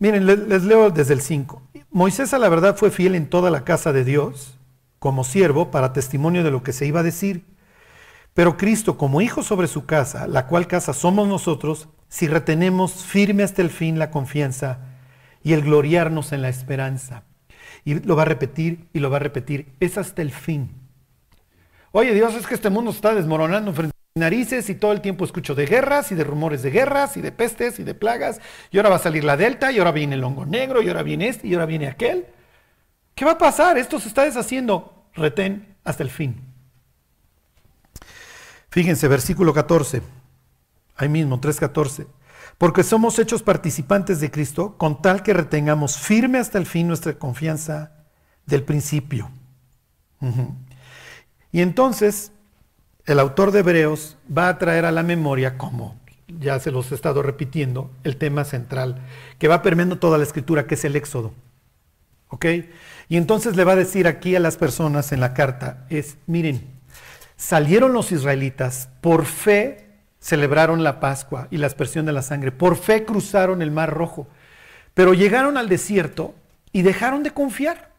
Miren, 0.01 0.27
les, 0.27 0.65
leo 0.65 0.91
desde 0.91 1.15
el 1.15 1.21
5. 1.21 1.63
Moisés 1.93 2.35
a 2.35 2.41
la 2.41 2.49
verdad 2.49 2.77
fue 2.77 2.91
fiel 2.91 3.15
en 3.15 3.31
toda 3.31 3.53
la 3.53 3.63
casa 3.63 3.93
de 3.93 4.03
Dios 4.03 4.59
como 4.99 5.23
siervo 5.23 5.71
para 5.71 5.93
testimonio 5.93 6.43
de 6.43 6.51
lo 6.51 6.65
que 6.65 6.73
se 6.73 6.85
iba 6.85 6.99
a 6.99 7.05
decir. 7.05 7.45
Pero 8.35 8.57
Cristo 8.57 8.99
como 8.99 9.21
hijo 9.21 9.45
sobre 9.45 9.69
su 9.69 9.87
casa, 9.87 10.27
la 10.27 10.49
cual 10.49 10.67
casa 10.67 10.93
somos 10.93 11.29
nosotros, 11.29 11.89
si 12.09 12.27
retenemos 12.27 13.05
firme 13.05 13.45
hasta 13.45 13.63
el 13.63 13.71
fin 13.71 14.01
la 14.01 14.11
confianza 14.11 14.81
y 15.45 15.53
el 15.53 15.63
gloriarnos 15.63 16.33
en 16.33 16.43
la 16.43 16.49
esperanza. 16.49 17.23
Y 17.85 18.01
lo 18.01 18.17
va 18.17 18.23
a 18.23 18.25
repetir 18.25 18.89
y 18.93 18.99
lo 18.99 19.09
va 19.09 19.19
a 19.19 19.21
repetir. 19.21 19.73
Es 19.79 19.99
hasta 19.99 20.21
el 20.21 20.33
fin. 20.33 20.73
Oye 21.93 22.13
Dios, 22.13 22.35
es 22.35 22.45
que 22.45 22.57
este 22.57 22.71
mundo 22.71 22.91
está 22.91 23.15
desmoronando 23.15 23.73
frente 23.73 23.93
narices 24.15 24.69
y 24.69 24.75
todo 24.75 24.93
el 24.93 25.01
tiempo 25.01 25.25
escucho 25.25 25.55
de 25.55 25.67
guerras 25.67 26.13
y 26.13 26.15
de 26.15 26.25
rumores 26.25 26.63
de 26.63 26.71
guerras 26.71 27.17
y 27.17 27.23
de 27.23 27.33
pestes 27.33 27.79
y 27.79 27.85
de 27.85 27.95
plagas. 27.95 28.41
Y 28.71 28.77
ahora 28.77 28.91
va 28.91 28.97
a 28.97 29.01
salir 29.01 29.25
la 29.25 29.37
delta 29.37 29.73
y 29.73 29.79
ahora 29.79 29.93
viene 29.93 30.17
el 30.17 30.25
hongo 30.25 30.45
negro 30.45 30.83
y 30.83 30.89
ahora 30.89 31.03
viene 31.03 31.29
este 31.29 31.49
y 31.49 31.55
ahora 31.55 31.67
viene 31.67 31.87
aquel. 31.89 32.27
¿Qué 33.15 33.25
va 33.25 33.33
a 33.33 33.39
pasar? 33.39 33.79
Esto 33.79 33.99
se 34.01 34.09
está 34.09 34.25
deshaciendo. 34.25 35.07
Retén 35.15 35.77
hasta 35.85 36.03
el 36.03 36.11
fin. 36.11 36.41
Fíjense, 38.71 39.09
versículo 39.09 39.53
14. 39.53 40.03
Ahí 40.97 41.09
mismo, 41.09 41.41
3.14. 41.41 42.07
Porque 42.57 42.83
somos 42.83 43.19
hechos 43.19 43.43
participantes 43.43 44.21
de 44.21 44.31
Cristo 44.31 44.77
con 44.79 45.03
tal 45.03 45.23
que 45.23 45.35
retengamos 45.35 45.99
firme 45.99 46.39
hasta 46.39 46.59
el 46.59 46.67
fin 46.67 46.87
nuestra 46.89 47.15
confianza 47.15 47.93
del 48.47 48.63
principio. 48.63 49.31
Y 51.51 51.61
entonces 51.61 52.33
el 53.07 53.19
autor 53.19 53.51
de 53.51 53.61
Hebreos 53.61 54.17
va 54.27 54.49
a 54.49 54.59
traer 54.59 54.85
a 54.85 54.93
la 54.93 55.03
memoria, 55.03 55.59
como 55.59 56.01
ya 56.39 56.59
se 56.61 56.71
los 56.71 56.91
he 56.93 56.95
estado 56.95 57.23
repitiendo, 57.23 57.91
el 58.05 58.17
tema 58.17 58.45
central 58.45 59.01
que 59.39 59.49
va 59.49 59.63
permeando 59.63 59.99
toda 59.99 60.19
la 60.19 60.25
escritura, 60.25 60.67
que 60.67 60.75
es 60.75 60.85
el 60.85 60.97
Éxodo. 60.97 61.33
¿Ok? 62.29 62.47
Y 63.09 63.17
entonces 63.17 63.57
le 63.57 63.65
va 63.65 63.73
a 63.73 63.77
decir 63.77 64.07
aquí 64.07 64.35
a 64.37 64.41
las 64.41 64.57
personas 64.57 65.13
en 65.13 65.21
la 65.21 65.35
carta, 65.35 65.85
es, 65.91 66.17
miren, 66.27 66.67
salieron 67.37 67.93
los 67.93 68.11
israelitas, 68.13 68.89
por 69.01 69.27
fe 69.27 69.89
celebraron 70.19 70.83
la 70.83 71.01
Pascua 71.01 71.49
y 71.51 71.59
la 71.59 71.67
aspersión 71.67 72.07
de 72.07 72.13
la 72.13 72.23
sangre, 72.23 72.53
por 72.53 72.77
fe 72.77 73.05
cruzaron 73.05 73.61
el 73.61 73.71
Mar 73.71 73.93
Rojo, 73.93 74.29
pero 74.95 75.13
llegaron 75.13 75.59
al 75.59 75.69
desierto 75.69 76.35
y 76.73 76.83
dejaron 76.83 77.23
de 77.23 77.33
confiar. 77.33 77.92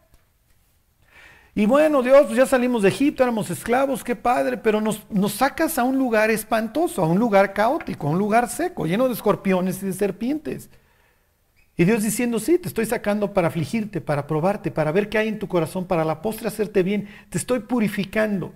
Y 1.56 1.68
bueno, 1.68 2.02
Dios, 2.02 2.26
pues 2.26 2.38
ya 2.38 2.48
salimos 2.48 2.82
de 2.82 2.90
Egipto, 2.90 3.22
éramos 3.22 3.52
esclavos, 3.52 4.04
qué 4.04 4.16
padre, 4.16 4.58
pero 4.58 4.82
nos, 4.82 5.06
sacas 5.32 5.78
a 5.78 5.84
un 5.84 5.98
lugar 5.98 6.32
espantoso, 6.32 7.04
a 7.04 7.08
un 7.08 7.20
lugar 7.20 7.54
caótico, 7.54 8.08
a 8.08 8.12
un 8.12 8.18
lugar 8.18 8.50
seco, 8.50 8.88
lleno 8.88 9.08
de 9.08 9.14
escorpiones 9.14 9.84
y 9.84 9.86
de 9.86 9.94
serpientes. 9.94 10.72
Y 11.78 11.86
Dios 11.86 12.02
diciendo, 12.02 12.40
sí, 12.40 12.58
te 12.58 12.68
estoy 12.68 12.88
sacando 12.88 13.34
para 13.34 13.50
afligirte, 13.50 14.02
para 14.02 14.26
probarte, 14.26 14.72
para 14.72 14.92
ver 14.92 15.10
qué 15.10 15.20
hay 15.20 15.28
en 15.28 15.38
tu 15.38 15.48
corazón, 15.48 15.86
para 15.86 16.04
la 16.04 16.24
postre 16.24 16.48
hacerte 16.48 16.82
bien, 16.82 17.08
te 17.30 17.38
estoy 17.38 17.60
purificando. 17.60 18.54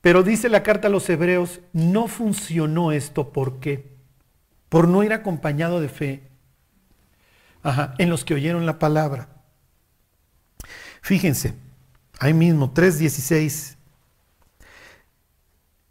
Pero 0.00 0.24
dice 0.24 0.48
la 0.48 0.64
carta 0.64 0.88
a 0.88 0.90
los 0.90 1.08
hebreos, 1.08 1.60
no 1.72 2.08
funcionó 2.08 2.90
esto, 2.90 3.32
¿por 3.32 3.60
qué? 3.60 3.84
Por 4.68 4.88
no 4.88 5.04
ir 5.04 5.12
acompañado 5.12 5.80
de 5.80 5.88
fe 5.88 6.28
Ajá, 7.62 7.94
en 7.98 8.10
los 8.10 8.24
que 8.24 8.34
oyeron 8.34 8.66
la 8.66 8.78
palabra. 8.78 9.37
Fíjense, 11.08 11.54
ahí 12.18 12.34
mismo, 12.34 12.74
3.16. 12.74 13.76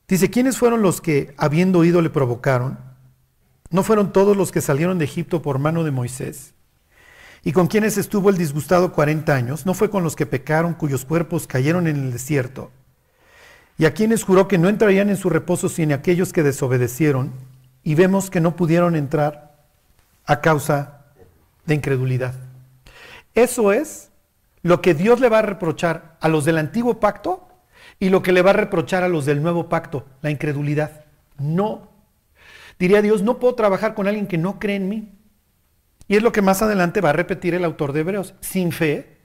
Dice, 0.07 0.29
¿quiénes 0.29 0.59
fueron 0.59 0.83
los 0.83 1.01
que, 1.01 1.33
habiendo 1.37 1.79
oído, 1.79 2.03
le 2.03 2.11
provocaron? 2.11 2.77
¿No 3.71 3.81
fueron 3.81 4.13
todos 4.13 4.37
los 4.37 4.51
que 4.51 4.61
salieron 4.61 4.99
de 4.99 5.05
Egipto 5.05 5.41
por 5.41 5.57
mano 5.57 5.83
de 5.83 5.89
Moisés? 5.89 6.53
¿Y 7.43 7.51
con 7.51 7.65
quienes 7.65 7.97
estuvo 7.97 8.29
el 8.29 8.37
disgustado 8.37 8.93
40 8.93 9.33
años? 9.33 9.65
¿No 9.65 9.73
fue 9.73 9.89
con 9.89 10.03
los 10.03 10.15
que 10.15 10.27
pecaron, 10.27 10.75
cuyos 10.75 11.03
cuerpos 11.03 11.47
cayeron 11.47 11.87
en 11.87 11.95
el 11.95 12.11
desierto? 12.11 12.69
¿Y 13.79 13.85
a 13.85 13.95
quienes 13.95 14.23
juró 14.23 14.47
que 14.47 14.59
no 14.59 14.69
entrarían 14.69 15.09
en 15.09 15.17
su 15.17 15.31
reposo 15.31 15.67
sino 15.67 15.95
aquellos 15.95 16.31
que 16.31 16.43
desobedecieron? 16.43 17.33
Y 17.83 17.95
vemos 17.95 18.29
que 18.29 18.39
no 18.39 18.55
pudieron 18.55 18.95
entrar 18.95 19.65
a 20.27 20.41
causa 20.41 21.05
de 21.65 21.73
incredulidad. 21.73 22.35
Eso 23.33 23.73
es 23.73 24.06
lo 24.67 24.81
que 24.81 24.93
Dios 24.93 25.21
le 25.21 25.29
va 25.29 25.39
a 25.39 25.43
reprochar 25.43 26.17
a 26.19 26.27
los 26.27 26.43
del 26.43 26.57
antiguo 26.57 26.99
pacto 26.99 27.47
y 27.99 28.09
lo 28.09 28.21
que 28.21 28.33
le 28.33 28.41
va 28.41 28.49
a 28.49 28.53
reprochar 28.53 29.01
a 29.01 29.07
los 29.07 29.25
del 29.25 29.41
nuevo 29.41 29.69
pacto, 29.69 30.05
la 30.21 30.29
incredulidad. 30.29 31.05
No. 31.39 31.89
Diría 32.77 33.01
Dios, 33.01 33.23
no 33.23 33.39
puedo 33.39 33.55
trabajar 33.55 33.93
con 33.93 34.07
alguien 34.07 34.27
que 34.27 34.37
no 34.37 34.59
cree 34.59 34.75
en 34.75 34.89
mí. 34.89 35.13
Y 36.09 36.17
es 36.17 36.21
lo 36.21 36.33
que 36.33 36.41
más 36.41 36.61
adelante 36.61 36.99
va 36.99 37.11
a 37.11 37.13
repetir 37.13 37.55
el 37.55 37.63
autor 37.63 37.93
de 37.93 38.01
Hebreos. 38.01 38.35
Sin 38.41 38.73
fe 38.73 39.17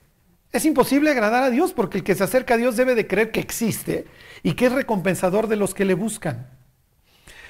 es 0.53 0.63
imposible 0.63 1.11
agradar 1.11 1.43
a 1.43 1.49
Dios 1.49 1.73
porque 1.73 1.97
el 1.97 2.05
que 2.05 2.15
se 2.15 2.23
acerca 2.23 2.53
a 2.53 2.57
Dios 2.57 2.77
debe 2.77 2.95
de 2.95 3.05
creer 3.05 3.31
que 3.31 3.41
existe 3.41 4.05
y 4.43 4.53
que 4.53 4.67
es 4.67 4.71
recompensador 4.71 5.47
de 5.47 5.57
los 5.57 5.73
que 5.73 5.83
le 5.83 5.93
buscan. 5.93 6.47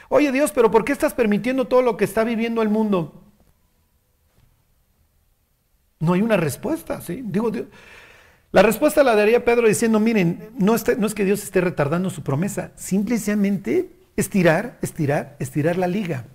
Oye 0.10 0.32
Dios, 0.32 0.52
pero 0.52 0.72
¿por 0.72 0.84
qué 0.84 0.94
estás 0.94 1.14
permitiendo 1.14 1.66
todo 1.66 1.84
lo 1.84 1.96
que 1.96 2.06
está 2.06 2.24
viviendo 2.24 2.64
el 2.64 2.70
mundo? 2.70 3.22
No 6.04 6.14
hay 6.14 6.22
una 6.22 6.36
respuesta, 6.36 6.99
¿sí? 6.99 7.24
Digo, 7.24 7.49
Dios, 7.49 7.68
la 8.51 8.62
respuesta 8.62 9.04
la 9.04 9.16
daría 9.16 9.45
Pedro 9.45 9.68
diciendo, 9.68 9.99
miren, 9.99 10.49
no, 10.60 10.76
es 10.76 10.84
que 11.16 11.26
Dios 11.26 11.41
esté 11.41 11.62
retardando 11.62 12.10
su 12.10 12.24
promesa, 12.24 12.72
simplemente 12.76 13.89
estirar, 14.18 14.78
estirar, 14.82 15.38
estirar 15.39 15.78
la 15.78 15.88
liga. 15.88 16.26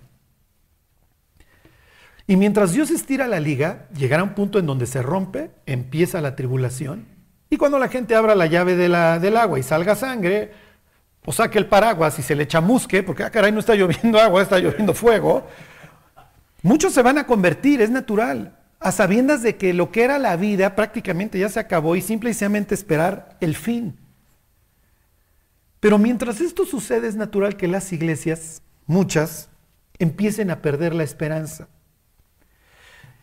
Y 2.25 2.35
mientras 2.35 2.73
Dios 2.73 2.89
estira 2.89 3.27
la 3.27 3.39
liga, 3.39 3.87
llegará 3.95 4.23
un 4.23 4.33
punto 4.33 4.57
en 4.57 4.65
donde 4.65 4.87
se 4.87 5.01
rompe, 5.01 5.51
empieza 5.65 6.19
la 6.19 6.35
tribulación, 6.35 7.05
y 7.49 7.57
cuando 7.57 7.77
la 7.77 7.89
gente 7.89 8.15
abra 8.15 8.35
la 8.35 8.47
llave 8.47 8.75
de 8.75 8.89
la, 8.89 9.19
del 9.19 9.37
agua 9.37 9.59
y 9.59 9.63
salga 9.63 9.95
sangre, 9.95 10.51
o 11.25 11.31
saque 11.31 11.59
el 11.59 11.67
paraguas 11.67 12.17
y 12.17 12.23
se 12.23 12.35
le 12.35 12.47
chamusque, 12.47 13.03
porque 13.03 13.23
ah, 13.23 13.29
caray, 13.29 13.51
no 13.51 13.59
está 13.59 13.75
lloviendo 13.75 14.19
agua, 14.19 14.41
está 14.41 14.57
lloviendo 14.59 14.95
fuego, 14.95 15.47
muchos 16.63 16.91
se 16.91 17.01
van 17.01 17.17
a 17.17 17.25
convertir, 17.25 17.81
es 17.81 17.91
natural, 17.91 18.58
a 18.79 18.91
sabiendas 18.91 19.43
de 19.43 19.57
que 19.57 19.73
lo 19.73 19.91
que 19.91 20.03
era 20.03 20.19
la 20.19 20.35
vida 20.37 20.75
prácticamente 20.75 21.37
ya 21.37 21.49
se 21.49 21.59
acabó 21.59 21.95
y 21.95 22.01
simplemente 22.01 22.73
esperar 22.73 23.37
el 23.41 23.55
fin. 23.55 23.97
Pero 25.79 25.97
mientras 25.97 26.41
esto 26.41 26.65
sucede 26.65 27.07
es 27.07 27.15
natural 27.15 27.57
que 27.57 27.67
las 27.67 27.91
iglesias, 27.91 28.61
muchas, 28.85 29.49
empiecen 29.97 30.49
a 30.49 30.61
perder 30.61 30.93
la 30.93 31.03
esperanza. 31.03 31.67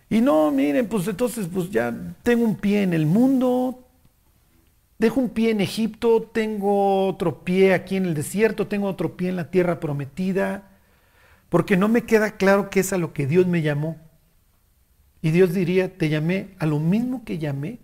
Y 0.08 0.20
no, 0.20 0.50
miren, 0.50 0.86
pues 0.86 1.08
entonces 1.08 1.48
pues 1.52 1.70
ya 1.70 1.92
tengo 2.22 2.44
un 2.44 2.56
pie 2.56 2.82
en 2.82 2.92
el 2.92 3.06
mundo, 3.06 3.88
dejo 4.98 5.20
un 5.20 5.30
pie 5.30 5.50
en 5.50 5.60
Egipto, 5.60 6.22
tengo 6.22 7.08
otro 7.08 7.44
pie 7.44 7.74
aquí 7.74 7.96
en 7.96 8.04
el 8.04 8.14
desierto, 8.14 8.68
tengo 8.68 8.88
otro 8.88 9.16
pie 9.16 9.30
en 9.30 9.36
la 9.36 9.50
tierra 9.50 9.80
prometida, 9.80 10.70
porque 11.48 11.76
no 11.76 11.88
me 11.88 12.02
queda 12.02 12.32
claro 12.32 12.70
qué 12.70 12.80
es 12.80 12.92
a 12.92 12.98
lo 12.98 13.12
que 13.12 13.26
Dios 13.26 13.46
me 13.46 13.62
llamó. 13.62 14.05
Y 15.22 15.30
Dios 15.30 15.52
diría, 15.52 15.96
te 15.96 16.08
llamé 16.08 16.54
a 16.58 16.66
lo 16.66 16.78
mismo 16.78 17.24
que 17.24 17.38
llamé 17.38 17.80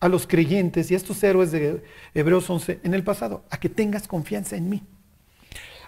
a 0.00 0.08
los 0.08 0.26
creyentes 0.26 0.90
y 0.90 0.94
a 0.94 0.96
estos 0.96 1.22
héroes 1.22 1.52
de 1.52 1.84
Hebreos 2.12 2.50
11 2.50 2.80
en 2.82 2.92
el 2.94 3.04
pasado, 3.04 3.44
a 3.50 3.60
que 3.60 3.68
tengas 3.68 4.08
confianza 4.08 4.56
en 4.56 4.68
mí, 4.68 4.82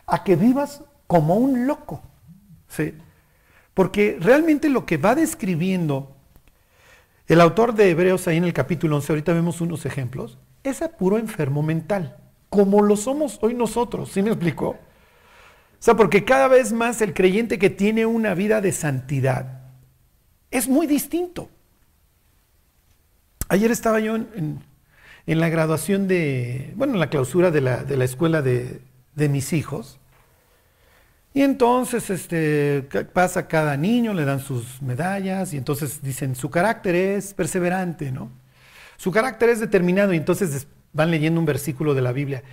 a 0.07 0.23
que 0.23 0.37
vivas 0.37 0.83
como 1.09 1.35
un 1.37 1.67
loco. 1.67 2.01
¿sí? 2.69 2.95
Porque 3.75 4.17
realmente 4.21 4.69
lo 4.69 4.87
que 4.87 4.99
va 4.99 5.17
describiendo 5.17 6.15
el 7.27 7.41
autor 7.41 7.75
de 7.75 7.91
Hebreos 7.91 8.29
ahí 8.29 8.37
en 8.37 8.45
el 8.45 8.53
capítulo 8.53 8.97
11, 8.97 9.13
ahorita 9.13 9.33
vemos 9.33 9.61
unos 9.61 9.87
ejemplos, 9.87 10.39
es 10.63 10.83
a 10.83 10.97
puro 10.97 11.19
enfermo 11.19 11.63
mental, 11.63 12.17
como 12.51 12.83
lo 12.83 12.97
somos 12.97 13.39
hoy 13.43 13.55
nosotros, 13.55 14.13
¿sí 14.13 14.23
me 14.23 14.31
explico? 14.31 14.69
O 14.69 14.77
sea, 15.81 15.97
porque 15.97 16.25
cada 16.25 16.49
vez 16.49 16.73
más 16.73 17.01
el 17.01 17.15
creyente 17.15 17.59
que 17.59 17.71
tiene 17.71 18.07
una 18.07 18.35
vida 18.35 18.61
de 18.61 18.73
santidad 18.73 19.54
es 20.55 20.69
muy 20.69 20.87
distinto. 20.87 21.51
Ayer 23.49 23.73
estaba 23.73 23.99
yo 23.99 24.15
en, 24.15 24.63
la 25.27 25.49
graduación 25.49 26.07
de, 26.07 26.73
bueno, 26.77 26.95
en 26.95 27.01
la 27.01 27.11
clausura 27.11 27.51
de 27.51 27.61
la, 27.61 28.05
escuela 28.05 28.41
de, 28.41 28.81
de 29.17 29.29
mis 29.29 29.53
hijos, 29.53 29.99
Y 31.35 31.43
entonces 31.43 32.09
este, 32.11 32.83
pasa 33.13 33.49
cada 33.49 33.77
niño, 33.77 34.15
le 34.15 34.25
dan 34.25 34.39
sus 34.39 34.81
medallas 34.81 35.53
y 35.53 35.57
entonces 35.57 36.01
dicen, 36.01 36.37
su 36.37 36.49
carácter 36.49 36.95
es 36.95 37.35
perseverante, 37.35 38.13
¿no? 38.13 38.31
Su 38.97 39.11
carácter 39.11 39.49
es 39.49 39.59
determinado 39.59 40.15
y 40.15 40.19
entonces 40.19 40.69
van 40.93 41.11
leyendo 41.11 41.41
un 41.41 41.47
versículo 41.47 41.95
de 41.95 42.03
la 42.03 42.13
Biblia. 42.13 42.45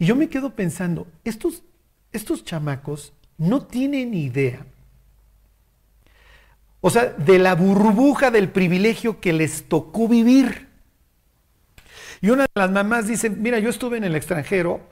Y 0.00 0.06
yo 0.06 0.16
me 0.16 0.28
quedo 0.28 0.50
pensando, 0.56 1.06
estos, 1.22 1.62
estos 2.10 2.42
chamacos 2.42 3.12
no 3.38 3.64
tienen 3.64 4.12
idea, 4.12 4.66
o 6.86 6.90
sea, 6.90 7.14
de 7.16 7.38
la 7.38 7.54
burbuja 7.54 8.30
del 8.30 8.50
privilegio 8.50 9.18
que 9.18 9.32
les 9.32 9.70
tocó 9.70 10.06
vivir. 10.06 10.68
Y 12.20 12.28
una 12.28 12.42
de 12.42 12.50
las 12.54 12.70
mamás 12.70 13.06
dice, 13.06 13.30
mira, 13.30 13.58
yo 13.58 13.70
estuve 13.70 13.96
en 13.96 14.04
el 14.04 14.14
extranjero, 14.14 14.82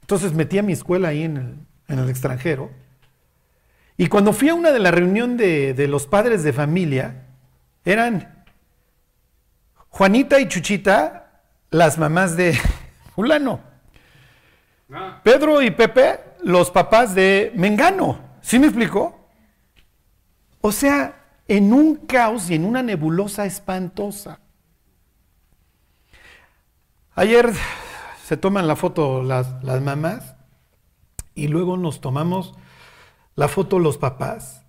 entonces 0.00 0.32
metí 0.32 0.56
a 0.56 0.62
mi 0.62 0.72
escuela 0.72 1.08
ahí 1.08 1.24
en 1.24 1.36
el, 1.36 1.54
en 1.88 1.98
el 1.98 2.08
extranjero, 2.08 2.70
y 3.98 4.06
cuando 4.06 4.32
fui 4.32 4.48
a 4.48 4.54
una 4.54 4.72
de 4.72 4.78
la 4.78 4.90
reunión 4.90 5.36
de, 5.36 5.74
de 5.74 5.88
los 5.88 6.06
padres 6.06 6.42
de 6.42 6.54
familia, 6.54 7.26
eran 7.84 8.46
Juanita 9.90 10.40
y 10.40 10.48
Chuchita, 10.48 11.42
las 11.70 11.98
mamás 11.98 12.34
de 12.34 12.58
fulano. 13.14 13.60
No, 14.88 15.22
Pedro 15.22 15.60
y 15.60 15.70
Pepe, 15.70 16.18
los 16.42 16.70
papás 16.70 17.14
de 17.14 17.52
Mengano. 17.54 18.18
¿Sí 18.40 18.58
me 18.58 18.68
explicó? 18.68 19.17
O 20.60 20.72
sea, 20.72 21.24
en 21.46 21.72
un 21.72 21.96
caos 21.96 22.50
y 22.50 22.54
en 22.54 22.64
una 22.64 22.82
nebulosa 22.82 23.46
espantosa. 23.46 24.40
Ayer 27.14 27.52
se 28.24 28.36
toman 28.36 28.68
la 28.68 28.76
foto 28.76 29.22
las, 29.22 29.62
las 29.64 29.80
mamás 29.80 30.34
y 31.34 31.48
luego 31.48 31.76
nos 31.76 32.00
tomamos 32.00 32.54
la 33.34 33.48
foto 33.48 33.78
los 33.78 33.98
papás. 33.98 34.62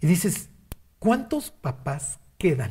Y 0.00 0.06
dices, 0.06 0.48
¿cuántos 0.98 1.50
papás 1.50 2.18
quedan? 2.38 2.70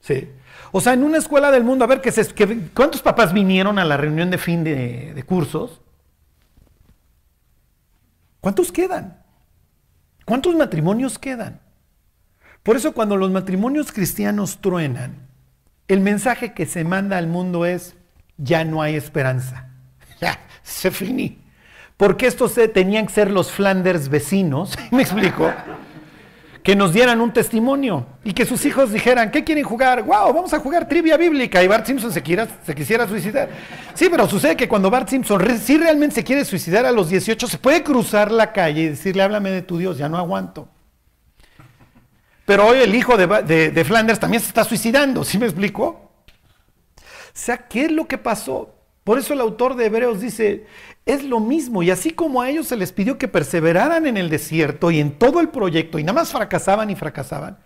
Sí. 0.00 0.30
O 0.72 0.80
sea, 0.80 0.92
en 0.92 1.02
una 1.02 1.18
escuela 1.18 1.50
del 1.50 1.64
mundo, 1.64 1.84
a 1.84 1.88
ver, 1.88 2.00
que 2.00 2.12
se, 2.12 2.26
¿cuántos 2.74 3.02
papás 3.02 3.32
vinieron 3.32 3.78
a 3.78 3.84
la 3.84 3.96
reunión 3.96 4.30
de 4.30 4.38
fin 4.38 4.64
de, 4.64 5.12
de 5.14 5.22
cursos? 5.24 5.80
¿Cuántos 8.40 8.70
quedan? 8.70 9.22
¿Cuántos 10.28 10.54
matrimonios 10.54 11.18
quedan? 11.18 11.58
Por 12.62 12.76
eso 12.76 12.92
cuando 12.92 13.16
los 13.16 13.30
matrimonios 13.30 13.90
cristianos 13.90 14.58
truenan, 14.60 15.26
el 15.88 16.00
mensaje 16.02 16.52
que 16.52 16.66
se 16.66 16.84
manda 16.84 17.16
al 17.16 17.28
mundo 17.28 17.64
es, 17.64 17.96
ya 18.36 18.62
no 18.62 18.82
hay 18.82 18.94
esperanza. 18.94 19.70
Ya, 20.20 20.38
se 20.62 20.90
finí. 20.90 21.38
Porque 21.96 22.26
estos 22.26 22.54
tenían 22.74 23.06
que 23.06 23.12
ser 23.14 23.30
los 23.30 23.52
Flanders 23.52 24.10
vecinos, 24.10 24.76
¿me 24.90 25.00
explico? 25.00 25.50
Que 26.62 26.76
nos 26.76 26.92
dieran 26.92 27.20
un 27.20 27.32
testimonio 27.32 28.06
y 28.24 28.32
que 28.34 28.44
sus 28.44 28.64
hijos 28.66 28.92
dijeran, 28.92 29.30
¿qué 29.30 29.42
quieren 29.44 29.64
jugar? 29.64 30.02
¡Wow! 30.02 30.32
Vamos 30.34 30.52
a 30.52 30.58
jugar 30.58 30.86
trivia 30.88 31.16
bíblica. 31.16 31.62
Y 31.62 31.66
Bart 31.68 31.86
Simpson 31.86 32.12
se, 32.12 32.22
quiera- 32.22 32.46
se 32.64 32.74
quisiera 32.74 33.06
suicidar. 33.08 33.48
Sí, 33.94 34.08
pero 34.10 34.28
sucede 34.28 34.56
que 34.56 34.68
cuando 34.68 34.90
Bart 34.90 35.08
Simpson 35.08 35.40
re- 35.40 35.58
sí 35.58 35.78
realmente 35.78 36.16
se 36.16 36.24
quiere 36.24 36.44
suicidar 36.44 36.84
a 36.84 36.92
los 36.92 37.08
18, 37.08 37.46
se 37.46 37.58
puede 37.58 37.82
cruzar 37.82 38.30
la 38.30 38.52
calle 38.52 38.82
y 38.82 38.88
decirle, 38.90 39.22
háblame 39.22 39.50
de 39.50 39.62
tu 39.62 39.78
Dios, 39.78 39.96
ya 39.98 40.08
no 40.08 40.18
aguanto. 40.18 40.68
Pero 42.44 42.66
hoy 42.66 42.78
el 42.78 42.94
hijo 42.94 43.16
de, 43.16 43.26
de- 43.42 43.70
de 43.70 43.84
Flanders 43.84 44.18
también 44.20 44.42
se 44.42 44.48
está 44.48 44.64
suicidando, 44.64 45.24
¿sí 45.24 45.38
me 45.38 45.46
explico? 45.46 45.84
O 46.96 47.40
sea, 47.40 47.56
¿qué 47.68 47.84
es 47.86 47.92
lo 47.92 48.06
que 48.08 48.18
pasó? 48.18 48.74
Por 49.08 49.18
eso 49.18 49.32
el 49.32 49.40
autor 49.40 49.74
de 49.74 49.86
Hebreos 49.86 50.20
dice, 50.20 50.66
es 51.06 51.24
lo 51.24 51.40
mismo, 51.40 51.82
y 51.82 51.90
así 51.90 52.10
como 52.10 52.42
a 52.42 52.50
ellos 52.50 52.66
se 52.66 52.76
les 52.76 52.92
pidió 52.92 53.16
que 53.16 53.26
perseveraran 53.26 54.06
en 54.06 54.18
el 54.18 54.28
desierto 54.28 54.90
y 54.90 55.00
en 55.00 55.18
todo 55.18 55.40
el 55.40 55.48
proyecto, 55.48 55.98
y 55.98 56.02
nada 56.02 56.12
más 56.20 56.30
fracasaban 56.30 56.90
y 56.90 56.94
fracasaban, 56.94 57.56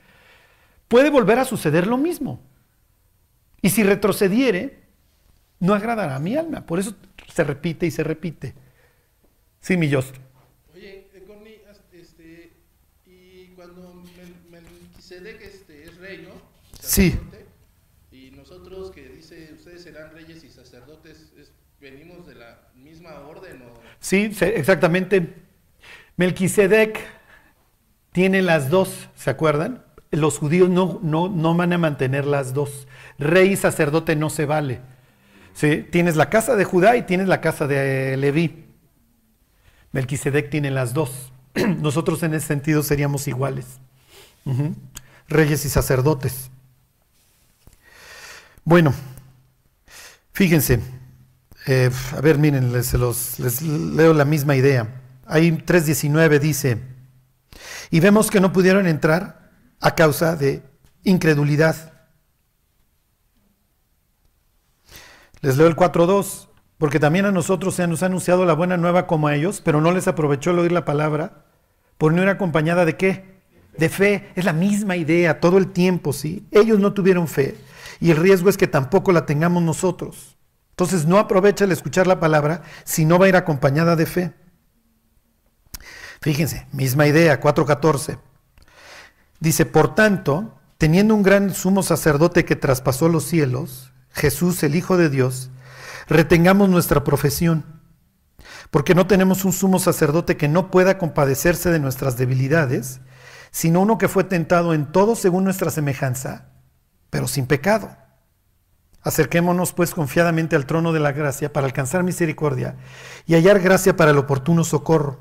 puede 0.86 1.10
volver 1.10 1.40
a 1.40 1.44
suceder 1.44 1.88
lo 1.88 1.98
mismo. 1.98 2.38
Y 3.60 3.70
si 3.70 3.82
retrocediere, 3.82 4.84
no 5.58 5.74
agradará 5.74 6.14
a 6.14 6.20
mi 6.20 6.36
alma. 6.36 6.64
Por 6.64 6.78
eso 6.78 6.94
se 7.34 7.42
repite 7.42 7.86
y 7.86 7.90
se 7.90 8.04
repite. 8.04 8.54
Sí, 9.58 9.76
mi 9.76 9.88
Dios. 9.88 10.12
Oye, 10.72 11.08
eh, 11.12 11.64
as- 11.68 11.80
este, 11.92 12.52
y 13.04 13.46
cuando 13.56 13.94
Mel- 14.16 14.62
Melquisedec 14.62 15.40
este, 15.42 15.82
es 15.86 15.96
rey, 15.96 16.24
¿no? 16.24 16.34
Sí. 16.80 17.10
Sacerdote, 17.10 17.41
ustedes 19.54 19.82
serán 19.82 20.12
reyes 20.12 20.44
y 20.44 20.50
sacerdotes, 20.50 21.32
es- 21.38 21.52
venimos 21.80 22.26
de 22.26 22.34
la 22.36 22.60
misma 22.76 23.20
orden 23.20 23.62
o... 23.62 23.74
Sí, 23.98 24.30
exactamente. 24.40 25.34
Melquisedec 26.16 27.00
tiene 28.12 28.42
las 28.42 28.68
dos, 28.70 29.08
¿se 29.16 29.30
acuerdan? 29.30 29.84
Los 30.10 30.38
judíos 30.38 30.68
no, 30.68 31.00
no, 31.02 31.28
no 31.28 31.54
van 31.56 31.72
a 31.72 31.78
mantener 31.78 32.24
las 32.26 32.52
dos. 32.54 32.86
Rey 33.18 33.52
y 33.52 33.56
sacerdote 33.56 34.14
no 34.14 34.30
se 34.30 34.44
vale. 34.44 34.80
¿Sí? 35.54 35.86
Tienes 35.90 36.16
la 36.16 36.30
casa 36.30 36.54
de 36.54 36.64
Judá 36.64 36.96
y 36.96 37.02
tienes 37.02 37.28
la 37.28 37.40
casa 37.40 37.66
de 37.66 38.16
Leví. 38.16 38.64
Melquisedec 39.92 40.50
tiene 40.50 40.70
las 40.70 40.94
dos. 40.94 41.32
Nosotros 41.54 42.22
en 42.22 42.34
ese 42.34 42.46
sentido 42.46 42.82
seríamos 42.82 43.26
iguales. 43.26 43.78
Reyes 45.28 45.64
y 45.64 45.68
sacerdotes. 45.68 46.50
Bueno, 48.64 48.94
fíjense. 50.32 50.80
Eh, 51.66 51.90
a 52.16 52.20
ver, 52.20 52.38
miren, 52.38 52.72
les, 52.72 52.92
leo 53.62 54.14
la 54.14 54.24
misma 54.24 54.56
idea. 54.56 55.00
Ahí 55.26 55.50
3.19 55.52 56.40
dice, 56.40 56.78
y 57.90 58.00
vemos 58.00 58.30
que 58.30 58.40
no 58.40 58.52
pudieron 58.52 58.86
entrar 58.86 59.50
a 59.80 59.94
causa 59.94 60.34
de 60.36 60.62
incredulidad. 61.04 61.92
Les 65.40 65.56
leo 65.56 65.66
el 65.66 65.76
4.2, 65.76 66.48
porque 66.78 67.00
también 67.00 67.26
a 67.26 67.32
nosotros 67.32 67.74
se 67.76 67.86
nos 67.86 68.02
ha 68.02 68.06
anunciado 68.06 68.44
la 68.44 68.54
buena 68.54 68.76
nueva 68.76 69.06
como 69.06 69.28
a 69.28 69.34
ellos, 69.36 69.60
pero 69.64 69.80
no 69.80 69.92
les 69.92 70.08
aprovechó 70.08 70.50
el 70.50 70.58
oír 70.58 70.72
la 70.72 70.84
palabra, 70.84 71.46
por 71.98 72.12
no 72.12 72.22
ir 72.22 72.28
acompañada 72.28 72.84
de 72.84 72.96
qué? 72.96 73.40
De 73.78 73.88
fe. 73.88 74.30
Es 74.34 74.44
la 74.44 74.52
misma 74.52 74.96
idea 74.96 75.40
todo 75.40 75.58
el 75.58 75.68
tiempo, 75.72 76.12
¿sí? 76.12 76.46
Ellos 76.50 76.80
no 76.80 76.92
tuvieron 76.92 77.28
fe 77.28 77.56
y 78.02 78.10
el 78.10 78.16
riesgo 78.16 78.50
es 78.50 78.56
que 78.56 78.66
tampoco 78.66 79.12
la 79.12 79.26
tengamos 79.26 79.62
nosotros. 79.62 80.36
Entonces 80.70 81.06
no 81.06 81.18
aprovecha 81.18 81.66
el 81.66 81.70
escuchar 81.70 82.08
la 82.08 82.18
palabra 82.18 82.62
si 82.82 83.04
no 83.04 83.16
va 83.16 83.26
a 83.26 83.28
ir 83.28 83.36
acompañada 83.36 83.94
de 83.94 84.06
fe. 84.06 84.34
Fíjense, 86.20 86.66
misma 86.72 87.06
idea, 87.06 87.40
4.14. 87.40 88.18
Dice, 89.38 89.66
por 89.66 89.94
tanto, 89.94 90.58
teniendo 90.78 91.14
un 91.14 91.22
gran 91.22 91.54
sumo 91.54 91.84
sacerdote 91.84 92.44
que 92.44 92.56
traspasó 92.56 93.08
los 93.08 93.22
cielos, 93.22 93.92
Jesús, 94.10 94.60
el 94.64 94.74
Hijo 94.74 94.96
de 94.96 95.08
Dios, 95.08 95.50
retengamos 96.08 96.68
nuestra 96.68 97.04
profesión, 97.04 97.64
porque 98.72 98.96
no 98.96 99.06
tenemos 99.06 99.44
un 99.44 99.52
sumo 99.52 99.78
sacerdote 99.78 100.36
que 100.36 100.48
no 100.48 100.72
pueda 100.72 100.98
compadecerse 100.98 101.70
de 101.70 101.78
nuestras 101.78 102.16
debilidades, 102.16 103.00
sino 103.52 103.80
uno 103.80 103.96
que 103.96 104.08
fue 104.08 104.24
tentado 104.24 104.74
en 104.74 104.90
todo 104.90 105.14
según 105.14 105.44
nuestra 105.44 105.70
semejanza, 105.70 106.51
pero 107.12 107.28
sin 107.28 107.44
pecado. 107.46 107.94
Acerquémonos 109.02 109.74
pues 109.74 109.92
confiadamente 109.92 110.56
al 110.56 110.64
trono 110.64 110.94
de 110.94 111.00
la 111.00 111.12
gracia 111.12 111.52
para 111.52 111.66
alcanzar 111.66 112.04
misericordia 112.04 112.76
y 113.26 113.34
hallar 113.34 113.60
gracia 113.60 113.94
para 113.96 114.12
el 114.12 114.18
oportuno 114.18 114.64
socorro. 114.64 115.20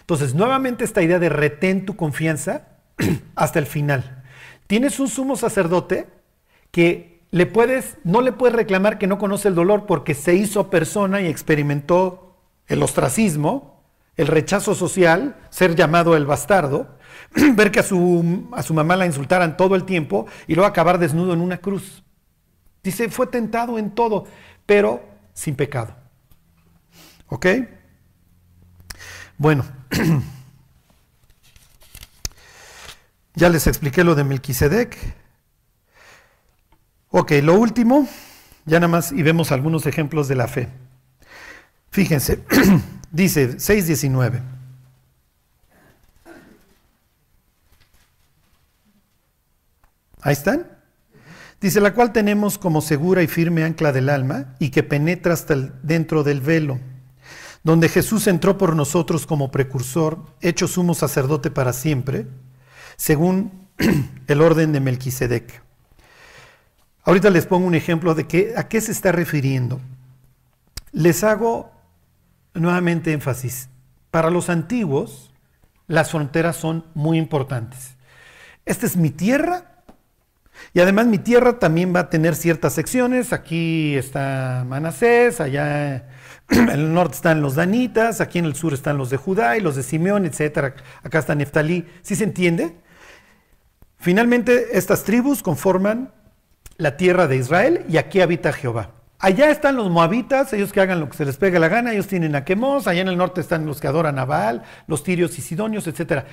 Entonces, 0.00 0.34
nuevamente 0.34 0.84
esta 0.84 1.00
idea 1.00 1.18
de 1.18 1.30
retén 1.30 1.86
tu 1.86 1.96
confianza 1.96 2.68
hasta 3.34 3.58
el 3.58 3.64
final. 3.64 4.22
Tienes 4.66 5.00
un 5.00 5.08
sumo 5.08 5.36
sacerdote 5.36 6.10
que 6.70 7.22
le 7.30 7.46
puedes, 7.46 7.96
no 8.04 8.20
le 8.20 8.32
puedes 8.32 8.54
reclamar 8.54 8.98
que 8.98 9.06
no 9.06 9.16
conoce 9.16 9.48
el 9.48 9.54
dolor 9.54 9.86
porque 9.86 10.12
se 10.12 10.34
hizo 10.34 10.68
persona 10.68 11.22
y 11.22 11.28
experimentó 11.28 12.36
el 12.66 12.82
ostracismo, 12.82 13.82
el 14.16 14.26
rechazo 14.26 14.74
social, 14.74 15.36
ser 15.48 15.76
llamado 15.76 16.14
el 16.14 16.26
bastardo, 16.26 16.98
ver 17.54 17.70
que 17.70 17.80
a 17.80 17.82
su, 17.82 18.48
a 18.52 18.62
su 18.62 18.74
mamá 18.74 18.96
la 18.96 19.06
insultaran 19.06 19.56
todo 19.56 19.74
el 19.74 19.84
tiempo 19.84 20.26
y 20.46 20.54
luego 20.54 20.68
acabar 20.68 20.98
desnudo 20.98 21.32
en 21.32 21.40
una 21.40 21.58
cruz. 21.58 22.02
Dice, 22.82 23.08
fue 23.08 23.26
tentado 23.26 23.78
en 23.78 23.90
todo, 23.90 24.26
pero 24.66 25.02
sin 25.32 25.54
pecado. 25.54 25.94
¿Ok? 27.28 27.46
Bueno, 29.38 29.64
ya 33.34 33.48
les 33.48 33.66
expliqué 33.66 34.04
lo 34.04 34.14
de 34.14 34.24
Melquisedec. 34.24 34.96
Ok, 37.08 37.32
lo 37.42 37.54
último, 37.54 38.08
ya 38.64 38.80
nada 38.80 38.88
más 38.88 39.12
y 39.12 39.22
vemos 39.22 39.52
algunos 39.52 39.86
ejemplos 39.86 40.28
de 40.28 40.36
la 40.36 40.48
fe. 40.48 40.68
Fíjense, 41.90 42.42
dice 43.10 43.56
6.19. 43.56 44.61
Ahí 50.22 50.32
están. 50.32 50.66
Dice, 51.60 51.80
la 51.80 51.94
cual 51.94 52.12
tenemos 52.12 52.58
como 52.58 52.80
segura 52.80 53.22
y 53.22 53.26
firme 53.28 53.64
ancla 53.64 53.92
del 53.92 54.08
alma 54.08 54.54
y 54.58 54.70
que 54.70 54.82
penetra 54.82 55.34
hasta 55.34 55.54
el- 55.54 55.72
dentro 55.82 56.22
del 56.24 56.40
velo, 56.40 56.80
donde 57.62 57.88
Jesús 57.88 58.26
entró 58.26 58.58
por 58.58 58.74
nosotros 58.74 59.26
como 59.26 59.50
precursor, 59.50 60.18
hecho 60.40 60.66
sumo 60.66 60.94
sacerdote 60.94 61.50
para 61.50 61.72
siempre, 61.72 62.26
según 62.96 63.68
el 64.26 64.40
orden 64.40 64.72
de 64.72 64.80
Melquisedec. 64.80 65.62
Ahorita 67.04 67.30
les 67.30 67.46
pongo 67.46 67.66
un 67.66 67.74
ejemplo 67.74 68.14
de 68.14 68.54
a 68.56 68.68
qué 68.68 68.80
se 68.80 68.92
está 68.92 69.12
refiriendo. 69.12 69.80
Les 70.92 71.24
hago 71.24 71.72
nuevamente 72.54 73.12
énfasis. 73.12 73.68
Para 74.10 74.30
los 74.30 74.50
antiguos, 74.50 75.32
las 75.86 76.10
fronteras 76.10 76.56
son 76.56 76.84
muy 76.94 77.18
importantes. 77.18 77.96
Esta 78.66 78.86
es 78.86 78.96
mi 78.96 79.10
tierra 79.10 79.71
y 80.74 80.80
además 80.80 81.06
mi 81.06 81.18
tierra 81.18 81.58
también 81.58 81.94
va 81.94 82.00
a 82.00 82.10
tener 82.10 82.34
ciertas 82.34 82.72
secciones. 82.72 83.32
Aquí 83.32 83.96
está 83.96 84.64
Manasés, 84.66 85.40
allá 85.40 86.06
en 86.48 86.68
el 86.70 86.92
norte 86.92 87.16
están 87.16 87.42
los 87.42 87.54
danitas, 87.54 88.20
aquí 88.20 88.38
en 88.38 88.44
el 88.44 88.54
sur 88.54 88.74
están 88.74 88.98
los 88.98 89.10
de 89.10 89.16
Judá 89.16 89.56
y 89.56 89.60
los 89.60 89.76
de 89.76 89.82
Simeón, 89.82 90.26
etc. 90.26 90.74
Acá 91.02 91.18
está 91.18 91.34
Neftalí. 91.34 91.86
¿Sí 92.02 92.16
se 92.16 92.24
entiende? 92.24 92.76
Finalmente, 93.98 94.76
estas 94.76 95.04
tribus 95.04 95.42
conforman 95.42 96.12
la 96.76 96.96
tierra 96.96 97.28
de 97.28 97.36
Israel 97.36 97.84
y 97.88 97.96
aquí 97.96 98.20
habita 98.20 98.52
Jehová. 98.52 98.90
Allá 99.18 99.50
están 99.50 99.76
los 99.76 99.88
moabitas, 99.88 100.52
ellos 100.52 100.72
que 100.72 100.80
hagan 100.80 100.98
lo 100.98 101.08
que 101.08 101.16
se 101.16 101.24
les 101.24 101.36
pegue 101.36 101.60
la 101.60 101.68
gana, 101.68 101.92
ellos 101.92 102.08
tienen 102.08 102.34
a 102.34 102.44
Quemos, 102.44 102.88
allá 102.88 103.02
en 103.02 103.08
el 103.08 103.16
norte 103.16 103.40
están 103.40 103.64
los 103.66 103.80
que 103.80 103.86
adoran 103.86 104.18
a 104.18 104.24
Baal, 104.24 104.64
los 104.88 105.04
tirios 105.04 105.38
y 105.38 105.42
sidonios, 105.42 105.86
etc. 105.86 106.24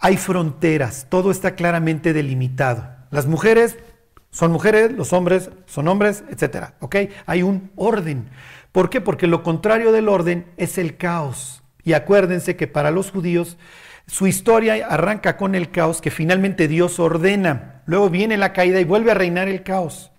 Hay 0.00 0.16
fronteras, 0.16 1.06
todo 1.08 1.30
está 1.30 1.54
claramente 1.54 2.12
delimitado. 2.12 2.99
Las 3.10 3.26
mujeres 3.26 3.76
son 4.30 4.52
mujeres, 4.52 4.92
los 4.92 5.12
hombres 5.12 5.50
son 5.66 5.88
hombres, 5.88 6.24
etc. 6.30 6.72
¿Ok? 6.80 6.96
Hay 7.26 7.42
un 7.42 7.70
orden. 7.76 8.28
¿Por 8.72 8.88
qué? 8.90 9.00
Porque 9.00 9.26
lo 9.26 9.42
contrario 9.42 9.92
del 9.92 10.08
orden 10.08 10.46
es 10.56 10.78
el 10.78 10.96
caos. 10.96 11.62
Y 11.82 11.94
acuérdense 11.94 12.56
que 12.56 12.68
para 12.68 12.90
los 12.90 13.10
judíos 13.10 13.56
su 14.06 14.26
historia 14.26 14.86
arranca 14.88 15.36
con 15.36 15.54
el 15.54 15.70
caos 15.70 16.00
que 16.00 16.10
finalmente 16.10 16.68
Dios 16.68 16.98
ordena. 16.98 17.82
Luego 17.86 18.10
viene 18.10 18.36
la 18.36 18.52
caída 18.52 18.80
y 18.80 18.84
vuelve 18.84 19.10
a 19.10 19.14
reinar 19.14 19.48
el 19.48 19.62
caos. 19.62 20.10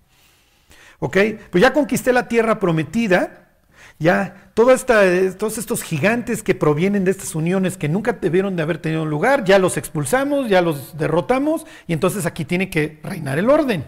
¿Ok? 0.99 1.17
Pues 1.49 1.61
ya 1.61 1.73
conquisté 1.73 2.13
la 2.13 2.27
tierra 2.27 2.59
prometida, 2.59 3.40
ya 4.01 4.51
esta, 4.73 5.01
todos 5.37 5.57
estos 5.57 5.83
gigantes 5.83 6.43
que 6.43 6.55
provienen 6.55 7.05
de 7.05 7.11
estas 7.11 7.35
uniones 7.35 7.77
que 7.77 7.87
nunca 7.87 8.13
debieron 8.13 8.55
de 8.55 8.63
haber 8.63 8.79
tenido 8.79 9.05
lugar, 9.05 9.43
ya 9.43 9.59
los 9.59 9.77
expulsamos, 9.77 10.49
ya 10.49 10.61
los 10.61 10.97
derrotamos 10.97 11.65
y 11.87 11.93
entonces 11.93 12.25
aquí 12.25 12.43
tiene 12.43 12.69
que 12.69 12.99
reinar 13.03 13.37
el 13.37 13.49
orden. 13.49 13.85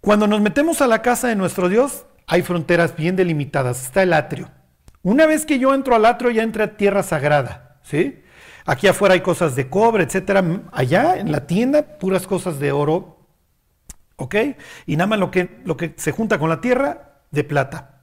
Cuando 0.00 0.26
nos 0.26 0.40
metemos 0.40 0.80
a 0.80 0.86
la 0.86 1.02
casa 1.02 1.28
de 1.28 1.36
nuestro 1.36 1.68
Dios, 1.68 2.06
hay 2.26 2.42
fronteras 2.42 2.96
bien 2.96 3.14
delimitadas, 3.14 3.84
está 3.84 4.02
el 4.02 4.14
atrio. 4.14 4.50
Una 5.02 5.26
vez 5.26 5.44
que 5.44 5.58
yo 5.58 5.74
entro 5.74 5.94
al 5.94 6.06
atrio, 6.06 6.30
ya 6.30 6.42
entra 6.42 6.64
a 6.64 6.76
tierra 6.76 7.02
sagrada, 7.02 7.78
¿sí? 7.82 8.22
Aquí 8.64 8.86
afuera 8.86 9.14
hay 9.14 9.20
cosas 9.20 9.54
de 9.54 9.68
cobre, 9.68 10.04
etcétera. 10.04 10.42
Allá 10.72 11.16
en 11.18 11.30
la 11.30 11.46
tienda, 11.46 11.98
puras 11.98 12.26
cosas 12.26 12.58
de 12.58 12.72
oro, 12.72 13.26
¿ok? 14.16 14.34
Y 14.86 14.96
nada 14.96 15.08
más 15.08 15.18
lo 15.18 15.30
que, 15.30 15.60
lo 15.64 15.76
que 15.76 15.94
se 15.96 16.12
junta 16.12 16.38
con 16.38 16.48
la 16.48 16.60
tierra, 16.60 17.11
de 17.32 17.42
plata. 17.42 18.02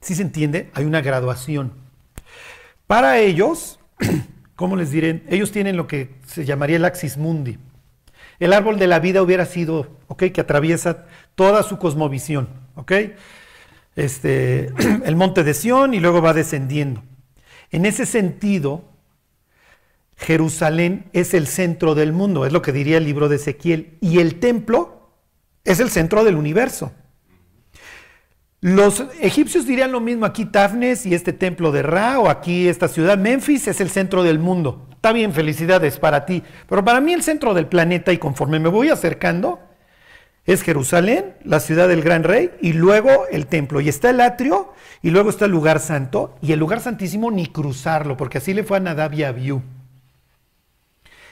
¿Sí 0.00 0.14
se 0.14 0.22
entiende? 0.22 0.70
Hay 0.74 0.84
una 0.84 1.00
graduación. 1.00 1.72
Para 2.86 3.18
ellos, 3.18 3.80
¿cómo 4.56 4.76
les 4.76 4.90
diré? 4.90 5.22
Ellos 5.28 5.52
tienen 5.52 5.76
lo 5.76 5.86
que 5.86 6.16
se 6.26 6.44
llamaría 6.44 6.76
el 6.76 6.84
axis 6.84 7.16
mundi. 7.16 7.58
El 8.38 8.52
árbol 8.52 8.78
de 8.78 8.86
la 8.86 8.98
vida 8.98 9.22
hubiera 9.22 9.46
sido, 9.46 9.96
¿ok? 10.08 10.24
Que 10.32 10.40
atraviesa 10.40 11.06
toda 11.34 11.62
su 11.62 11.78
cosmovisión, 11.78 12.48
¿ok? 12.74 12.92
Este, 13.96 14.72
el 15.04 15.16
monte 15.16 15.44
de 15.44 15.54
Sión 15.54 15.94
y 15.94 16.00
luego 16.00 16.20
va 16.20 16.32
descendiendo. 16.32 17.02
En 17.70 17.86
ese 17.86 18.06
sentido, 18.06 18.84
Jerusalén 20.16 21.04
es 21.12 21.34
el 21.34 21.46
centro 21.46 21.94
del 21.94 22.12
mundo, 22.12 22.44
es 22.44 22.52
lo 22.52 22.62
que 22.62 22.72
diría 22.72 22.98
el 22.98 23.04
libro 23.04 23.28
de 23.28 23.36
Ezequiel, 23.36 23.98
y 24.00 24.18
el 24.18 24.40
templo 24.40 25.12
es 25.64 25.80
el 25.80 25.90
centro 25.90 26.24
del 26.24 26.36
universo. 26.36 26.92
Los 28.62 29.04
egipcios 29.20 29.66
dirían 29.66 29.90
lo 29.90 30.00
mismo, 30.00 30.26
aquí 30.26 30.44
Tafnes 30.44 31.06
y 31.06 31.14
este 31.14 31.32
templo 31.32 31.72
de 31.72 31.82
Ra, 31.82 32.18
o 32.18 32.28
aquí 32.28 32.68
esta 32.68 32.88
ciudad, 32.88 33.16
Memphis, 33.16 33.68
es 33.68 33.80
el 33.80 33.88
centro 33.88 34.22
del 34.22 34.38
mundo. 34.38 34.86
Está 34.92 35.12
bien, 35.12 35.32
felicidades 35.32 35.98
para 35.98 36.26
ti, 36.26 36.42
pero 36.68 36.84
para 36.84 37.00
mí 37.00 37.14
el 37.14 37.22
centro 37.22 37.54
del 37.54 37.68
planeta, 37.68 38.12
y 38.12 38.18
conforme 38.18 38.58
me 38.58 38.68
voy 38.68 38.90
acercando, 38.90 39.60
es 40.44 40.60
Jerusalén, 40.62 41.36
la 41.42 41.60
ciudad 41.60 41.88
del 41.88 42.02
gran 42.02 42.22
rey, 42.22 42.50
y 42.60 42.74
luego 42.74 43.26
el 43.30 43.46
templo. 43.46 43.80
Y 43.80 43.88
está 43.88 44.10
el 44.10 44.20
atrio, 44.20 44.74
y 45.00 45.08
luego 45.08 45.30
está 45.30 45.46
el 45.46 45.52
lugar 45.52 45.80
santo, 45.80 46.36
y 46.42 46.52
el 46.52 46.58
lugar 46.58 46.80
santísimo 46.80 47.30
ni 47.30 47.46
cruzarlo, 47.46 48.18
porque 48.18 48.38
así 48.38 48.52
le 48.52 48.62
fue 48.62 48.76
a 48.76 48.80
Nadab 48.80 49.14
y 49.14 49.22
Abiú. 49.22 49.62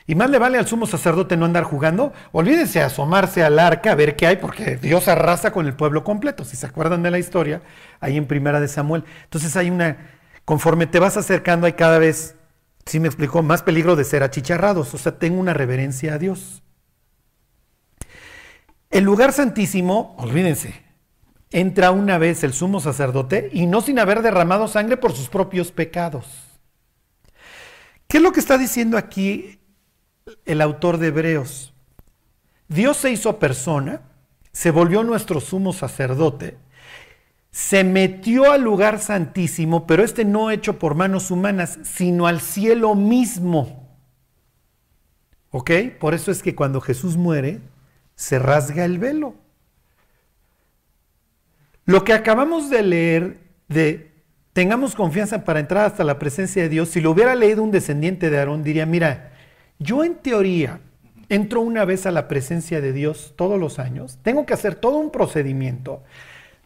Y 0.09 0.15
más 0.15 0.31
le 0.31 0.39
vale 0.39 0.57
al 0.57 0.67
sumo 0.67 0.87
sacerdote 0.87 1.37
no 1.37 1.45
andar 1.45 1.65
jugando. 1.65 2.15
Olvídense 2.33 2.81
asomarse 2.81 3.45
al 3.45 3.59
arca 3.59 3.93
a 3.93 3.95
ver 3.95 4.17
qué 4.17 4.27
hay, 4.27 4.37
porque 4.37 4.77
Dios 4.77 5.07
arrasa 5.07 5.53
con 5.53 5.67
el 5.67 5.75
pueblo 5.75 6.03
completo. 6.03 6.47
Si 6.47 6.57
se 6.57 6.65
acuerdan 6.65 7.03
de 7.03 7.11
la 7.11 7.19
historia, 7.19 7.61
ahí 8.01 8.17
en 8.17 8.27
Primera 8.27 8.59
de 8.59 8.69
Samuel. 8.69 9.05
Entonces 9.25 9.55
hay 9.55 9.69
una, 9.69 9.99
conforme 10.47 10.87
te 10.87 10.99
vas 10.99 11.19
acercando, 11.19 11.67
hay 11.67 11.75
cada 11.75 11.99
vez, 11.99 12.37
sí 12.87 13.01
me 13.01 13.07
explicó, 13.07 13.43
más 13.43 13.63
peligro 13.63 13.97
de 13.97 14.05
ser 14.05 14.23
achicharrados. 14.23 14.95
O 14.95 14.99
sea, 14.99 15.19
tengo 15.19 15.39
una 15.39 15.53
reverencia 15.53 16.15
a 16.15 16.19
Dios. 16.19 16.63
El 18.89 19.05
lugar 19.05 19.35
santísimo, 19.35 20.17
olvídense, 20.17 20.83
entra 21.51 21.91
una 21.91 22.17
vez 22.17 22.43
el 22.45 22.55
sumo 22.55 22.81
sacerdote 22.81 23.51
y 23.53 23.67
no 23.67 23.83
sin 23.83 23.99
haber 23.99 24.23
derramado 24.23 24.69
sangre 24.69 24.97
por 24.97 25.13
sus 25.13 25.29
propios 25.29 25.71
pecados. 25.71 26.25
¿Qué 28.07 28.17
es 28.17 28.23
lo 28.23 28.33
que 28.33 28.41
está 28.41 28.57
diciendo 28.57 28.97
aquí 28.97 29.59
el 30.45 30.61
autor 30.61 30.99
de 30.99 31.09
Hebreos. 31.09 31.73
Dios 32.69 32.97
se 32.99 33.11
hizo 33.11 33.39
persona, 33.39 34.03
se 34.53 34.71
volvió 34.71 35.03
nuestro 35.03 35.41
sumo 35.41 35.73
sacerdote, 35.73 36.57
se 37.51 37.83
metió 37.85 38.53
al 38.53 38.63
lugar 38.63 39.01
santísimo, 39.01 39.87
pero 39.87 40.05
este 40.05 40.25
no 40.25 40.51
hecho 40.51 40.79
por 40.79 40.95
manos 40.95 41.31
humanas, 41.31 41.79
sino 41.83 42.27
al 42.27 42.41
cielo 42.41 42.95
mismo. 42.95 43.89
¿Ok? 45.51 45.71
Por 45.99 46.15
eso 46.15 46.31
es 46.31 46.43
que 46.43 46.55
cuando 46.55 46.81
Jesús 46.81 47.17
muere, 47.17 47.61
se 48.15 48.39
rasga 48.39 48.85
el 48.85 48.99
velo. 48.99 49.35
Lo 51.87 52.05
que 52.05 52.13
acabamos 52.13 52.69
de 52.69 52.83
leer 52.83 53.41
de 53.69 54.13
tengamos 54.53 54.95
confianza 54.95 55.45
para 55.45 55.61
entrar 55.61 55.87
hasta 55.87 56.05
la 56.05 56.19
presencia 56.19 56.63
de 56.63 56.69
Dios, 56.69 56.91
si 56.91 57.01
lo 57.01 57.13
hubiera 57.13 57.35
leído 57.35 57.63
un 57.63 57.71
descendiente 57.71 58.29
de 58.29 58.39
Aarón, 58.39 58.63
diría, 58.63 58.87
mira, 58.87 59.33
yo 59.79 60.05
en 60.05 60.17
teoría 60.17 60.81
entro 61.29 61.61
una 61.61 61.85
vez 61.85 62.07
a 62.07 62.11
la 62.11 62.29
presencia 62.29 62.81
de 62.81 62.93
Dios 62.93 63.35
todos 63.37 63.61
los 63.61 63.79
años, 63.79 64.19
tengo 64.23 64.47
que 64.47 64.55
hacer 64.55 64.75
todo 64.75 64.99
un 64.99 65.11
procedimiento, 65.11 66.03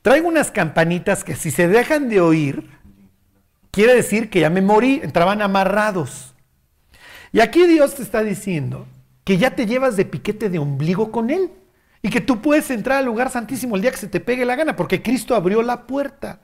traigo 0.02 0.28
unas 0.28 0.50
campanitas 0.50 1.24
que 1.24 1.34
si 1.34 1.50
se 1.50 1.68
dejan 1.68 2.08
de 2.08 2.20
oír, 2.20 2.70
quiere 3.70 3.94
decir 3.94 4.30
que 4.30 4.40
ya 4.40 4.50
me 4.50 4.62
morí, 4.62 5.00
entraban 5.02 5.42
amarrados. 5.42 6.34
Y 7.32 7.40
aquí 7.40 7.66
Dios 7.66 7.94
te 7.94 8.02
está 8.02 8.22
diciendo 8.22 8.86
que 9.24 9.38
ya 9.38 9.54
te 9.54 9.66
llevas 9.66 9.96
de 9.96 10.04
piquete 10.04 10.50
de 10.50 10.58
ombligo 10.58 11.10
con 11.10 11.30
Él 11.30 11.50
y 12.02 12.10
que 12.10 12.20
tú 12.20 12.42
puedes 12.42 12.70
entrar 12.70 12.98
al 12.98 13.06
lugar 13.06 13.30
santísimo 13.30 13.76
el 13.76 13.82
día 13.82 13.90
que 13.90 13.96
se 13.96 14.08
te 14.08 14.20
pegue 14.20 14.44
la 14.44 14.56
gana, 14.56 14.76
porque 14.76 15.02
Cristo 15.02 15.34
abrió 15.34 15.62
la 15.62 15.86
puerta. 15.86 16.40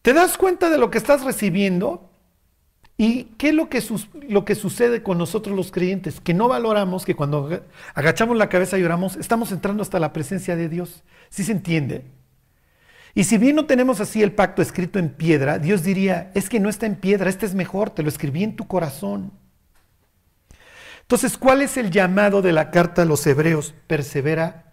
¿Te 0.00 0.12
das 0.12 0.36
cuenta 0.36 0.70
de 0.70 0.78
lo 0.78 0.90
que 0.90 0.98
estás 0.98 1.22
recibiendo? 1.22 2.10
¿Y 2.96 3.24
qué 3.38 3.48
es 3.48 3.54
lo 3.54 3.68
que, 3.68 3.80
sucede 4.54 5.02
con 5.02 5.18
nosotros 5.18 5.56
los 5.56 5.72
creyentes? 5.72 6.20
Que 6.20 6.34
no 6.34 6.48
valoramos 6.48 7.04
que 7.04 7.14
cuando 7.14 7.62
agachamos 7.94 8.36
la 8.36 8.48
cabeza 8.48 8.78
y 8.78 8.84
oramos, 8.84 9.16
estamos 9.16 9.50
entrando 9.50 9.82
hasta 9.82 9.98
la 9.98 10.12
presencia 10.12 10.56
de 10.56 10.68
Dios. 10.68 11.02
¿Sí 11.30 11.42
se 11.42 11.52
entiende? 11.52 12.04
Y 13.14 13.24
si 13.24 13.38
bien 13.38 13.56
no 13.56 13.66
tenemos 13.66 14.00
así 14.00 14.22
el 14.22 14.32
pacto 14.32 14.62
escrito 14.62 14.98
en 14.98 15.10
piedra, 15.10 15.58
Dios 15.58 15.82
diría, 15.82 16.30
es 16.34 16.48
que 16.48 16.60
no 16.60 16.68
está 16.68 16.86
en 16.86 16.96
piedra, 16.96 17.28
este 17.28 17.46
es 17.46 17.54
mejor, 17.54 17.90
te 17.90 18.02
lo 18.02 18.08
escribí 18.08 18.42
en 18.42 18.56
tu 18.56 18.66
corazón. 18.66 19.32
Entonces, 21.02 21.36
¿cuál 21.36 21.60
es 21.60 21.76
el 21.76 21.90
llamado 21.90 22.40
de 22.40 22.52
la 22.52 22.70
carta 22.70 23.02
a 23.02 23.04
los 23.04 23.26
hebreos? 23.26 23.74
Persevera, 23.86 24.72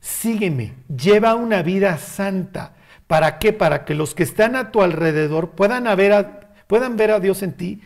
sígueme, 0.00 0.74
lleva 0.88 1.34
una 1.34 1.62
vida 1.62 1.98
santa. 1.98 2.74
¿Para 3.06 3.38
qué? 3.38 3.52
Para 3.52 3.84
que 3.84 3.94
los 3.94 4.14
que 4.14 4.24
están 4.24 4.56
a 4.56 4.72
tu 4.72 4.82
alrededor 4.82 5.52
puedan 5.52 5.86
haber 5.86 6.47
puedan 6.68 6.96
ver 6.96 7.10
a 7.10 7.18
Dios 7.18 7.42
en 7.42 7.54
ti 7.54 7.82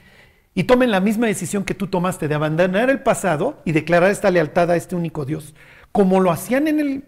y 0.55 0.65
tomen 0.65 0.91
la 0.91 1.01
misma 1.01 1.29
decisión 1.29 1.65
que 1.65 1.75
tú 1.75 1.87
tomaste 1.87 2.29
de 2.29 2.35
abandonar 2.35 2.91
el 2.91 3.03
pasado 3.03 3.63
y 3.65 3.73
declarar 3.73 4.11
esta 4.11 4.31
lealtad 4.31 4.71
a 4.71 4.77
este 4.77 4.95
único 4.95 5.25
Dios, 5.25 5.55
como 5.93 6.21
lo 6.21 6.31
hacían 6.31 6.69
en 6.69 6.79
el, 6.79 7.05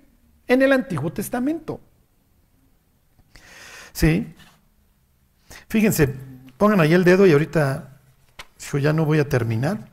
en 0.49 0.63
el 0.63 0.73
Antiguo 0.73 1.13
Testamento. 1.13 1.81
¿Sí? 3.93 4.35
Fíjense, 5.69 6.15
pongan 6.57 6.81
ahí 6.81 6.95
el 6.95 7.05
dedo 7.05 7.27
y 7.27 7.33
ahorita 7.33 7.99
yo 8.73 8.79
ya 8.79 8.93
no 8.95 9.05
voy 9.05 9.19
a 9.19 9.29
terminar. 9.29 9.91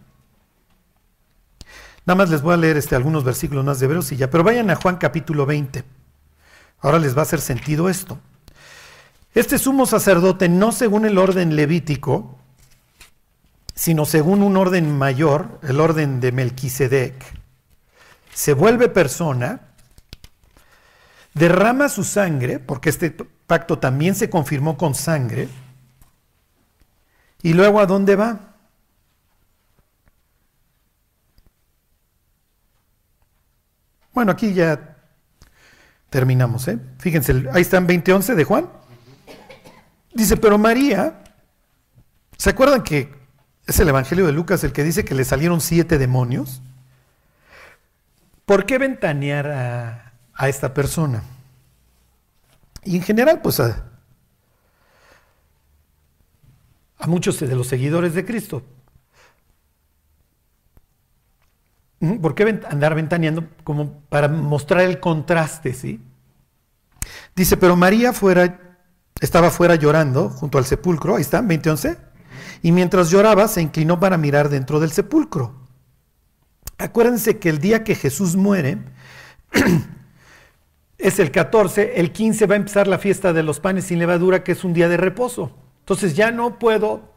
Nada 2.05 2.17
más 2.17 2.29
les 2.29 2.41
voy 2.41 2.53
a 2.53 2.57
leer 2.57 2.77
este, 2.77 2.95
algunos 2.95 3.23
versículos 3.23 3.65
más 3.65 3.79
de 3.79 3.86
Hebreos 3.86 4.11
y 4.11 4.17
ya, 4.17 4.29
pero 4.29 4.43
vayan 4.43 4.69
a 4.69 4.75
Juan 4.75 4.95
capítulo 4.95 5.45
20. 5.45 5.84
Ahora 6.79 6.99
les 6.99 7.15
va 7.15 7.19
a 7.19 7.23
hacer 7.23 7.41
sentido 7.41 7.89
esto. 7.89 8.17
Este 9.34 9.57
sumo 9.57 9.86
sacerdote, 9.86 10.49
no 10.49 10.71
según 10.71 11.05
el 11.05 11.17
orden 11.17 11.55
levítico, 11.55 12.38
sino 13.73 14.05
según 14.05 14.43
un 14.43 14.57
orden 14.57 14.97
mayor, 14.97 15.59
el 15.63 15.79
orden 15.79 16.19
de 16.19 16.32
Melquisedec, 16.34 17.15
se 18.34 18.53
vuelve 18.53 18.89
persona, 18.89 19.61
derrama 21.34 21.88
su 21.88 22.03
sangre, 22.03 22.59
porque 22.59 22.89
este 22.89 23.11
pacto 23.11 23.79
también 23.79 24.15
se 24.15 24.29
confirmó 24.29 24.77
con 24.77 24.95
sangre, 24.95 25.47
y 27.41 27.53
luego 27.53 27.79
a 27.79 27.86
dónde 27.86 28.15
va? 28.15 28.55
Bueno, 34.13 34.34
aquí 34.34 34.53
ya 34.53 34.97
terminamos, 36.09 36.67
¿eh? 36.67 36.77
Fíjense, 36.99 37.49
ahí 37.53 37.61
están 37.61 37.88
20.11 37.88 38.36
de 38.36 38.43
Juan. 38.43 38.80
Dice, 40.14 40.38
pero 40.38 40.57
María, 40.57 41.24
¿se 42.38 42.49
acuerdan 42.49 42.84
que 42.84 43.14
es 43.66 43.80
el 43.80 43.89
Evangelio 43.89 44.26
de 44.26 44.34
Lucas 44.34 44.64
el 44.64 44.74
que 44.74 44.84
dice 44.84 45.05
que 45.05 45.16
le 45.16 45.26
salieron 45.26 45.62
siete 45.62 45.97
demonios? 45.97 46.62
¿Por 48.45 48.66
qué 48.66 48.78
ventanear 48.78 49.47
a, 49.47 50.14
a 50.34 50.49
esta 50.49 50.74
persona? 50.74 51.24
Y 52.84 52.97
en 52.97 53.03
general, 53.03 53.41
pues 53.41 53.59
a, 53.59 53.86
a 56.97 57.07
muchos 57.07 57.39
de 57.39 57.55
los 57.55 57.68
seguidores 57.68 58.14
de 58.14 58.26
Cristo. 58.26 58.64
¿Por 62.22 62.34
qué 62.34 62.59
andar 62.68 62.95
ventaneando? 62.95 63.47
Como 63.64 64.01
para 64.09 64.28
mostrar 64.28 64.82
el 64.82 64.99
contraste, 64.99 65.74
¿sí? 65.74 66.01
Dice, 67.36 67.57
pero 67.57 67.76
María 67.76 68.12
fuera, 68.12 68.70
estaba 69.22 69.49
fuera 69.51 69.76
llorando 69.76 70.30
junto 70.30 70.57
al 70.57 70.65
sepulcro, 70.65 71.15
ahí 71.15 71.22
está, 71.22 71.38
2011, 71.38 71.97
y 72.63 72.72
mientras 72.74 73.09
lloraba 73.09 73.47
se 73.47 73.61
inclinó 73.61 73.99
para 73.99 74.17
mirar 74.17 74.49
dentro 74.49 74.82
del 74.82 74.91
sepulcro. 74.91 75.55
Acuérdense 76.78 77.38
que 77.38 77.49
el 77.49 77.59
día 77.59 77.84
que 77.84 77.95
Jesús 77.95 78.36
muere 78.36 78.80
es 80.97 81.19
el 81.19 81.32
14, 81.32 81.99
el 82.01 82.11
15 82.11 82.47
va 82.47 82.55
a 82.55 82.57
empezar 82.57 82.88
la 82.88 82.97
fiesta 82.97 83.32
de 83.32 83.43
los 83.43 83.59
panes 83.59 83.86
sin 83.86 83.99
levadura, 83.99 84.43
que 84.43 84.51
es 84.51 84.63
un 84.63 84.74
día 84.74 84.89
de 84.89 84.97
reposo. 84.97 85.55
Entonces 85.80 86.15
ya 86.15 86.32
no 86.32 86.59
puedo 86.59 87.11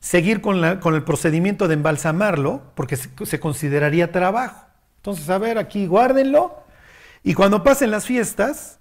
seguir 0.00 0.40
con, 0.40 0.64
el 0.64 1.04
procedimiento 1.04 1.68
de 1.68 1.74
embalsamarlo, 1.74 2.72
porque 2.74 2.96
se, 2.96 3.40
consideraría 3.40 4.12
trabajo. 4.12 4.66
Entonces, 4.96 5.28
a 5.28 5.38
ver, 5.38 5.58
aquí 5.58 5.86
guárdenlo, 5.86 6.62
y 7.22 7.34
cuando 7.34 7.62
pasen 7.62 7.90
las 7.90 8.06
fiestas, 8.06 8.78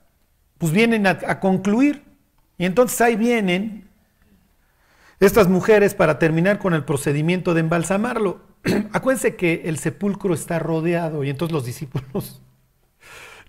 pues 0.57 0.71
vienen 0.71 1.07
a, 1.07 1.39
concluir. 1.39 2.03
Y 2.57 2.65
entonces 2.65 2.99
ahí 3.01 3.15
vienen 3.15 3.89
estas 5.19 5.47
mujeres 5.47 5.93
para 5.93 6.19
terminar 6.19 6.59
con 6.59 6.73
el 6.73 6.83
procedimiento 6.83 7.53
de 7.53 7.61
embalsamarlo. 7.61 8.41
Acuérdense 8.93 9.35
que 9.35 9.63
el 9.65 9.77
sepulcro 9.77 10.33
está 10.33 10.59
rodeado 10.59 11.23
y 11.23 11.29
entonces 11.29 11.53
los 11.53 11.65
discípulos 11.65 12.41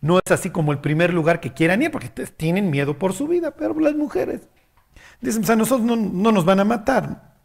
no 0.00 0.18
es 0.18 0.30
así 0.30 0.50
como 0.50 0.72
el 0.72 0.78
primer 0.78 1.12
lugar 1.12 1.40
que 1.40 1.52
quieran 1.52 1.82
ir 1.82 1.90
porque 1.90 2.08
tienen 2.08 2.70
miedo 2.70 2.98
por 2.98 3.12
su 3.12 3.26
vida, 3.26 3.52
pero 3.52 3.78
las 3.80 3.94
mujeres 3.94 4.42
dicen, 5.20 5.42
pues 5.42 5.50
a 5.50 5.56
nosotros 5.56 5.86
no, 5.86 5.96
no 5.96 6.32
nos 6.32 6.44
van 6.44 6.60
a 6.60 6.64
matar. 6.64 7.36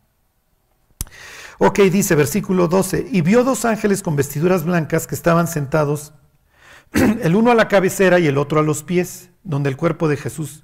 Ok, 1.58 1.80
dice 1.82 2.16
versículo 2.16 2.68
12, 2.68 3.08
y 3.12 3.22
vio 3.22 3.44
dos 3.44 3.66
ángeles 3.66 4.02
con 4.02 4.16
vestiduras 4.16 4.66
blancas 4.66 5.06
que 5.06 5.16
estaban 5.16 5.48
sentados, 5.48 6.14
el 6.94 7.36
uno 7.36 7.52
a 7.52 7.56
la 7.56 7.68
cabecera 7.68 8.20
y 8.20 8.28
el 8.28 8.38
otro 8.38 8.60
a 8.60 8.64
los 8.64 8.84
pies, 8.84 9.30
donde 9.44 9.70
el 9.70 9.78
cuerpo 9.78 10.08
de 10.08 10.18
Jesús 10.18 10.64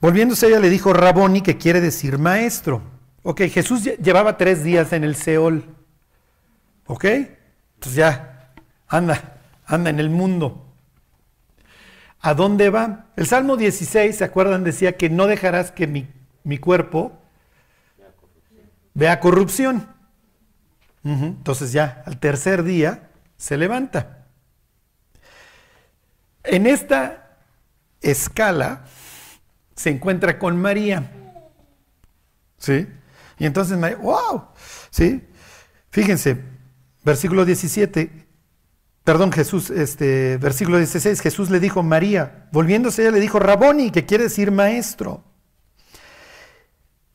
Volviéndose 0.00 0.46
ella 0.46 0.60
le 0.60 0.70
dijo, 0.70 0.92
Raboni, 0.92 1.40
que 1.42 1.56
quiere 1.56 1.80
decir 1.80 2.18
maestro. 2.18 2.82
Ok, 3.22 3.42
Jesús 3.42 3.84
llevaba 3.84 4.36
tres 4.36 4.62
días 4.62 4.92
en 4.92 5.04
el 5.04 5.16
Seol. 5.16 5.64
Ok, 6.86 7.04
entonces 7.04 7.94
ya, 7.94 8.52
anda, 8.86 9.40
anda 9.66 9.90
en 9.90 9.98
el 9.98 10.10
mundo. 10.10 10.64
¿A 12.20 12.34
dónde 12.34 12.70
va? 12.70 13.06
El 13.16 13.26
Salmo 13.26 13.56
16, 13.56 14.16
¿se 14.16 14.24
acuerdan? 14.24 14.64
Decía 14.64 14.96
que 14.96 15.10
no 15.10 15.26
dejarás 15.26 15.70
que 15.70 15.86
mi 15.86 16.08
mi 16.48 16.56
cuerpo 16.56 17.12
vea 18.94 19.20
corrupción. 19.20 19.86
Entonces 21.04 21.72
ya 21.72 22.02
al 22.06 22.18
tercer 22.18 22.62
día 22.62 23.10
se 23.36 23.58
levanta. 23.58 24.26
En 26.42 26.66
esta 26.66 27.36
escala 28.00 28.84
se 29.78 29.90
encuentra 29.90 30.38
con 30.38 30.60
María. 30.60 31.10
¿Sí? 32.58 32.86
Y 33.38 33.46
entonces 33.46 33.78
María, 33.78 33.96
wow, 33.98 34.48
¿sí? 34.90 35.22
Fíjense, 35.90 36.42
versículo 37.04 37.44
17, 37.44 38.26
perdón, 39.04 39.30
Jesús, 39.30 39.70
este, 39.70 40.36
versículo 40.38 40.78
16, 40.78 41.20
Jesús 41.20 41.50
le 41.50 41.60
dijo, 41.60 41.84
María, 41.84 42.48
volviéndose 42.50 43.02
ella 43.02 43.12
le 43.12 43.20
dijo, 43.20 43.38
Raboni, 43.38 43.92
que 43.92 44.04
quiere 44.04 44.24
decir 44.24 44.50
maestro. 44.50 45.22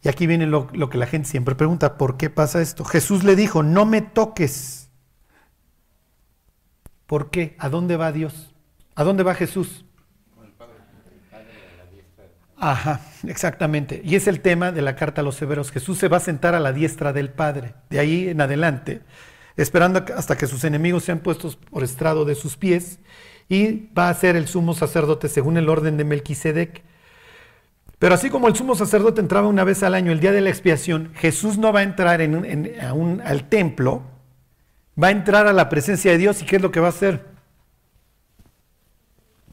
Y 0.02 0.08
aquí 0.08 0.26
viene 0.26 0.48
lo, 0.48 0.68
que 0.68 0.98
la 0.98 1.06
gente 1.06 1.30
siempre 1.30 1.56
pregunta, 1.56 1.98
¿por 1.98 2.16
qué 2.16 2.30
pasa 2.30 2.62
esto? 2.62 2.86
Jesús 2.86 3.26
le 3.26 3.36
dijo, 3.36 3.62
no 3.62 3.86
me 3.86 4.02
toques. 4.02 4.90
¿Por 7.08 7.30
qué? 7.30 7.56
¿A 7.60 7.68
dónde 7.68 7.98
va 7.98 8.14
Dios? 8.14 8.54
¿A 8.96 9.04
dónde 9.04 9.24
va 9.24 9.36
Jesús? 9.36 9.86
Ajá, 12.66 13.02
exactamente. 13.28 14.02
Y 14.06 14.16
es 14.16 14.28
el 14.28 14.40
tema 14.40 14.72
de 14.72 14.82
la 14.82 14.96
carta 14.96 15.22
a 15.22 15.24
los 15.24 15.36
severos. 15.36 15.72
Jesús 15.72 15.98
se 15.98 16.08
va 16.08 16.18
a 16.18 16.22
sentar 16.22 16.56
a 16.56 16.60
la 16.60 16.72
diestra 16.72 17.12
del 17.12 17.30
Padre, 17.30 17.74
de 17.90 18.00
ahí 18.00 18.30
en 18.30 18.40
adelante, 18.40 19.02
esperando 19.58 20.06
hasta 20.16 20.38
que 20.38 20.48
sus 20.48 20.64
enemigos 20.64 21.04
sean 21.04 21.20
puestos 21.20 21.56
por 21.58 21.84
estrado 21.84 22.26
de 22.26 22.36
sus 22.36 22.56
pies, 22.56 23.00
y 23.50 23.90
va 23.94 24.10
a 24.10 24.14
ser 24.14 24.36
el 24.36 24.48
sumo 24.48 24.74
sacerdote 24.74 25.28
según 25.28 25.58
el 25.58 25.68
orden 25.68 25.98
de 25.98 26.06
Melquisedec 26.06 26.84
pero 28.04 28.16
así 28.16 28.30
como 28.30 28.50
el 28.50 28.56
sumo 28.56 28.76
sacerdote 28.76 29.22
entraba 29.22 29.48
una 29.48 29.64
vez 29.64 29.82
al 29.82 29.94
año, 29.94 30.12
el 30.12 30.20
día 30.20 30.34
de 30.34 30.42
la 30.42 30.50
expiación, 30.50 31.14
Jesús 31.16 31.58
no 31.58 31.72
va 31.72 31.80
a 31.80 31.84
entrar 31.84 32.20
en, 32.20 33.22
al 33.24 33.48
templo, 33.48 34.04
va 35.02 35.08
a 35.08 35.12
entrar 35.12 35.48
a 35.48 35.54
la 35.54 35.70
presencia 35.70 36.12
de 36.12 36.18
Dios 36.18 36.42
y 36.42 36.46
¿qué 36.46 36.58
es 36.58 36.62
lo 36.62 36.70
que 36.70 36.82
va 36.82 36.88
a 36.88 36.90
hacer? 36.90 37.26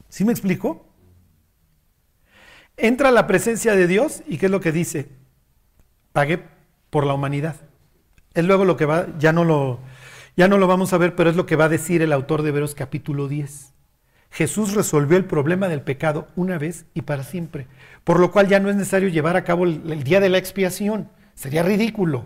¿Sí 0.08 0.24
me 0.24 0.32
explico? 0.32 0.89
Entra 2.80 3.10
a 3.10 3.12
la 3.12 3.26
presencia 3.26 3.74
de 3.74 3.86
Dios 3.86 4.22
y 4.26 4.38
¿qué 4.38 4.46
es 4.46 4.52
lo 4.52 4.60
que 4.60 4.72
dice? 4.72 5.08
Pagué 6.12 6.42
por 6.90 7.06
la 7.06 7.14
humanidad. 7.14 7.56
Es 8.34 8.44
luego 8.44 8.64
lo 8.64 8.76
que 8.76 8.86
va, 8.86 9.06
ya 9.18 9.32
no 9.32 9.44
lo, 9.44 9.80
ya 10.36 10.48
no 10.48 10.58
lo 10.58 10.66
vamos 10.66 10.92
a 10.92 10.98
ver, 10.98 11.14
pero 11.14 11.30
es 11.30 11.36
lo 11.36 11.46
que 11.46 11.56
va 11.56 11.64
a 11.64 11.68
decir 11.68 12.02
el 12.02 12.12
autor 12.12 12.42
de 12.42 12.50
Hebreos 12.50 12.74
capítulo 12.74 13.28
10. 13.28 13.74
Jesús 14.32 14.74
resolvió 14.74 15.16
el 15.16 15.24
problema 15.24 15.68
del 15.68 15.82
pecado 15.82 16.28
una 16.36 16.56
vez 16.56 16.86
y 16.94 17.02
para 17.02 17.24
siempre 17.24 17.66
por 18.04 18.18
lo 18.18 18.30
cual 18.30 18.48
ya 18.48 18.60
no 18.60 18.70
es 18.70 18.76
necesario 18.76 19.08
llevar 19.08 19.36
a 19.36 19.44
cabo 19.44 19.64
el, 19.64 20.02
día 20.04 20.20
de 20.20 20.28
la 20.28 20.38
expiación. 20.38 21.08
Sería 21.34 21.62
ridículo. 21.62 22.24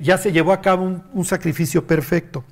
Ya 0.00 0.18
se 0.18 0.32
llevó 0.32 0.52
a 0.52 0.60
cabo 0.60 1.02
un, 1.12 1.24
sacrificio 1.24 1.86
perfecto. 1.86 2.44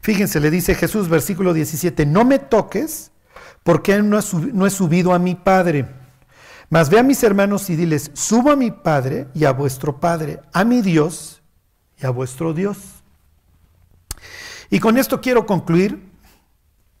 Fíjense, 0.00 0.40
le 0.40 0.50
dice 0.50 0.74
Jesús, 0.74 1.08
versículo 1.08 1.52
17, 1.52 2.06
no 2.06 2.24
me 2.24 2.38
toques 2.38 3.10
porque 3.62 4.00
no 4.02 4.18
he 4.66 4.70
subido 4.70 5.12
a 5.12 5.18
mi 5.18 5.34
Padre. 5.34 5.86
Mas 6.70 6.88
ve 6.88 6.98
a 6.98 7.02
mis 7.02 7.22
hermanos 7.22 7.68
y 7.68 7.76
diles, 7.76 8.10
subo 8.14 8.50
a 8.50 8.56
mi 8.56 8.70
Padre 8.70 9.28
y 9.34 9.44
a 9.44 9.52
vuestro 9.52 10.00
Padre, 10.00 10.40
a 10.52 10.64
mi 10.64 10.80
Dios 10.80 11.42
y 12.00 12.06
a 12.06 12.10
vuestro 12.10 12.54
Dios. 12.54 12.78
Y 14.70 14.80
con 14.80 14.96
esto 14.96 15.20
quiero 15.20 15.44
concluir 15.44 16.10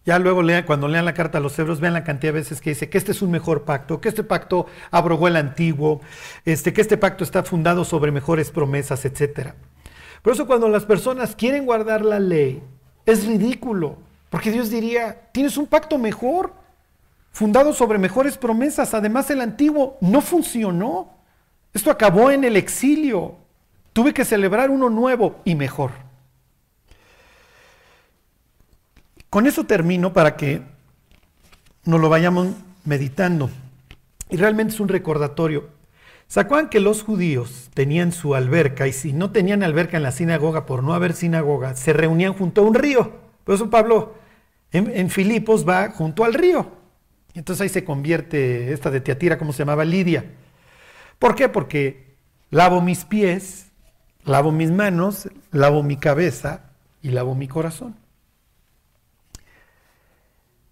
ya 0.04 0.18
luego 0.18 0.42
lean, 0.42 0.64
cuando 0.64 0.88
lean 0.88 1.04
la 1.04 1.14
carta 1.14 1.38
a 1.38 1.40
los 1.40 1.58
hebreos, 1.58 1.78
vean 1.78 1.92
la 1.92 2.04
cantidad 2.04 2.32
de 2.32 2.40
veces 2.40 2.60
que 2.60 2.70
dice 2.70 2.88
que 2.88 2.96
este 2.96 3.12
es 3.12 3.20
un 3.20 3.30
mejor 3.30 3.64
pacto, 3.64 4.00
que 4.00 4.08
este 4.08 4.24
pacto 4.24 4.66
abrogó 4.90 5.28
el 5.28 5.36
antiguo, 5.36 6.00
este, 6.46 6.72
que 6.72 6.80
este 6.80 6.96
pacto 6.96 7.22
está 7.22 7.42
fundado 7.42 7.84
sobre 7.84 8.10
mejores 8.10 8.50
promesas, 8.50 9.04
etc. 9.04 9.50
Por 10.22 10.32
eso 10.32 10.46
cuando 10.46 10.68
las 10.68 10.84
personas 10.84 11.36
quieren 11.36 11.66
guardar 11.66 12.04
la 12.04 12.18
ley, 12.18 12.62
es 13.04 13.26
ridículo, 13.26 13.98
porque 14.30 14.50
Dios 14.50 14.70
diría, 14.70 15.28
tienes 15.32 15.58
un 15.58 15.66
pacto 15.66 15.98
mejor, 15.98 16.54
fundado 17.32 17.72
sobre 17.72 17.98
mejores 17.98 18.36
promesas, 18.36 18.94
además 18.94 19.30
el 19.30 19.40
antiguo 19.40 19.96
no 20.00 20.20
funcionó. 20.20 21.14
Esto 21.72 21.90
acabó 21.90 22.30
en 22.30 22.44
el 22.44 22.56
exilio. 22.56 23.36
Tuve 23.92 24.14
que 24.14 24.24
celebrar 24.24 24.70
uno 24.70 24.90
nuevo 24.90 25.40
y 25.44 25.54
mejor. 25.54 25.92
Con 29.28 29.46
eso 29.46 29.64
termino 29.64 30.12
para 30.12 30.36
que 30.36 30.62
nos 31.84 32.00
lo 32.00 32.08
vayamos 32.08 32.48
meditando. 32.84 33.50
Y 34.28 34.36
realmente 34.36 34.74
es 34.74 34.80
un 34.80 34.88
recordatorio. 34.88 35.68
¿Se 36.26 36.46
que 36.70 36.78
los 36.78 37.02
judíos 37.02 37.70
tenían 37.74 38.12
su 38.12 38.36
alberca 38.36 38.86
y 38.86 38.92
si 38.92 39.12
no 39.12 39.32
tenían 39.32 39.64
alberca 39.64 39.96
en 39.96 40.04
la 40.04 40.12
sinagoga 40.12 40.64
por 40.64 40.84
no 40.84 40.94
haber 40.94 41.12
sinagoga, 41.12 41.74
se 41.74 41.92
reunían 41.92 42.34
junto 42.34 42.60
a 42.60 42.64
un 42.64 42.74
río? 42.74 43.12
Por 43.42 43.56
eso 43.56 43.68
Pablo 43.68 44.14
en, 44.70 44.96
en 44.96 45.10
Filipos 45.10 45.68
va 45.68 45.90
junto 45.90 46.24
al 46.24 46.34
río. 46.34 46.79
Entonces 47.34 47.62
ahí 47.62 47.68
se 47.68 47.84
convierte 47.84 48.72
esta 48.72 48.90
de 48.90 49.00
Teatira, 49.00 49.38
como 49.38 49.52
se 49.52 49.60
llamaba 49.60 49.84
Lidia. 49.84 50.24
¿Por 51.18 51.34
qué? 51.34 51.48
Porque 51.48 52.16
lavo 52.50 52.80
mis 52.80 53.04
pies, 53.04 53.70
lavo 54.24 54.52
mis 54.52 54.70
manos, 54.70 55.28
lavo 55.52 55.82
mi 55.82 55.96
cabeza 55.96 56.70
y 57.02 57.10
lavo 57.10 57.34
mi 57.34 57.46
corazón. 57.46 57.96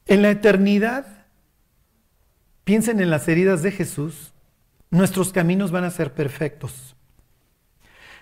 En 0.07 0.23
la 0.23 0.31
eternidad, 0.31 1.27
piensen 2.65 3.01
en 3.01 3.11
las 3.11 3.29
heridas 3.29 3.63
de 3.63 3.71
Jesús, 3.71 4.33
nuestros 4.91 5.33
caminos 5.33 5.71
van 5.71 5.85
a 5.85 5.91
ser 5.91 6.15
perfectos. 6.15 6.97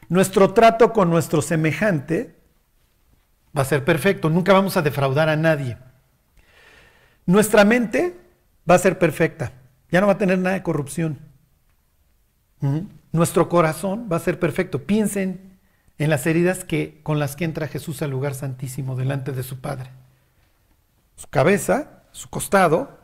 Nuestro 0.09 0.53
trato 0.53 0.93
con 0.93 1.11
nuestro 1.11 1.43
semejante 1.43 2.37
va 3.57 3.63
a 3.63 3.67
ser 3.67 3.85
perfecto, 3.85 4.31
nunca 4.31 4.53
vamos 4.53 4.77
a 4.77 4.83
defraudar 4.83 5.29
a 5.29 5.37
nadie. 5.37 5.79
Nuestra 7.25 7.65
mente 7.65 8.26
va 8.69 8.75
a 8.75 8.79
ser 8.79 8.99
perfecta, 8.99 9.53
ya 9.91 10.01
no 10.01 10.07
va 10.07 10.15
a 10.15 10.19
tener 10.19 10.39
nada 10.39 10.55
de 10.55 10.63
corrupción. 10.63 11.19
Nuestro 13.13 13.49
corazón 13.49 14.09
va 14.11 14.17
a 14.17 14.21
ser 14.21 14.39
perfecto. 14.39 14.85
Piensen 14.85 15.59
en 15.99 16.11
las 16.11 16.27
heridas 16.27 16.65
que, 16.65 17.01
con 17.03 17.19
las 17.19 17.37
que 17.37 17.45
entra 17.45 17.69
Jesús 17.69 18.03
al 18.03 18.11
lugar 18.11 18.35
santísimo 18.35 18.97
delante 18.97 19.33
de 19.33 19.43
su 19.43 19.61
Padre. 19.61 19.91
Su 21.17 21.29
cabeza, 21.29 22.03
su 22.13 22.29
costado, 22.29 22.99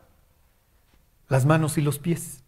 las 1.28 1.46
manos 1.46 1.78
y 1.78 1.80
los 1.80 1.98
pies. 1.98 2.42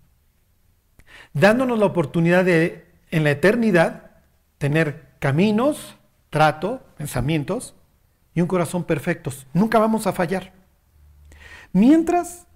Dándonos 1.32 1.78
la 1.78 1.86
oportunidad 1.86 2.44
de, 2.44 2.86
en 3.10 3.24
la 3.24 3.30
eternidad, 3.30 4.10
tener 4.58 5.14
caminos, 5.20 5.96
trato, 6.30 6.82
pensamientos 6.98 7.74
y 8.34 8.40
un 8.40 8.48
corazón 8.48 8.84
perfectos. 8.84 9.46
Nunca 9.54 9.78
vamos 9.78 10.06
a 10.06 10.12
fallar. 10.12 10.52
Mientras, 11.72 12.46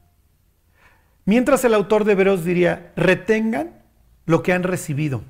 mientras 1.29 1.63
el 1.67 1.75
autor 1.75 2.05
de 2.05 2.13
Hebreos 2.13 2.43
diría, 2.43 2.91
retengan 2.97 3.83
lo 4.25 4.43
que 4.43 4.55
han 4.55 4.63
recibido. 4.63 5.21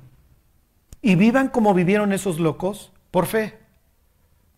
Y 1.01 1.15
vivan 1.15 1.49
como 1.49 1.73
vivieron 1.73 2.13
esos 2.13 2.39
locos, 2.39 2.93
por 3.11 3.25
fe. 3.25 3.57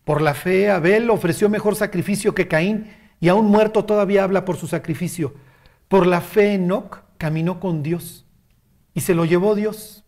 Por 0.06 0.22
la 0.22 0.36
fe, 0.36 0.70
Abel 0.70 1.10
ofreció 1.10 1.50
mejor 1.50 1.76
sacrificio 1.76 2.36
que 2.36 2.48
Caín 2.48 2.92
y 3.20 3.30
aún 3.30 3.48
muerto 3.48 3.86
todavía 3.86 4.24
habla 4.24 4.46
por 4.46 4.56
su 4.56 4.68
sacrificio. 4.68 5.34
Por 5.88 6.06
la 6.06 6.22
fe, 6.22 6.54
Enoch 6.54 7.00
caminó 7.18 7.60
con 7.60 7.82
Dios 7.82 8.28
y 8.94 9.02
se 9.02 9.16
lo 9.16 9.26
llevó 9.26 9.56
Dios 9.56 10.04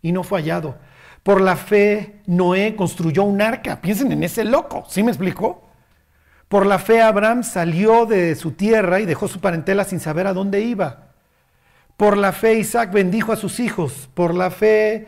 y 0.00 0.12
no 0.12 0.22
fue 0.22 0.40
hallado. 0.40 0.78
Por 1.22 1.42
la 1.42 1.56
fe, 1.56 2.22
Noé 2.24 2.74
construyó 2.74 3.24
un 3.24 3.42
arca. 3.42 3.82
Piensen 3.82 4.12
en 4.12 4.22
ese 4.22 4.44
loco, 4.44 4.84
¿sí 4.88 5.02
me 5.02 5.10
explicó? 5.10 5.62
Por 6.50 6.66
la 6.66 6.80
fe, 6.80 7.00
Abraham 7.00 7.44
salió 7.44 8.06
de 8.06 8.34
su 8.34 8.50
tierra 8.50 8.98
y 8.98 9.06
dejó 9.06 9.28
su 9.28 9.38
parentela 9.38 9.84
sin 9.84 10.00
saber 10.00 10.26
a 10.26 10.32
dónde 10.32 10.60
iba. 10.62 11.12
Por 11.96 12.16
la 12.16 12.32
fe 12.32 12.54
Isaac 12.54 12.90
bendijo 12.92 13.30
a 13.30 13.36
sus 13.36 13.60
hijos. 13.60 14.10
Por 14.14 14.34
la 14.34 14.50
fe, 14.50 15.06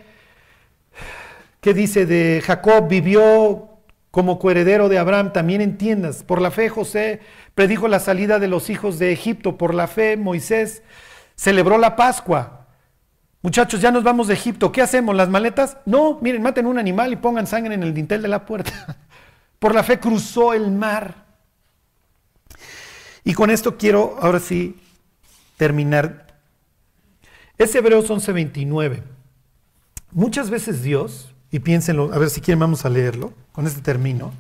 ¿qué 1.61 1.75
dice 1.75 2.07
de 2.07 2.45
Jacob? 2.47 2.87
Vivió 2.87 3.71
como 4.13 4.39
coheredero 4.39 4.89
de 4.89 5.01
Abraham, 5.01 5.33
también 5.33 5.61
entiendas. 5.61 6.23
Por 6.23 6.41
la 6.41 6.53
fe 6.53 6.69
José 6.69 7.19
predijo 7.57 7.89
la 7.89 7.99
salida 7.99 8.39
de 8.39 8.47
los 8.47 8.71
hijos 8.71 9.01
de 9.01 9.11
Egipto. 9.11 9.59
Por 9.59 9.75
la 9.75 9.89
fe 9.89 10.17
Moisés 10.17 10.85
celebró 11.35 11.77
la 11.77 11.97
Pascua. 11.97 12.69
Muchachos, 13.43 13.81
ya 13.81 13.91
nos 13.91 14.05
vamos 14.05 14.29
de 14.29 14.35
Egipto. 14.35 14.71
¿Qué 14.71 14.81
hacemos? 14.81 15.17
¿Las 15.17 15.29
maletas? 15.29 15.77
No, 15.87 16.21
miren, 16.23 16.41
maten 16.41 16.67
un 16.67 16.79
animal 16.79 17.13
y 17.13 17.17
pongan 17.17 17.49
sangre 17.49 17.75
en 17.75 17.83
el 17.83 17.93
dintel 17.93 18.23
de 18.23 18.29
la 18.29 18.47
puerta. 18.47 18.97
Por 19.59 19.75
la 19.75 19.83
fe 19.83 19.99
cruzó 19.99 20.55
el 20.55 20.71
mar. 20.71 21.22
Y 23.25 23.35
con 23.35 23.51
esto 23.51 23.77
quiero 23.77 24.19
ahora 24.21 24.41
sí 24.41 24.81
terminar 25.57 26.23
es 27.59 27.75
Hebreos 27.75 28.11
11:29. 28.11 29.03
Muchas 30.11 30.51
veces 30.51 30.83
Dios, 30.83 31.33
y 31.51 31.61
piénsenlo, 31.61 32.13
a 32.13 32.19
ver 32.19 32.31
si 32.31 32.41
quieren 32.41 32.59
vamos 32.59 32.85
a 32.85 32.89
leerlo, 32.89 33.33
con 33.53 33.67
este 33.67 33.81
término. 33.81 34.33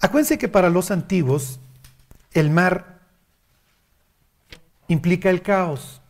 Acuérdense 0.00 0.38
que 0.38 0.48
para 0.48 0.70
los 0.70 0.90
antiguos 0.90 1.60
el 2.32 2.50
mar 2.50 3.00
implica 4.88 5.30
el 5.30 5.42
caos. 5.42 6.00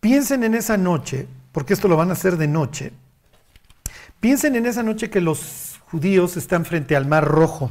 Piensen 0.00 0.42
en 0.44 0.54
esa 0.54 0.76
noche, 0.76 1.28
porque 1.52 1.74
esto 1.74 1.88
lo 1.88 1.96
van 1.96 2.10
a 2.10 2.14
hacer 2.14 2.36
de 2.36 2.48
noche. 2.48 2.92
Piensen 4.20 4.56
en 4.56 4.66
esa 4.66 4.82
noche 4.82 5.10
que 5.10 5.20
los 5.20 5.71
judíos 5.92 6.38
están 6.38 6.64
frente 6.64 6.96
al 6.96 7.06
mar 7.06 7.22
rojo. 7.22 7.70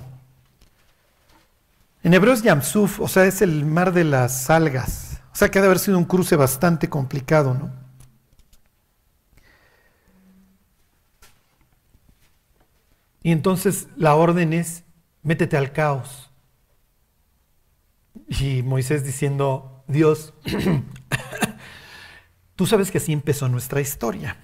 En 2.03 2.13
hebreo 2.13 2.33
es 2.33 2.43
Yamsuf, 2.43 2.99
o 2.99 3.07
sea, 3.07 3.25
es 3.25 3.41
el 3.41 3.65
mar 3.65 3.93
de 3.93 4.03
las 4.03 4.47
algas. 4.51 5.21
O 5.33 5.35
sea, 5.35 5.49
que 5.49 5.57
ha 5.57 5.61
de 5.61 5.67
haber 5.67 5.79
sido 5.79 5.97
un 5.97 6.05
cruce 6.05 6.35
bastante 6.35 6.87
complicado, 6.87 7.55
¿no? 7.55 7.71
Y 13.23 13.31
entonces 13.31 13.87
la 13.97 14.13
orden 14.13 14.53
es, 14.53 14.83
métete 15.23 15.57
al 15.57 15.71
caos. 15.71 16.29
Y 18.27 18.61
Moisés 18.61 19.03
diciendo, 19.03 19.83
Dios, 19.87 20.35
tú 22.55 22.67
sabes 22.67 22.91
que 22.91 22.99
así 22.99 23.13
empezó 23.13 23.49
nuestra 23.49 23.81
historia. 23.81 24.37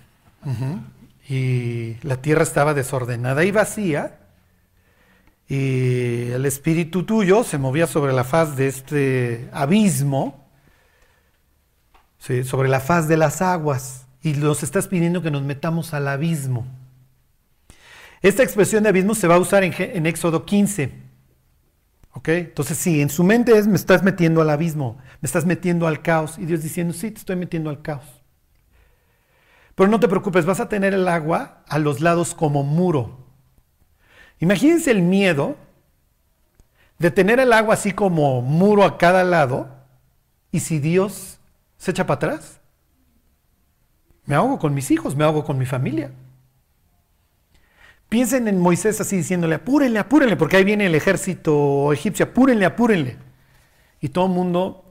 Y 1.29 1.97
la 2.03 2.21
tierra 2.21 2.43
estaba 2.43 2.73
desordenada 2.73 3.43
y 3.43 3.51
vacía 3.51 4.19
y 5.49 6.31
el 6.31 6.45
espíritu 6.45 7.03
tuyo 7.03 7.43
se 7.43 7.57
movía 7.57 7.87
sobre 7.87 8.11
la 8.11 8.25
faz 8.25 8.57
de 8.57 8.67
este 8.67 9.49
abismo, 9.53 10.45
sobre 12.43 12.67
la 12.67 12.81
faz 12.81 13.07
de 13.07 13.15
las 13.15 13.41
aguas, 13.41 14.05
y 14.21 14.33
nos 14.33 14.61
estás 14.63 14.87
pidiendo 14.87 15.21
que 15.21 15.31
nos 15.31 15.43
metamos 15.43 15.93
al 15.93 16.09
abismo. 16.09 16.67
Esta 18.21 18.43
expresión 18.43 18.83
de 18.83 18.89
abismo 18.89 19.15
se 19.15 19.27
va 19.27 19.35
a 19.35 19.39
usar 19.39 19.63
en, 19.63 20.05
Éxodo 20.05 20.43
15. 20.43 21.07
¿Ok? 22.11 22.27
Entonces, 22.29 22.77
sí, 22.77 22.99
en 22.99 23.09
su 23.09 23.23
mente 23.23 23.57
es, 23.57 23.67
me 23.67 23.75
estás 23.75 24.03
metiendo 24.03 24.41
al 24.41 24.49
abismo, 24.49 24.97
me 25.21 25.27
estás 25.27 25.45
metiendo 25.45 25.87
al 25.87 26.01
caos, 26.01 26.37
y 26.37 26.45
Dios 26.45 26.61
diciendo, 26.61 26.93
sí, 26.93 27.11
te 27.11 27.19
estoy 27.19 27.37
metiendo 27.37 27.69
al 27.69 27.81
caos. 27.81 28.16
Pero 29.77 29.91
no 29.91 29.99
te 29.99 30.07
preocupes, 30.07 30.43
vas 30.43 30.59
a 30.59 30.69
tener 30.69 30.95
el 30.95 31.07
agua 31.07 31.63
a 31.67 31.77
los 31.77 32.01
lados 32.01 32.33
como 32.33 32.63
muro. 32.63 33.27
Imagínense 34.39 34.89
el 34.89 35.03
miedo 35.03 35.55
de 36.97 37.11
tener 37.11 37.39
el 37.39 37.53
agua 37.53 37.75
así 37.75 37.91
como 37.91 38.41
muro 38.41 38.83
a 38.83 38.97
cada 38.97 39.23
lado 39.23 39.69
y 40.51 40.61
si 40.61 40.79
Dios 40.79 41.37
se 41.77 41.91
echa 41.91 42.07
para 42.07 42.15
atrás. 42.15 42.59
Me 44.25 44.33
ahogo 44.33 44.57
con 44.57 44.73
mis 44.73 44.89
hijos, 44.89 45.15
me 45.15 45.23
ahogo 45.23 45.45
con 45.45 45.59
mi 45.59 45.67
familia. 45.67 46.09
Piensen 48.09 48.47
en 48.47 48.59
Moisés 48.59 48.99
así 48.99 49.17
diciéndole, 49.17 49.53
apúrenle, 49.53 49.99
apúrenle, 49.99 50.37
porque 50.37 50.57
ahí 50.57 50.63
viene 50.63 50.87
el 50.87 50.95
ejército 50.95 51.93
egipcio, 51.93 52.25
apúrenle, 52.25 52.65
apúrenle. 52.65 53.17
Y 54.01 54.09
todo 54.09 54.25
el 54.25 54.31
mundo, 54.31 54.86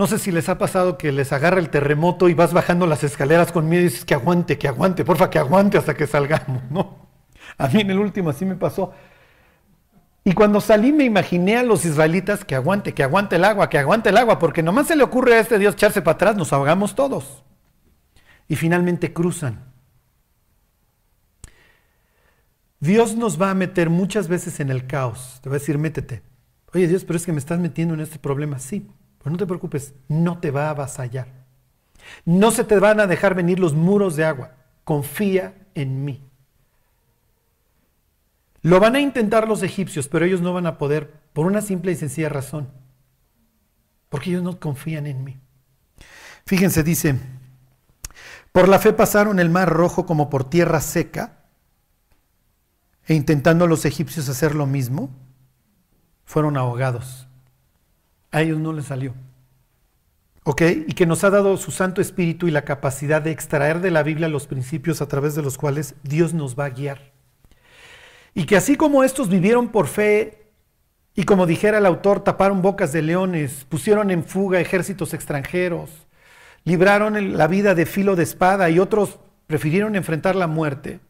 no 0.00 0.06
sé 0.06 0.18
si 0.18 0.32
les 0.32 0.48
ha 0.48 0.56
pasado 0.56 0.96
que 0.96 1.12
les 1.12 1.30
agarra 1.30 1.60
el 1.60 1.68
terremoto 1.68 2.30
y 2.30 2.32
vas 2.32 2.54
bajando 2.54 2.86
las 2.86 3.04
escaleras 3.04 3.52
con 3.52 3.68
miedo 3.68 3.82
y 3.82 3.88
dices 3.90 4.06
que 4.06 4.14
aguante, 4.14 4.56
que 4.56 4.66
aguante, 4.66 5.04
porfa, 5.04 5.28
que 5.28 5.38
aguante 5.38 5.76
hasta 5.76 5.92
que 5.92 6.06
salgamos, 6.06 6.62
¿no? 6.70 7.06
A 7.58 7.68
mí 7.68 7.82
en 7.82 7.90
el 7.90 7.98
último 7.98 8.30
así 8.30 8.46
me 8.46 8.54
pasó. 8.54 8.94
Y 10.24 10.32
cuando 10.32 10.62
salí 10.62 10.90
me 10.90 11.04
imaginé 11.04 11.58
a 11.58 11.62
los 11.62 11.84
israelitas 11.84 12.46
que 12.46 12.54
aguante, 12.54 12.94
que 12.94 13.02
aguante 13.02 13.36
el 13.36 13.44
agua, 13.44 13.68
que 13.68 13.76
aguante 13.76 14.08
el 14.08 14.16
agua, 14.16 14.38
porque 14.38 14.62
nomás 14.62 14.86
se 14.86 14.96
le 14.96 15.02
ocurre 15.02 15.34
a 15.34 15.40
este 15.40 15.58
Dios 15.58 15.74
echarse 15.74 16.00
para 16.00 16.14
atrás, 16.14 16.34
nos 16.34 16.54
ahogamos 16.54 16.94
todos. 16.94 17.44
Y 18.48 18.56
finalmente 18.56 19.12
cruzan. 19.12 19.66
Dios 22.78 23.16
nos 23.16 23.38
va 23.38 23.50
a 23.50 23.54
meter 23.54 23.90
muchas 23.90 24.28
veces 24.28 24.60
en 24.60 24.70
el 24.70 24.86
caos. 24.86 25.40
Te 25.42 25.50
va 25.50 25.56
a 25.56 25.58
decir, 25.58 25.76
métete. 25.76 26.22
Oye 26.72 26.88
Dios, 26.88 27.04
pero 27.04 27.18
es 27.18 27.26
que 27.26 27.32
me 27.32 27.38
estás 27.38 27.58
metiendo 27.58 27.92
en 27.92 28.00
este 28.00 28.18
problema. 28.18 28.58
Sí, 28.58 28.88
pero 29.22 29.32
no 29.32 29.36
te 29.36 29.46
preocupes, 29.46 29.94
no 30.08 30.38
te 30.38 30.50
va 30.50 30.66
a 30.66 30.70
avasallar. 30.70 31.28
No 32.24 32.50
se 32.50 32.64
te 32.64 32.78
van 32.78 33.00
a 33.00 33.06
dejar 33.06 33.34
venir 33.34 33.60
los 33.60 33.74
muros 33.74 34.16
de 34.16 34.24
agua. 34.24 34.52
Confía 34.84 35.54
en 35.74 36.04
mí. 36.04 36.24
Lo 38.62 38.80
van 38.80 38.96
a 38.96 39.00
intentar 39.00 39.46
los 39.46 39.62
egipcios, 39.62 40.08
pero 40.08 40.24
ellos 40.24 40.40
no 40.40 40.52
van 40.52 40.66
a 40.66 40.78
poder 40.78 41.12
por 41.32 41.46
una 41.46 41.60
simple 41.62 41.92
y 41.92 41.96
sencilla 41.96 42.28
razón. 42.28 42.70
Porque 44.08 44.30
ellos 44.30 44.42
no 44.42 44.58
confían 44.58 45.06
en 45.06 45.24
mí. 45.24 45.40
Fíjense, 46.46 46.82
dice, 46.82 47.16
por 48.52 48.68
la 48.68 48.78
fe 48.78 48.92
pasaron 48.92 49.38
el 49.38 49.50
mar 49.50 49.68
rojo 49.68 50.06
como 50.06 50.28
por 50.30 50.48
tierra 50.48 50.80
seca, 50.80 51.44
e 53.06 53.14
intentando 53.14 53.66
los 53.66 53.84
egipcios 53.84 54.28
hacer 54.28 54.54
lo 54.54 54.66
mismo, 54.66 55.10
fueron 56.24 56.56
ahogados. 56.56 57.29
A 58.30 58.42
ellos 58.42 58.58
no 58.58 58.72
les 58.72 58.86
salió. 58.86 59.14
¿Ok? 60.44 60.62
Y 60.86 60.92
que 60.94 61.06
nos 61.06 61.22
ha 61.24 61.30
dado 61.30 61.56
su 61.56 61.70
Santo 61.70 62.00
Espíritu 62.00 62.48
y 62.48 62.50
la 62.50 62.62
capacidad 62.62 63.20
de 63.20 63.30
extraer 63.30 63.80
de 63.80 63.90
la 63.90 64.02
Biblia 64.02 64.28
los 64.28 64.46
principios 64.46 65.02
a 65.02 65.08
través 65.08 65.34
de 65.34 65.42
los 65.42 65.58
cuales 65.58 65.94
Dios 66.02 66.32
nos 66.32 66.58
va 66.58 66.66
a 66.66 66.70
guiar. 66.70 67.12
Y 68.34 68.44
que 68.44 68.56
así 68.56 68.76
como 68.76 69.04
estos 69.04 69.28
vivieron 69.28 69.68
por 69.68 69.86
fe 69.86 70.40
y 71.14 71.24
como 71.24 71.46
dijera 71.46 71.78
el 71.78 71.86
autor, 71.86 72.20
taparon 72.20 72.62
bocas 72.62 72.92
de 72.92 73.02
leones, 73.02 73.66
pusieron 73.68 74.10
en 74.10 74.24
fuga 74.24 74.60
ejércitos 74.60 75.12
extranjeros, 75.12 75.90
libraron 76.64 77.36
la 77.36 77.46
vida 77.46 77.74
de 77.74 77.84
filo 77.84 78.16
de 78.16 78.22
espada 78.22 78.70
y 78.70 78.78
otros 78.78 79.18
prefirieron 79.46 79.96
enfrentar 79.96 80.36
la 80.36 80.46
muerte. 80.46 81.00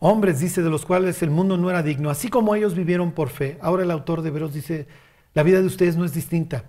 Hombres, 0.00 0.40
dice, 0.40 0.62
de 0.62 0.70
los 0.70 0.84
cuales 0.84 1.22
el 1.22 1.30
mundo 1.30 1.56
no 1.56 1.70
era 1.70 1.82
digno, 1.82 2.10
así 2.10 2.28
como 2.28 2.54
ellos 2.54 2.74
vivieron 2.74 3.12
por 3.12 3.28
fe. 3.28 3.58
Ahora 3.60 3.84
el 3.84 3.90
autor 3.90 4.22
de 4.22 4.30
Veros 4.30 4.52
dice, 4.52 4.88
la 5.34 5.42
vida 5.42 5.60
de 5.60 5.66
ustedes 5.66 5.96
no 5.96 6.04
es 6.04 6.12
distinta. 6.12 6.64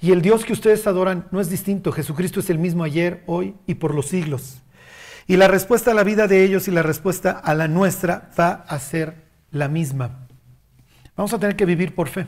Y 0.00 0.12
el 0.12 0.22
Dios 0.22 0.44
que 0.44 0.52
ustedes 0.52 0.86
adoran 0.86 1.28
no 1.30 1.40
es 1.40 1.50
distinto. 1.50 1.92
Jesucristo 1.92 2.40
es 2.40 2.50
el 2.50 2.58
mismo 2.58 2.84
ayer, 2.84 3.22
hoy 3.26 3.54
y 3.66 3.74
por 3.74 3.94
los 3.94 4.06
siglos. 4.06 4.62
Y 5.26 5.36
la 5.36 5.48
respuesta 5.48 5.90
a 5.90 5.94
la 5.94 6.04
vida 6.04 6.26
de 6.26 6.44
ellos 6.44 6.68
y 6.68 6.70
la 6.70 6.82
respuesta 6.82 7.30
a 7.32 7.54
la 7.54 7.68
nuestra 7.68 8.30
va 8.38 8.64
a 8.68 8.78
ser 8.78 9.24
la 9.50 9.68
misma. 9.68 10.26
Vamos 11.16 11.32
a 11.32 11.38
tener 11.38 11.56
que 11.56 11.64
vivir 11.64 11.94
por 11.94 12.08
fe. 12.08 12.26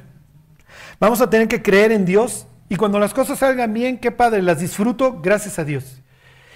Vamos 0.98 1.20
a 1.20 1.28
tener 1.28 1.48
que 1.48 1.62
creer 1.62 1.92
en 1.92 2.04
Dios 2.04 2.46
y 2.68 2.76
cuando 2.76 2.98
las 2.98 3.14
cosas 3.14 3.38
salgan 3.38 3.72
bien, 3.72 3.98
qué 3.98 4.10
padre, 4.10 4.42
las 4.42 4.60
disfruto 4.60 5.20
gracias 5.20 5.58
a 5.58 5.64
Dios. 5.64 6.02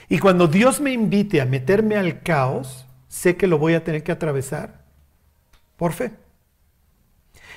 Y 0.09 0.19
cuando 0.19 0.49
Dios 0.49 0.81
me 0.81 0.93
invite 0.93 1.41
a 1.41 1.47
meterme 1.47 1.97
al 1.97 2.23
caos, 2.23 2.87
sé 3.09 3.37
que 3.37 3.47
lo 3.47 3.59
voy 3.59 3.75
a 3.75 3.85
tener 3.85 4.03
que 4.03 4.13
atravesar 4.13 4.85
por 5.77 5.93
fe. 5.93 6.13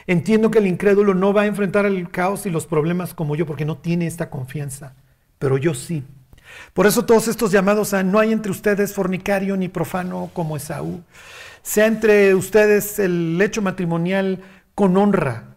Entiendo 0.08 0.52
que 0.52 0.60
el 0.60 0.68
incrédulo 0.68 1.14
no 1.14 1.34
va 1.34 1.44
a 1.44 1.48
enfrentar 1.48 1.86
el 1.86 2.10
caos 2.10 2.46
y 2.46 2.50
los 2.50 2.66
problemas 2.66 3.14
como 3.14 3.36
yo 3.36 3.46
porque 3.46 3.66
no 3.66 3.78
tiene 3.78 4.08
esta 4.08 4.30
confianza, 4.30 4.96
pero 5.40 5.58
yo 5.58 5.74
sí. 5.74 6.04
Por 6.74 6.88
eso 6.88 7.06
todos 7.06 7.28
estos 7.28 7.52
llamados 7.52 7.94
a 7.94 8.04
no 8.04 8.20
hay 8.20 8.32
entre 8.32 8.52
ustedes 8.52 8.94
fornicario 8.94 9.58
ni 9.58 9.70
profano 9.70 10.30
como 10.34 10.58
Esaú. 10.58 11.02
Sea 11.62 11.86
entre 11.86 12.36
ustedes 12.36 13.00
el 13.00 13.40
hecho 13.42 13.62
matrimonial 13.62 14.42
con 14.76 14.98
honra. 14.98 15.56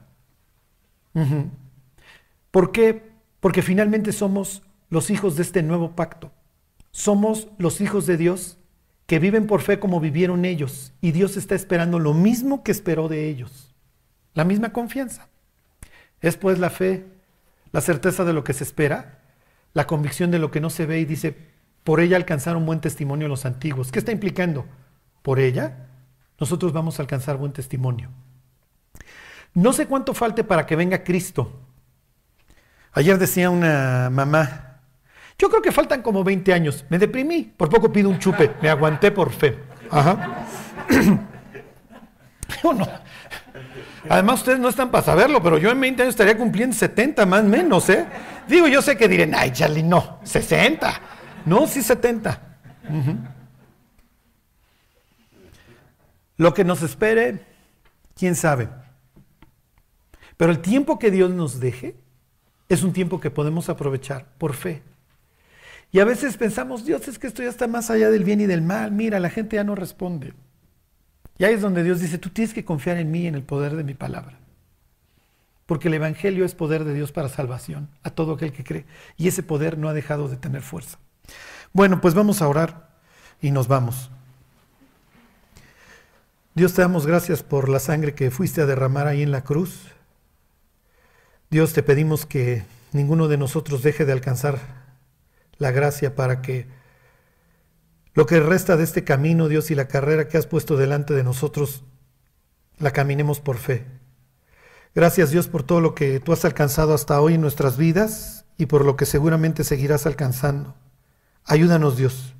¿Por 2.50 2.72
qué? 2.72 3.10
Porque 3.40 3.62
finalmente 3.62 4.12
somos 4.12 4.62
los 4.88 5.10
hijos 5.10 5.36
de 5.36 5.42
este 5.42 5.62
nuevo 5.62 5.92
pacto. 5.92 6.30
Somos 6.90 7.48
los 7.58 7.80
hijos 7.80 8.06
de 8.06 8.16
Dios 8.16 8.58
que 9.06 9.18
viven 9.18 9.46
por 9.46 9.62
fe 9.62 9.78
como 9.78 10.00
vivieron 10.00 10.44
ellos. 10.44 10.92
Y 11.00 11.12
Dios 11.12 11.36
está 11.36 11.54
esperando 11.54 11.98
lo 11.98 12.14
mismo 12.14 12.62
que 12.62 12.72
esperó 12.72 13.08
de 13.08 13.28
ellos. 13.28 13.75
La 14.36 14.44
misma 14.44 14.70
confianza. 14.72 15.28
Es 16.20 16.36
pues 16.36 16.58
la 16.58 16.68
fe, 16.68 17.06
la 17.72 17.80
certeza 17.80 18.22
de 18.24 18.34
lo 18.34 18.44
que 18.44 18.52
se 18.52 18.64
espera, 18.64 19.22
la 19.72 19.86
convicción 19.86 20.30
de 20.30 20.38
lo 20.38 20.50
que 20.50 20.60
no 20.60 20.68
se 20.68 20.84
ve 20.84 21.00
y 21.00 21.06
dice, 21.06 21.34
por 21.82 22.00
ella 22.00 22.18
alcanzaron 22.18 22.66
buen 22.66 22.80
testimonio 22.80 23.28
los 23.28 23.46
antiguos. 23.46 23.90
¿Qué 23.90 23.98
está 23.98 24.12
implicando? 24.12 24.66
Por 25.22 25.40
ella 25.40 25.88
nosotros 26.38 26.74
vamos 26.74 26.98
a 26.98 27.02
alcanzar 27.02 27.38
buen 27.38 27.52
testimonio. 27.52 28.10
No 29.54 29.72
sé 29.72 29.86
cuánto 29.86 30.12
falte 30.12 30.44
para 30.44 30.66
que 30.66 30.76
venga 30.76 31.02
Cristo. 31.02 31.50
Ayer 32.92 33.18
decía 33.18 33.48
una 33.48 34.10
mamá, 34.10 34.80
yo 35.38 35.48
creo 35.48 35.62
que 35.62 35.72
faltan 35.72 36.02
como 36.02 36.24
20 36.24 36.52
años. 36.52 36.84
Me 36.90 36.98
deprimí, 36.98 37.54
por 37.56 37.70
poco 37.70 37.90
pido 37.90 38.10
un 38.10 38.18
chupe, 38.18 38.54
me 38.60 38.68
aguanté 38.68 39.12
por 39.12 39.32
fe. 39.32 39.58
Ajá. 39.90 40.44
no. 42.62 43.05
Además, 44.08 44.40
ustedes 44.40 44.58
no 44.58 44.68
están 44.68 44.90
para 44.90 45.04
saberlo, 45.04 45.42
pero 45.42 45.58
yo 45.58 45.70
en 45.70 45.80
20 45.80 46.02
años 46.02 46.14
estaría 46.14 46.36
cumpliendo 46.36 46.74
70 46.74 47.26
más 47.26 47.42
o 47.42 47.48
menos, 47.48 47.88
¿eh? 47.88 48.06
Digo, 48.48 48.68
yo 48.68 48.82
sé 48.82 48.96
que 48.96 49.08
dirán, 49.08 49.34
ay, 49.34 49.50
Charlie, 49.52 49.82
no, 49.82 50.20
60. 50.22 51.00
No, 51.44 51.66
sí 51.66 51.82
70. 51.82 52.40
Lo 56.36 56.54
que 56.54 56.64
nos 56.64 56.82
espere, 56.82 57.40
quién 58.14 58.34
sabe. 58.34 58.68
Pero 60.36 60.52
el 60.52 60.60
tiempo 60.60 60.98
que 60.98 61.10
Dios 61.10 61.30
nos 61.30 61.60
deje 61.60 61.96
es 62.68 62.82
un 62.82 62.92
tiempo 62.92 63.20
que 63.20 63.30
podemos 63.30 63.68
aprovechar 63.68 64.26
por 64.38 64.54
fe. 64.54 64.82
Y 65.92 66.00
a 66.00 66.04
veces 66.04 66.36
pensamos, 66.36 66.84
Dios, 66.84 67.08
es 67.08 67.18
que 67.18 67.26
esto 67.26 67.42
ya 67.42 67.48
está 67.48 67.66
más 67.66 67.90
allá 67.90 68.10
del 68.10 68.24
bien 68.24 68.40
y 68.40 68.46
del 68.46 68.60
mal. 68.60 68.92
Mira, 68.92 69.18
la 69.18 69.30
gente 69.30 69.56
ya 69.56 69.64
no 69.64 69.74
responde. 69.74 70.34
Y 71.38 71.44
ahí 71.44 71.54
es 71.54 71.60
donde 71.60 71.82
Dios 71.82 72.00
dice, 72.00 72.18
tú 72.18 72.30
tienes 72.30 72.54
que 72.54 72.64
confiar 72.64 72.96
en 72.96 73.10
mí 73.10 73.26
en 73.26 73.34
el 73.34 73.42
poder 73.42 73.76
de 73.76 73.84
mi 73.84 73.94
palabra. 73.94 74.38
Porque 75.66 75.88
el 75.88 75.94
Evangelio 75.94 76.44
es 76.44 76.54
poder 76.54 76.84
de 76.84 76.94
Dios 76.94 77.12
para 77.12 77.28
salvación 77.28 77.88
a 78.02 78.10
todo 78.10 78.34
aquel 78.34 78.52
que 78.52 78.64
cree. 78.64 78.86
Y 79.16 79.28
ese 79.28 79.42
poder 79.42 79.78
no 79.78 79.88
ha 79.88 79.92
dejado 79.92 80.28
de 80.28 80.36
tener 80.36 80.62
fuerza. 80.62 80.98
Bueno, 81.72 82.00
pues 82.00 82.14
vamos 82.14 82.40
a 82.40 82.48
orar 82.48 82.88
y 83.40 83.50
nos 83.50 83.68
vamos. 83.68 84.10
Dios 86.54 86.72
te 86.72 86.82
damos 86.82 87.06
gracias 87.06 87.42
por 87.42 87.68
la 87.68 87.80
sangre 87.80 88.14
que 88.14 88.30
fuiste 88.30 88.62
a 88.62 88.66
derramar 88.66 89.06
ahí 89.06 89.22
en 89.22 89.30
la 89.30 89.44
cruz 89.44 89.92
Dios 91.48 91.72
te 91.72 91.84
pedimos 91.84 92.26
que 92.26 92.64
ninguno 92.92 93.28
de 93.28 93.38
nosotros 93.38 93.82
deje 93.82 94.04
de 94.04 94.12
alcanzar 94.12 94.58
la 95.58 95.70
gracia 95.70 96.16
para 96.16 96.42
que 96.42 96.66
lo 98.16 98.26
que 98.26 98.40
resta 98.40 98.76
de 98.76 98.82
este 98.82 99.04
camino, 99.04 99.46
Dios, 99.46 99.70
y 99.70 99.76
la 99.76 99.86
carrera 99.86 100.26
que 100.26 100.36
has 100.36 100.46
puesto 100.46 100.76
delante 100.76 101.14
de 101.14 101.22
nosotros, 101.22 101.84
la 102.78 102.90
caminemos 102.90 103.38
por 103.38 103.56
fe. 103.58 103.86
Gracias 104.92 105.30
Dios 105.30 105.46
por 105.46 105.62
todo 105.62 105.80
lo 105.80 105.94
que 105.94 106.18
tú 106.18 106.32
has 106.32 106.44
alcanzado 106.44 106.92
hasta 106.92 107.20
hoy 107.20 107.34
en 107.34 107.40
nuestras 107.40 107.76
vidas 107.76 108.44
y 108.58 108.66
por 108.66 108.84
lo 108.84 108.96
que 108.96 109.06
seguramente 109.06 109.62
seguirás 109.62 110.06
alcanzando. 110.06 110.74
Ayúdanos 111.44 111.96
Dios 111.96 112.34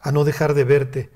a 0.00 0.10
no 0.10 0.24
dejar 0.24 0.54
de 0.54 0.64
verte, 0.64 1.10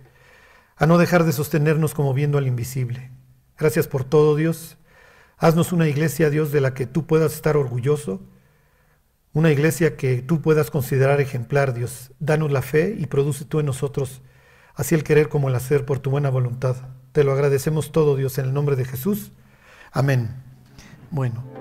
a 0.76 0.86
no 0.86 0.98
dejar 0.98 1.24
de 1.24 1.32
sostenernos 1.32 1.92
como 1.92 2.14
viendo 2.14 2.38
al 2.38 2.46
invisible. 2.46 3.10
Gracias 3.58 3.88
por 3.88 4.04
todo 4.04 4.36
Dios 4.36 4.76
Haznos 5.42 5.72
una 5.72 5.88
iglesia, 5.88 6.30
Dios, 6.30 6.52
de 6.52 6.60
la 6.60 6.72
que 6.72 6.86
tú 6.86 7.04
puedas 7.04 7.34
estar 7.34 7.56
orgulloso, 7.56 8.20
una 9.32 9.50
iglesia 9.50 9.96
que 9.96 10.22
tú 10.22 10.42
puedas 10.42 10.70
considerar 10.70 11.20
ejemplar, 11.20 11.74
Dios. 11.74 12.12
Danos 12.18 12.52
la 12.52 12.62
fe 12.62 12.94
y 12.98 13.06
produce 13.06 13.44
tú 13.44 13.60
en 13.60 13.66
nosotros 13.66 14.22
así 14.74 14.94
el 14.94 15.04
querer 15.04 15.28
como 15.28 15.48
el 15.48 15.54
hacer 15.54 15.84
por 15.84 15.98
tu 15.98 16.10
buena 16.10 16.30
voluntad. 16.30 16.76
Te 17.12 17.24
lo 17.24 17.32
agradecemos 17.32 17.92
todo, 17.92 18.16
Dios, 18.16 18.38
en 18.38 18.46
el 18.46 18.54
nombre 18.54 18.76
de 18.76 18.84
Jesús. 18.84 19.32
Amén. 19.92 20.30
Bueno. 21.10 21.51